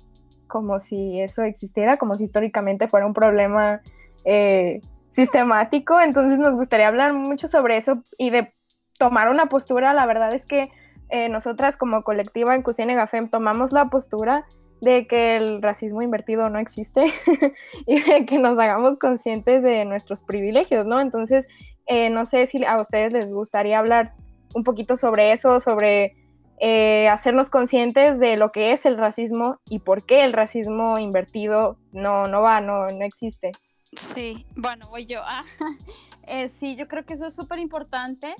como 0.52 0.80
si 0.80 1.22
eso 1.22 1.44
existiera, 1.44 1.96
como 1.96 2.18
si 2.18 2.26
históricamente 2.26 2.90
fuera 2.90 3.06
un 3.06 3.14
problema 3.14 3.82
eh, 4.26 4.82
sistemático. 5.10 6.02
Entonces 6.02 6.40
nos 6.40 6.58
gustaría 6.58 6.90
hablar 6.90 7.14
mucho 7.14 7.48
sobre 7.48 7.78
eso 7.78 8.04
y 8.18 8.32
de 8.32 8.54
tomar 9.00 9.30
una 9.30 9.48
postura. 9.48 9.94
La 9.94 10.06
verdad 10.06 10.34
es 10.34 10.46
que 10.46 10.70
eh, 11.10 11.30
nosotras 11.30 11.78
como 11.78 12.04
colectiva 12.04 12.54
en 12.54 12.64
Cusine 12.64 12.96
Gafem 12.96 13.30
tomamos 13.30 13.72
la 13.72 13.90
postura 13.90 14.46
de 14.82 15.08
que 15.08 15.38
el 15.38 15.62
racismo 15.62 16.02
invertido 16.02 16.50
no 16.50 16.60
existe 16.60 17.04
y 17.88 18.02
de 18.02 18.26
que 18.26 18.38
nos 18.38 18.60
hagamos 18.60 18.98
conscientes 18.98 19.64
de 19.64 19.86
nuestros 19.86 20.24
privilegios, 20.26 20.86
¿no? 20.86 21.00
Entonces, 21.00 21.48
eh, 21.86 22.10
no 22.10 22.26
sé 22.26 22.46
si 22.46 22.66
a 22.66 22.82
ustedes 22.82 23.14
les 23.14 23.32
gustaría 23.32 23.80
hablar 23.80 24.16
un 24.54 24.66
poquito 24.66 24.98
sobre 24.98 25.32
eso, 25.32 25.62
sobre 25.62 26.16
eh, 26.64 27.10
hacernos 27.10 27.50
conscientes 27.50 28.20
de 28.20 28.38
lo 28.38 28.52
que 28.52 28.72
es 28.72 28.86
el 28.86 28.96
racismo 28.96 29.60
y 29.68 29.80
por 29.80 30.06
qué 30.06 30.24
el 30.24 30.32
racismo 30.32 31.00
invertido 31.00 31.76
no, 31.92 32.28
no 32.28 32.42
va, 32.42 32.62
no, 32.62 32.88
no 32.90 33.04
existe. 33.04 33.52
Sí, 33.94 34.46
bueno, 34.56 34.88
voy 34.90 35.08
yo. 35.08 35.22
Ah, 35.24 35.42
eh, 36.28 36.48
sí, 36.50 36.76
yo 36.76 36.88
creo 36.88 37.04
que 37.04 37.14
eso 37.14 37.26
es 37.26 37.34
súper 37.34 37.58
importante, 37.58 38.36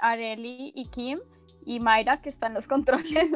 Areli 0.00 0.72
y 0.74 0.86
Kim 0.86 1.20
y 1.64 1.78
Mayra, 1.78 2.20
que 2.20 2.30
están 2.30 2.52
los 2.52 2.66
controles. 2.68 3.30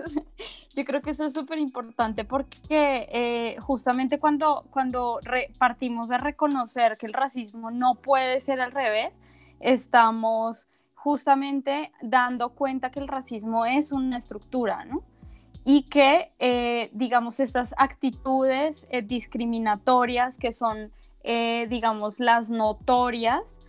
yo 0.74 0.84
creo 0.84 1.02
que 1.02 1.10
eso 1.10 1.24
es 1.24 1.32
súper 1.32 1.60
importante 1.60 2.24
porque 2.24 3.56
justamente 3.60 4.18
cuando, 4.18 4.64
cuando 4.70 5.20
partimos 5.56 6.08
de 6.08 6.18
reconocer 6.18 6.96
que 6.96 7.06
el 7.06 7.12
racismo 7.12 7.70
no 7.70 7.94
puede 7.94 8.40
ser 8.40 8.60
al 8.60 8.72
revés, 8.72 9.20
estamos 9.60 10.66
justamente 11.02 11.92
dando 12.02 12.50
cuenta 12.50 12.90
que 12.90 13.00
el 13.00 13.08
racismo 13.08 13.64
es 13.64 13.90
una 13.90 14.18
estructura, 14.18 14.84
¿no? 14.84 15.02
Y 15.64 15.84
que, 15.84 16.32
eh, 16.38 16.90
digamos, 16.92 17.40
estas 17.40 17.74
actitudes 17.78 18.86
eh, 18.90 19.00
discriminatorias 19.00 20.36
que 20.36 20.52
son, 20.52 20.92
eh, 21.22 21.66
digamos, 21.70 22.20
las 22.20 22.50
notorias, 22.50 23.60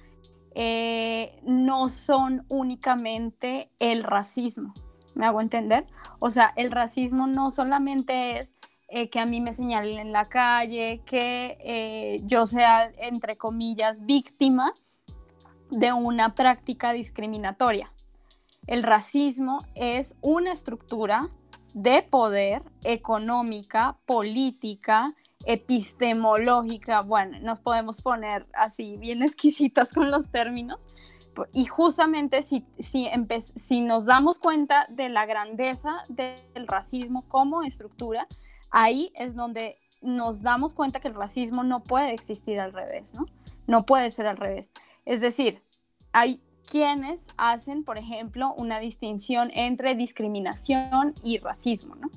no 1.45 1.87
son 1.87 2.45
únicamente 2.49 3.71
el 3.79 4.03
racismo. 4.03 4.73
¿Me 5.15 5.25
hago 5.25 5.39
entender? 5.39 5.85
O 6.19 6.29
sea, 6.29 6.51
el 6.57 6.71
racismo 6.71 7.25
no 7.25 7.49
solamente 7.49 8.41
es 8.41 8.55
que 9.11 9.19
a 9.21 9.25
mí 9.25 9.39
me 9.39 9.53
señalen 9.53 9.97
en 9.99 10.11
la 10.11 10.27
calle, 10.27 11.03
que 11.05 12.21
yo 12.25 12.45
sea, 12.45 12.91
entre 12.97 13.37
comillas, 13.37 14.05
víctima, 14.05 14.73
de 15.71 15.93
una 15.93 16.35
práctica 16.35 16.93
discriminatoria. 16.93 17.91
El 18.67 18.83
racismo 18.83 19.65
es 19.73 20.15
una 20.21 20.51
estructura 20.51 21.29
de 21.73 22.03
poder 22.03 22.63
económica, 22.83 23.97
política, 24.05 25.15
epistemológica, 25.45 27.01
bueno, 27.01 27.39
nos 27.41 27.59
podemos 27.59 28.01
poner 28.01 28.45
así 28.53 28.97
bien 28.97 29.23
exquisitas 29.23 29.93
con 29.93 30.11
los 30.11 30.29
términos, 30.29 30.87
y 31.53 31.65
justamente 31.65 32.41
si, 32.41 32.65
si, 32.77 33.09
si 33.55 33.81
nos 33.81 34.05
damos 34.05 34.39
cuenta 34.39 34.85
de 34.89 35.09
la 35.09 35.25
grandeza 35.25 36.03
del 36.09 36.67
racismo 36.67 37.23
como 37.27 37.63
estructura, 37.63 38.27
ahí 38.69 39.11
es 39.15 39.35
donde 39.35 39.77
nos 40.01 40.41
damos 40.41 40.73
cuenta 40.73 40.99
que 40.99 41.07
el 41.07 41.13
racismo 41.13 41.63
no 41.63 41.83
puede 41.83 42.13
existir 42.13 42.59
al 42.59 42.73
revés, 42.73 43.13
¿no? 43.13 43.27
No 43.71 43.85
puede 43.85 44.11
ser 44.11 44.27
al 44.27 44.35
revés. 44.35 44.73
Es 45.05 45.21
decir, 45.21 45.63
hay 46.11 46.41
quienes 46.69 47.29
hacen, 47.37 47.85
por 47.85 47.97
ejemplo, 47.97 48.53
una 48.57 48.81
distinción 48.81 49.49
entre 49.53 49.95
discriminación 49.95 51.15
y 51.23 51.37
racismo, 51.37 51.95
¿no? 51.95 52.09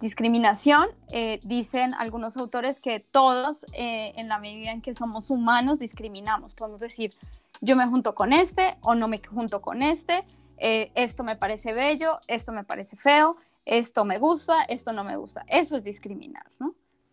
Discriminación, 0.00 0.88
eh, 1.12 1.38
dicen 1.44 1.94
algunos 1.94 2.36
autores 2.36 2.80
que 2.80 2.98
todos, 2.98 3.66
eh, 3.72 4.14
en 4.16 4.26
la 4.26 4.40
medida 4.40 4.72
en 4.72 4.82
que 4.82 4.94
somos 4.94 5.30
humanos, 5.30 5.78
discriminamos. 5.78 6.54
Podemos 6.54 6.80
decir, 6.80 7.14
yo 7.60 7.76
me 7.76 7.86
junto 7.86 8.16
con 8.16 8.32
este 8.32 8.76
o 8.80 8.96
no 8.96 9.06
me 9.06 9.22
junto 9.24 9.62
con 9.62 9.82
este, 9.82 10.24
eh, 10.56 10.90
esto 10.96 11.22
me 11.22 11.36
parece 11.36 11.72
bello, 11.72 12.18
esto 12.26 12.50
me 12.50 12.64
parece 12.64 12.96
feo, 12.96 13.36
esto 13.64 14.04
me 14.04 14.18
gusta, 14.18 14.64
esto 14.64 14.92
no 14.92 15.04
me 15.04 15.16
gusta. 15.16 15.44
Eso 15.46 15.76
es 15.76 15.84
discriminar, 15.84 16.50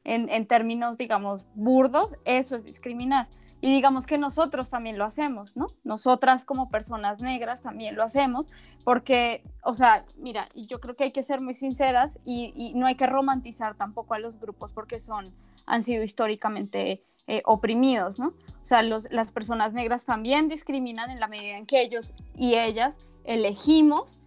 en 0.04 0.48
términos, 0.48 0.98
digamos, 0.98 1.46
burdos, 1.54 2.18
eso 2.26 2.56
es 2.56 2.66
discriminar. 2.66 3.28
Y 3.64 3.72
digamos 3.72 4.07
que 4.07 4.18
nosotros 4.18 4.70
también 4.70 4.97
lo 4.97 5.05
hacemos, 5.05 5.55
¿no? 5.55 5.68
Nosotras 5.86 6.43
como 6.43 6.70
personas 6.70 7.22
negras 7.22 7.61
también 7.61 7.95
lo 7.95 8.03
hacemos, 8.03 8.49
porque, 8.84 9.41
o 9.64 9.74
sea, 9.74 10.05
mira, 10.18 10.49
yo 10.53 10.82
creo 10.82 10.97
que 10.97 11.05
hay 11.05 11.11
que 11.14 11.24
ser 11.24 11.39
muy 11.39 11.53
sinceras 11.53 12.20
y, 12.26 12.74
no 12.76 12.88
hay 12.88 12.95
que 12.95 13.07
romantizar 13.07 13.76
tampoco 13.76 14.16
a 14.16 14.20
los 14.20 14.38
grupos 14.38 14.74
porque 14.74 14.99
son, 14.99 15.34
han 15.66 15.82
sido 15.82 16.03
históricamente 16.03 17.05
eh, 17.28 17.41
oprimidos, 17.45 18.20
¿no? 18.20 18.34
O 18.61 18.66
sea, 18.66 18.84
las 18.84 19.32
personas 19.32 19.72
negras 19.72 20.03
también 20.03 20.49
discriminan 20.49 21.09
en 21.09 21.22
la 21.22 21.30
medida 21.30 21.57
en 21.57 21.66
que 21.66 21.82
ellos 21.84 22.16
y 22.36 22.55
ellas 22.55 22.97
elegimos 23.24 24.20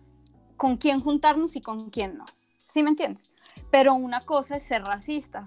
con 0.57 0.78
quién 0.78 1.01
juntarnos 1.01 1.57
y 1.57 1.61
con 1.61 1.91
quién 1.91 2.16
no. 2.16 2.24
¿Sí 2.64 2.82
me 2.82 2.89
entiendes? 2.89 3.28
Pero 3.70 3.93
una 3.93 4.22
cosa 4.22 4.57
es 4.57 4.62
ser 4.62 4.82
racista 4.82 5.47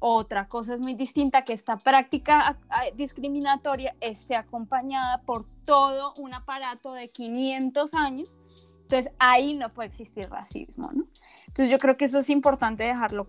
otra 0.00 0.48
cosa 0.48 0.74
es 0.74 0.80
muy 0.80 0.94
distinta, 0.94 1.44
que 1.44 1.52
esta 1.52 1.76
práctica 1.76 2.58
discriminatoria 2.96 3.94
esté 4.00 4.34
acompañada 4.34 5.22
por 5.22 5.44
todo 5.64 6.14
un 6.16 6.34
aparato 6.34 6.92
de 6.94 7.10
500 7.10 7.94
años. 7.94 8.38
Entonces 8.82 9.12
ahí 9.18 9.54
no 9.54 9.72
puede 9.72 9.88
existir 9.88 10.28
racismo, 10.28 10.90
¿no? 10.92 11.04
Entonces 11.46 11.70
yo 11.70 11.78
creo 11.78 11.96
que 11.96 12.06
eso 12.06 12.18
es 12.18 12.30
importante 12.30 12.82
dejarlo 12.82 13.26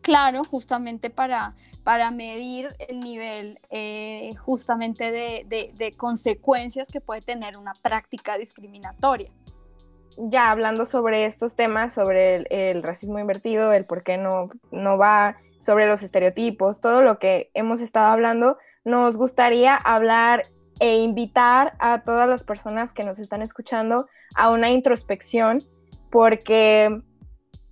claro 0.00 0.44
justamente 0.44 1.10
para, 1.10 1.54
para 1.82 2.12
medir 2.12 2.74
el 2.88 3.00
nivel 3.00 3.58
eh, 3.70 4.32
justamente 4.38 5.10
de, 5.10 5.94
consecuencias 5.96 6.88
que 6.88 7.00
puede 7.00 7.20
tener 7.20 7.58
una 7.58 7.74
práctica 7.74 8.38
discriminatoria. 8.38 9.32
Ya 10.16 10.52
hablando 10.52 10.86
sobre 10.86 11.26
estos 11.26 11.56
temas, 11.56 11.92
sobre 11.92 12.36
el, 12.36 12.46
el 12.50 12.82
racismo 12.84 13.18
invertido, 13.18 13.72
el 13.72 13.84
por 13.84 14.04
qué 14.04 14.16
no, 14.16 14.48
no 14.70 14.96
va 14.96 15.36
sobre 15.58 15.86
los 15.86 16.02
estereotipos, 16.02 16.80
todo 16.80 17.02
lo 17.02 17.18
que 17.18 17.50
hemos 17.54 17.80
estado 17.80 18.06
hablando, 18.06 18.58
nos 18.84 19.16
gustaría 19.16 19.74
hablar 19.74 20.44
e 20.80 20.96
invitar 20.96 21.74
a 21.78 22.02
todas 22.02 22.28
las 22.28 22.44
personas 22.44 22.92
que 22.92 23.04
nos 23.04 23.18
están 23.18 23.42
escuchando 23.42 24.06
a 24.34 24.50
una 24.50 24.70
introspección 24.70 25.62
porque 26.10 27.02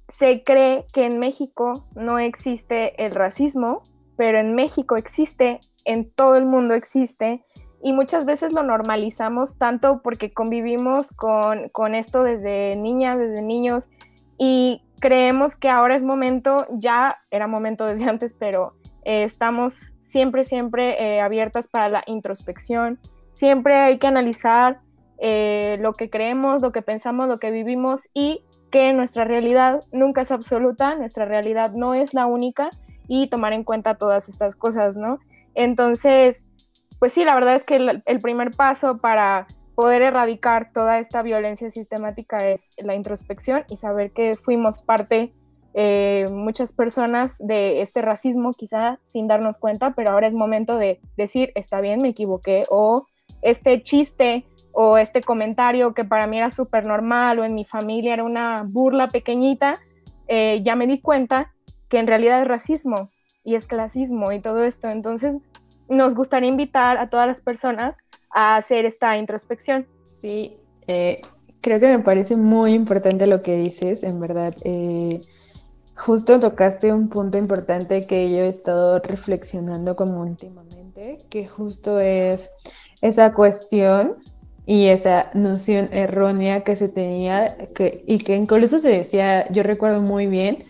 se 0.09 0.43
cree 0.45 0.87
que 0.93 1.07
en 1.07 1.18
México 1.18 1.87
no 1.95 2.18
existe 2.18 3.05
el 3.05 3.12
racismo, 3.12 3.82
pero 4.16 4.39
en 4.39 4.55
México 4.55 4.97
existe, 4.97 5.61
en 5.85 6.11
todo 6.11 6.37
el 6.37 6.45
mundo 6.45 6.74
existe, 6.74 7.45
y 7.82 7.93
muchas 7.93 8.24
veces 8.24 8.53
lo 8.53 8.62
normalizamos 8.62 9.59
tanto 9.59 10.01
porque 10.03 10.32
convivimos 10.32 11.12
con, 11.12 11.68
con 11.68 11.95
esto 11.95 12.22
desde 12.22 12.76
niñas, 12.76 13.18
desde 13.18 13.43
niños, 13.43 13.91
y 14.39 14.84
creemos 15.01 15.57
que 15.57 15.68
ahora 15.68 15.97
es 15.97 16.03
momento, 16.03 16.66
ya 16.70 17.16
era 17.30 17.47
momento 17.47 17.86
desde 17.86 18.05
antes, 18.09 18.34
pero 18.38 18.74
eh, 19.05 19.22
estamos 19.24 19.92
siempre, 19.99 20.45
siempre 20.45 21.03
eh, 21.03 21.20
abiertas 21.20 21.68
para 21.68 21.88
la 21.88 22.03
introspección. 22.07 22.99
Siempre 23.30 23.76
hay 23.76 23.99
que 23.99 24.07
analizar 24.07 24.80
eh, 25.18 25.76
lo 25.80 25.92
que 25.95 26.11
creemos, 26.11 26.62
lo 26.62 26.72
que 26.72 26.82
pensamos, 26.82 27.28
lo 27.28 27.38
que 27.38 27.51
vivimos 27.51 28.09
y 28.14 28.45
que 28.70 28.92
nuestra 28.92 29.24
realidad 29.24 29.84
nunca 29.92 30.22
es 30.22 30.32
absoluta, 30.32 30.97
nuestra 30.97 31.24
realidad 31.24 31.72
no 31.72 31.95
es 31.95 32.14
la 32.14 32.26
única 32.26 32.70
y 33.07 33.28
tomar 33.28 33.53
en 33.53 33.62
cuenta 33.62 33.97
todas 33.97 34.28
estas 34.28 34.57
cosas, 34.57 34.97
¿no? 34.97 35.18
Entonces, 35.55 36.47
pues 36.99 37.12
sí, 37.12 37.24
la 37.24 37.34
verdad 37.34 37.55
es 37.55 37.64
que 37.64 38.03
el 38.05 38.20
primer 38.20 38.51
paso 38.51 38.99
para 38.99 39.47
poder 39.74 40.02
erradicar 40.02 40.70
toda 40.72 40.98
esta 40.98 41.22
violencia 41.22 41.70
sistemática 41.70 42.48
es 42.48 42.70
la 42.76 42.94
introspección 42.94 43.64
y 43.68 43.76
saber 43.76 44.12
que 44.12 44.36
fuimos 44.36 44.82
parte 44.82 45.32
eh, 45.76 46.28
muchas 46.30 46.72
personas 46.72 47.36
de 47.40 47.82
este 47.82 48.00
racismo 48.00 48.52
quizá 48.52 49.00
sin 49.02 49.26
darnos 49.26 49.58
cuenta, 49.58 49.94
pero 49.94 50.12
ahora 50.12 50.28
es 50.28 50.34
momento 50.34 50.78
de 50.78 51.00
decir, 51.16 51.50
está 51.56 51.80
bien, 51.80 52.00
me 52.00 52.10
equivoqué, 52.10 52.64
o 52.70 53.06
este 53.42 53.82
chiste 53.82 54.46
o 54.70 54.98
este 54.98 55.20
comentario 55.20 55.92
que 55.92 56.04
para 56.04 56.28
mí 56.28 56.38
era 56.38 56.50
súper 56.50 56.86
normal 56.86 57.40
o 57.40 57.44
en 57.44 57.54
mi 57.54 57.64
familia 57.64 58.14
era 58.14 58.22
una 58.22 58.64
burla 58.64 59.08
pequeñita, 59.08 59.80
eh, 60.28 60.60
ya 60.62 60.76
me 60.76 60.86
di 60.86 61.00
cuenta 61.00 61.52
que 61.88 61.98
en 61.98 62.06
realidad 62.06 62.40
es 62.40 62.48
racismo 62.48 63.10
y 63.42 63.56
es 63.56 63.66
clasismo 63.66 64.30
y 64.30 64.40
todo 64.40 64.62
esto. 64.62 64.88
Entonces, 64.88 65.36
nos 65.88 66.14
gustaría 66.14 66.48
invitar 66.48 66.98
a 66.98 67.10
todas 67.10 67.26
las 67.26 67.40
personas 67.40 67.96
hacer 68.35 68.85
esta 68.85 69.16
introspección. 69.16 69.87
Sí, 70.03 70.57
eh, 70.87 71.22
creo 71.61 71.80
que 71.80 71.87
me 71.87 72.01
parece 72.01 72.37
muy 72.37 72.74
importante 72.74 73.26
lo 73.26 73.43
que 73.43 73.57
dices, 73.57 74.03
en 74.03 74.20
verdad. 74.20 74.55
Eh, 74.64 75.20
justo 75.97 76.41
tocaste 76.41 76.93
un 76.93 77.09
punto 77.09 77.39
importante 77.39 78.07
que 78.07 78.30
yo 78.30 78.39
he 78.39 78.49
estado 78.49 78.99
reflexionando 78.99 79.97
como 79.97 80.20
últimamente, 80.20 81.24
que 81.30 81.47
justo 81.47 82.01
es 82.01 82.51
esa 83.01 83.32
cuestión 83.32 84.16
y 84.66 84.87
esa 84.87 85.30
noción 85.35 85.89
errónea 85.93 86.64
que 86.64 86.74
se 86.74 86.89
tenía 86.89 87.57
que, 87.74 88.03
y 88.07 88.18
que 88.18 88.35
incluso 88.35 88.78
se 88.78 88.89
decía, 88.89 89.51
yo 89.53 89.62
recuerdo 89.62 90.01
muy 90.01 90.26
bien, 90.26 90.64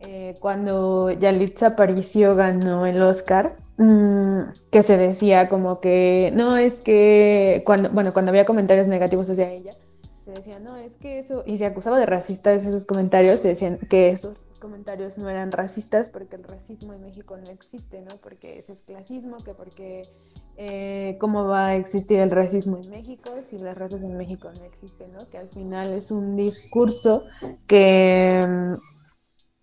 eh, 0.00 0.36
cuando 0.40 1.10
Yalitza 1.10 1.68
Aparicio 1.68 2.34
ganó 2.34 2.86
el 2.86 3.00
Oscar, 3.02 3.56
mm, 3.78 4.40
que 4.70 4.82
se 4.82 4.96
decía 4.96 5.48
como 5.48 5.80
que, 5.80 6.32
no, 6.34 6.56
es 6.56 6.78
que, 6.78 7.62
cuando, 7.66 7.90
bueno, 7.90 8.12
cuando 8.12 8.30
había 8.30 8.44
comentarios 8.44 8.86
negativos 8.86 9.28
hacia 9.30 9.50
ella, 9.50 9.72
se 10.24 10.30
decía, 10.30 10.60
no, 10.60 10.76
es 10.76 10.94
que 10.96 11.18
eso, 11.18 11.42
y 11.46 11.58
se 11.58 11.66
acusaba 11.66 11.98
de 11.98 12.06
racistas 12.06 12.64
esos 12.64 12.84
comentarios, 12.84 13.40
se 13.40 13.48
decían 13.48 13.78
que 13.88 14.10
esos 14.10 14.36
comentarios 14.62 15.18
no 15.18 15.28
eran 15.28 15.50
racistas 15.50 16.08
porque 16.08 16.36
el 16.36 16.44
racismo 16.44 16.92
en 16.92 17.02
México 17.02 17.36
no 17.36 17.50
existe, 17.50 18.00
¿no? 18.00 18.16
Porque 18.18 18.60
ese 18.60 18.74
es 18.74 18.82
clasismo, 18.82 19.38
que 19.38 19.54
porque 19.54 20.02
eh, 20.56 21.16
cómo 21.18 21.46
va 21.46 21.66
a 21.66 21.76
existir 21.76 22.20
el 22.20 22.30
racismo 22.30 22.78
en 22.78 22.88
México 22.88 23.32
si 23.42 23.58
las 23.58 23.76
razas 23.76 24.02
en 24.04 24.16
México 24.16 24.50
no 24.56 24.64
existen, 24.64 25.12
¿no? 25.12 25.28
Que 25.28 25.38
al 25.38 25.48
final 25.48 25.92
es 25.92 26.12
un 26.12 26.36
discurso 26.36 27.24
que, 27.66 28.40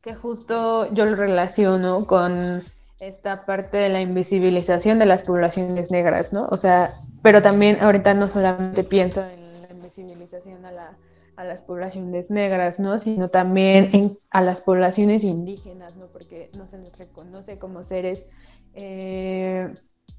que 0.01 0.15
justo 0.15 0.93
yo 0.93 1.05
lo 1.05 1.15
relaciono 1.15 2.05
con 2.05 2.61
esta 2.99 3.45
parte 3.45 3.77
de 3.77 3.89
la 3.89 4.01
invisibilización 4.01 4.99
de 4.99 5.05
las 5.05 5.23
poblaciones 5.23 5.91
negras, 5.91 6.33
¿no? 6.33 6.47
O 6.51 6.57
sea, 6.57 6.93
pero 7.23 7.41
también 7.41 7.81
ahorita 7.81 8.13
no 8.13 8.29
solamente 8.29 8.83
pienso 8.83 9.23
en 9.23 9.41
la 9.61 9.73
invisibilización 9.73 10.65
a 10.65 10.71
la 10.71 10.97
a 11.39 11.45
las 11.45 11.61
poblaciones 11.61 12.29
negras, 12.29 12.81
¿no? 12.81 12.99
Sino 12.99 13.29
también 13.29 14.17
a 14.29 14.41
las 14.41 14.59
poblaciones 14.59 15.23
indígenas, 15.23 15.95
¿no? 15.95 16.07
Porque 16.07 16.51
no 16.57 16.67
se 16.67 16.77
les 16.77 16.97
reconoce 16.97 17.57
como 17.57 17.85
seres, 17.85 18.27
eh, 18.73 19.73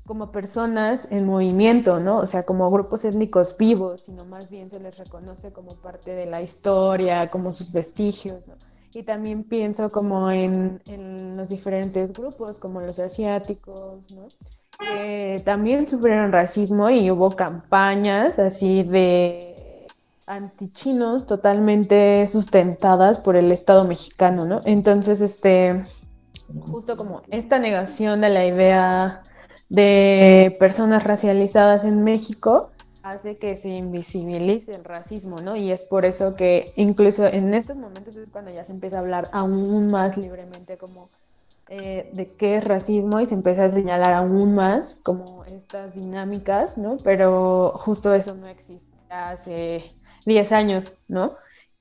como 0.07 0.33
personas 0.33 1.07
en 1.11 1.27
movimiento, 1.27 2.01
¿no? 2.01 2.21
O 2.21 2.27
sea, 2.27 2.45
como 2.45 2.71
grupos 2.71 3.05
étnicos 3.05 3.55
vivos, 3.59 4.01
sino 4.01 4.25
más 4.25 4.49
bien 4.49 4.71
se 4.71 4.81
les 4.81 4.97
reconoce 4.97 5.53
como 5.53 5.75
parte 5.75 6.13
de 6.13 6.25
la 6.25 6.41
historia, 6.41 7.31
como 7.31 7.53
sus 7.53 7.71
vestigios, 7.71 8.47
¿no? 8.47 8.55
Y 8.93 9.05
también 9.05 9.45
pienso 9.45 9.89
como 9.91 10.31
en, 10.31 10.81
los 11.37 11.49
diferentes 11.49 12.13
grupos, 12.13 12.59
como 12.59 12.81
los 12.81 12.99
asiáticos, 12.99 14.11
¿no? 14.13 14.27
Que 14.79 15.41
también 15.45 15.87
sufrieron 15.87 16.33
racismo 16.33 16.91
y 16.91 17.11
hubo 17.11 17.31
campañas 17.31 18.39
así 18.39 18.83
de 18.83 19.87
antichinos 20.27 21.27
totalmente 21.27 22.27
sustentadas 22.27 23.19
por 23.19 23.37
el 23.37 23.53
Estado 23.53 23.85
mexicano, 23.85 24.45
¿no? 24.45 24.61
Entonces, 24.65 25.21
este, 25.21 25.85
justo 26.61 26.97
como 26.97 27.23
esta 27.31 27.59
negación 27.59 28.21
de 28.23 28.29
la 28.31 28.47
idea 28.47 29.23
de 29.69 30.57
personas 30.59 31.05
racializadas 31.05 31.85
en 31.85 32.03
México 32.03 32.71
hace 33.03 33.39
que 33.39 33.57
se 33.57 33.69
invisibilice 33.69 34.75
el 34.75 34.85
racismo, 34.85 35.37
¿no? 35.37 35.57
Y 35.57 35.73
es 35.73 35.85
por 35.85 36.05
eso 36.05 36.35
que 36.35 36.73
incluso 36.77 37.27
en 37.27 37.55
estos 37.55 37.77
momentos 37.77 38.17
es 38.17 38.29
cuando 38.31 38.51
ya 38.51 38.65
se 38.65 38.73
empieza 38.73 38.97
a 38.97 39.01
hablar 39.01 39.29
aún 39.33 39.91
más 39.91 40.17
libremente 40.17 40.77
como 40.77 41.09
eh, 41.69 42.11
de 42.13 42.33
qué 42.33 42.57
es 42.57 42.65
racismo 42.65 43.21
y 43.21 43.27
se 43.27 43.35
empieza 43.35 43.65
a 43.65 43.71
señalar 43.71 44.13
aún 44.13 44.55
más 44.55 44.99
como 45.03 45.45
estas 45.45 45.95
dinámicas, 45.95 46.77
¿no? 46.77 46.97
Pero 47.03 47.75
justo 47.77 48.13
eso 48.13 48.35
no 48.35 48.49
existe 48.49 48.85
hace 49.09 49.95
10 50.27 50.53
años, 50.53 50.95
¿no? 51.09 51.33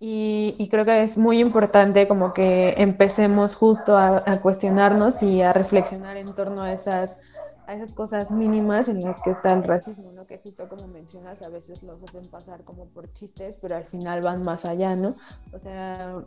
Y, 0.01 0.69
creo 0.71 0.85
que 0.85 1.03
es 1.03 1.17
muy 1.17 1.39
importante 1.39 2.07
como 2.07 2.33
que 2.33 2.75
empecemos 2.77 3.55
justo 3.55 3.97
a, 3.97 4.23
cuestionarnos 4.41 5.21
y 5.21 5.41
a 5.41 5.51
reflexionar 5.51 6.15
en 6.15 6.33
torno 6.33 6.61
a 6.61 6.71
esas, 6.71 7.19
a 7.69 7.75
esas 7.75 7.93
cosas 7.93 8.31
mínimas 8.31 8.89
en 8.89 8.99
las 9.01 9.19
que 9.19 9.29
está 9.29 9.53
el 9.53 9.63
racismo, 9.63 10.11
¿no? 10.11 10.25
Que 10.25 10.39
justo 10.39 10.67
como 10.67 10.87
mencionas, 10.87 11.43
a 11.43 11.49
veces 11.49 11.83
los 11.83 12.01
hacen 12.01 12.27
pasar 12.27 12.63
como 12.63 12.87
por 12.87 13.13
chistes, 13.13 13.57
pero 13.61 13.75
al 13.75 13.83
final 13.83 14.23
van 14.23 14.41
más 14.41 14.65
allá, 14.65 14.95
¿no? 14.95 15.15
O 15.53 15.59
sea, 15.59 16.23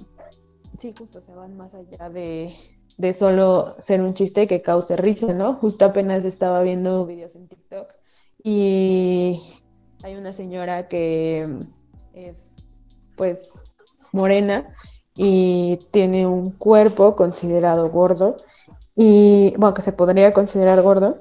sí, 0.78 0.94
justo 0.96 1.20
se 1.20 1.34
van 1.34 1.56
más 1.56 1.74
allá 1.74 2.10
de, 2.10 2.54
de 2.96 3.12
solo 3.12 3.74
ser 3.80 4.02
un 4.02 4.14
chiste 4.14 4.46
que 4.46 4.62
cause 4.62 4.96
risa, 4.96 5.32
¿no? 5.34 5.54
Justo 5.54 5.84
apenas 5.84 6.24
estaba 6.24 6.62
viendo 6.62 7.04
videos 7.06 7.34
en 7.34 7.48
TikTok 7.48 7.92
y 8.44 9.40
hay 10.04 10.14
una 10.14 10.32
señora 10.32 10.86
que 10.86 11.48
es 12.14 12.52
pues 13.16 13.64
morena 14.12 14.72
y 15.16 15.80
tiene 15.90 16.24
un 16.24 16.52
cuerpo 16.52 17.16
considerado 17.16 17.90
gordo 17.90 18.36
y 18.96 19.54
bueno, 19.56 19.74
que 19.74 19.82
se 19.82 19.92
podría 19.92 20.32
considerar 20.32 20.82
gordo 20.82 21.20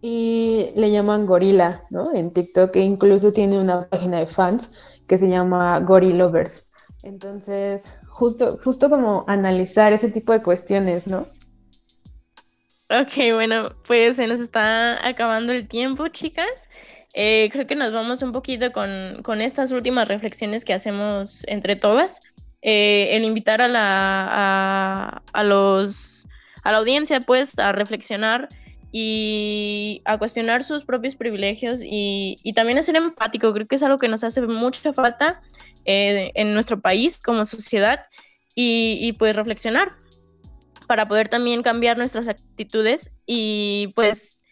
y 0.00 0.70
le 0.76 0.90
llaman 0.90 1.26
gorila, 1.26 1.84
¿no? 1.90 2.14
En 2.14 2.32
TikTok 2.32 2.76
e 2.76 2.80
incluso 2.80 3.32
tiene 3.32 3.58
una 3.58 3.88
página 3.88 4.20
de 4.20 4.26
fans 4.26 4.68
que 5.06 5.18
se 5.18 5.28
llama 5.28 5.80
Gorilovers. 5.80 6.68
Entonces, 7.02 7.84
justo, 8.08 8.58
justo 8.62 8.90
como 8.90 9.24
analizar 9.26 9.92
ese 9.92 10.10
tipo 10.10 10.32
de 10.32 10.42
cuestiones, 10.42 11.06
¿no? 11.06 11.26
Ok, 12.90 13.34
bueno, 13.34 13.70
pues 13.86 14.16
se 14.16 14.26
nos 14.26 14.40
está 14.40 15.06
acabando 15.06 15.52
el 15.52 15.68
tiempo, 15.68 16.08
chicas. 16.08 16.70
Eh, 17.12 17.50
creo 17.52 17.66
que 17.66 17.74
nos 17.74 17.92
vamos 17.92 18.22
un 18.22 18.32
poquito 18.32 18.72
con, 18.72 19.40
estas 19.40 19.72
últimas 19.72 20.08
reflexiones 20.08 20.64
que 20.64 20.72
hacemos 20.72 21.42
entre 21.48 21.76
todas. 21.76 22.20
Eh, 22.62 23.16
el 23.16 23.24
invitar 23.24 23.60
a 23.60 23.68
la, 23.68 25.22
a, 25.32 25.44
los, 25.44 26.26
a 26.68 26.72
la 26.72 26.78
audiencia 26.78 27.20
pues 27.20 27.58
a 27.58 27.72
reflexionar 27.72 28.48
y 28.92 30.02
a 30.04 30.18
cuestionar 30.18 30.62
sus 30.62 30.84
propios 30.84 31.16
privilegios 31.16 31.80
y, 31.82 32.36
también 32.54 32.78
a 32.78 32.82
ser 32.82 32.96
empático. 32.96 33.52
Creo 33.54 33.66
que 33.66 33.76
es 33.76 33.82
algo 33.82 33.98
que 33.98 34.08
nos 34.08 34.22
hace 34.22 34.42
mucha 34.46 34.92
falta 34.92 35.40
eh, 35.86 36.30
en 36.34 36.52
nuestro 36.52 36.80
país 36.80 37.20
como 37.20 37.44
sociedad 37.44 38.00
y, 38.54 38.98
y 39.00 39.12
pues 39.12 39.34
reflexionar 39.34 39.96
para 40.86 41.08
poder 41.08 41.28
también 41.28 41.62
cambiar 41.62 41.96
nuestras 41.96 42.28
actitudes 42.28 43.12
y 43.24 43.92
pues 43.94 44.42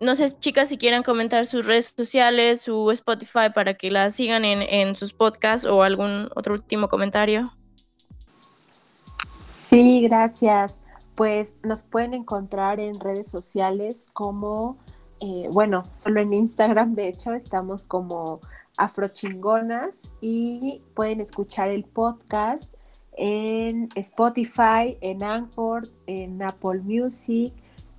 no 0.00 0.14
sé, 0.14 0.26
chicas, 0.38 0.70
si 0.70 0.78
quieran 0.78 1.02
comentar 1.02 1.44
sus 1.44 1.66
redes 1.66 1.94
sociales, 1.96 2.62
su 2.62 2.90
Spotify 2.90 3.50
para 3.54 3.74
que 3.74 3.90
la 3.90 4.10
sigan 4.10 4.44
en, 4.44 4.96
sus 4.96 5.12
podcasts 5.12 5.66
o 5.66 5.82
algún 5.82 6.30
otro 6.34 6.54
último 6.54 6.88
comentario. 6.88 7.52
Sí, 9.44 10.02
gracias. 10.02 10.80
Pues 11.14 11.54
nos 11.62 11.82
pueden 11.82 12.14
encontrar 12.14 12.80
en 12.80 12.98
redes 12.98 13.28
sociales 13.28 14.08
como, 14.12 14.78
eh, 15.20 15.48
bueno, 15.52 15.84
solo 15.92 16.20
en 16.20 16.32
Instagram, 16.32 16.94
de 16.94 17.08
hecho, 17.08 17.34
estamos 17.34 17.84
como 17.84 18.40
Afrochingonas 18.76 20.12
y 20.20 20.82
pueden 20.94 21.20
escuchar 21.20 21.70
el 21.70 21.84
podcast 21.84 22.72
en 23.16 23.88
Spotify, 23.94 24.98
en 25.00 25.22
Anchor, 25.22 25.88
en 26.06 26.42
Apple 26.42 26.80
Music, 26.82 27.52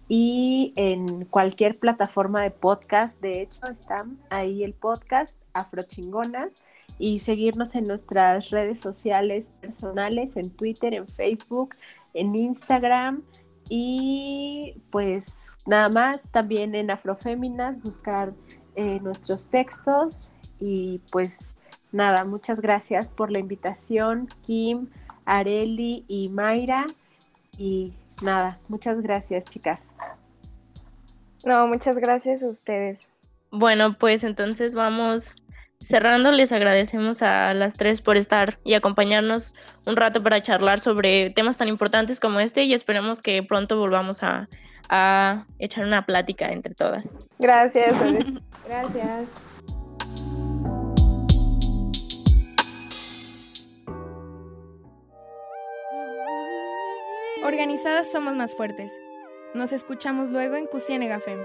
y 0.07 0.74
en 0.76 1.26
cualquier 1.26 1.78
plataforma 1.78 2.41
de 2.41 2.51
podcast. 2.51 3.20
De 3.22 3.41
hecho, 3.41 3.66
están 3.68 4.20
ahí 4.30 4.63
el 4.63 4.74
podcast 4.74 5.38
Afrochingonas 5.53 6.53
y 6.99 7.20
seguirnos 7.20 7.76
en 7.76 7.88
nuestras 7.88 8.49
redes 8.51 8.80
sociales 8.80 9.51
personales, 9.61 10.38
en 10.38 10.49
Twitter, 10.49 10.93
en 10.93 11.07
Facebook, 11.07 11.76
en 12.16 12.36
Instagram 12.36 13.22
y 13.70 14.82
pues 14.91 15.28
nada 15.66 15.89
más, 15.89 16.22
también 16.32 16.74
en 16.74 16.89
Afroféminas, 16.89 17.82
buscar 17.82 18.34
eh, 18.76 18.99
nuestros 19.01 19.49
textos 19.49 20.34
y 20.59 21.01
pues 21.11 21.57
nada, 21.91 22.26
muchas 22.26 22.61
gracias 22.61 23.07
por 23.07 23.32
la 23.32 23.39
invitación, 23.39 24.28
Kim, 24.43 24.89
Areli 25.26 26.05
y 26.07 26.30
Mayra 26.30 26.88
y 27.57 27.93
nada, 28.22 28.59
muchas 28.68 29.01
gracias, 29.01 29.45
chicas. 29.45 29.93
No, 31.43 31.68
muchas 31.68 31.97
gracias 31.97 32.41
a 32.41 32.47
ustedes. 32.47 32.99
Bueno, 33.51 33.97
pues 33.97 34.24
entonces 34.24 34.74
vamos 34.74 35.36
cerrando. 35.86 36.32
Les 36.32 36.52
agradecemos 36.52 37.22
a 37.22 37.54
las 37.54 37.76
tres 37.76 38.02
por 38.02 38.18
estar 38.18 38.60
y 38.64 38.74
acompañarnos 38.74 39.56
un 39.86 39.96
rato 39.96 40.22
para 40.24 40.42
charlar 40.42 40.80
sobre 40.80 41.30
temas 41.30 41.58
tan 41.58 41.68
importantes 41.68 42.20
como 42.20 42.40
este 42.40 42.64
y 42.64 42.74
esperemos 42.74 43.22
que 43.22 43.44
pronto 43.44 43.78
volvamos 43.78 44.24
a, 44.24 44.50
a 44.90 45.46
echar 45.60 45.86
una 45.86 46.06
plática 46.06 46.50
entre 46.50 46.74
todas. 46.74 47.18
Gracias. 47.40 47.94
gracias. 48.68 49.30
Organizadas 57.44 58.12
somos 58.12 58.34
más 58.36 58.56
fuertes. 58.56 58.98
Nos 59.54 59.72
escuchamos 59.72 60.32
luego 60.32 60.56
en 60.56 60.66
Cusienegafem. 60.66 61.40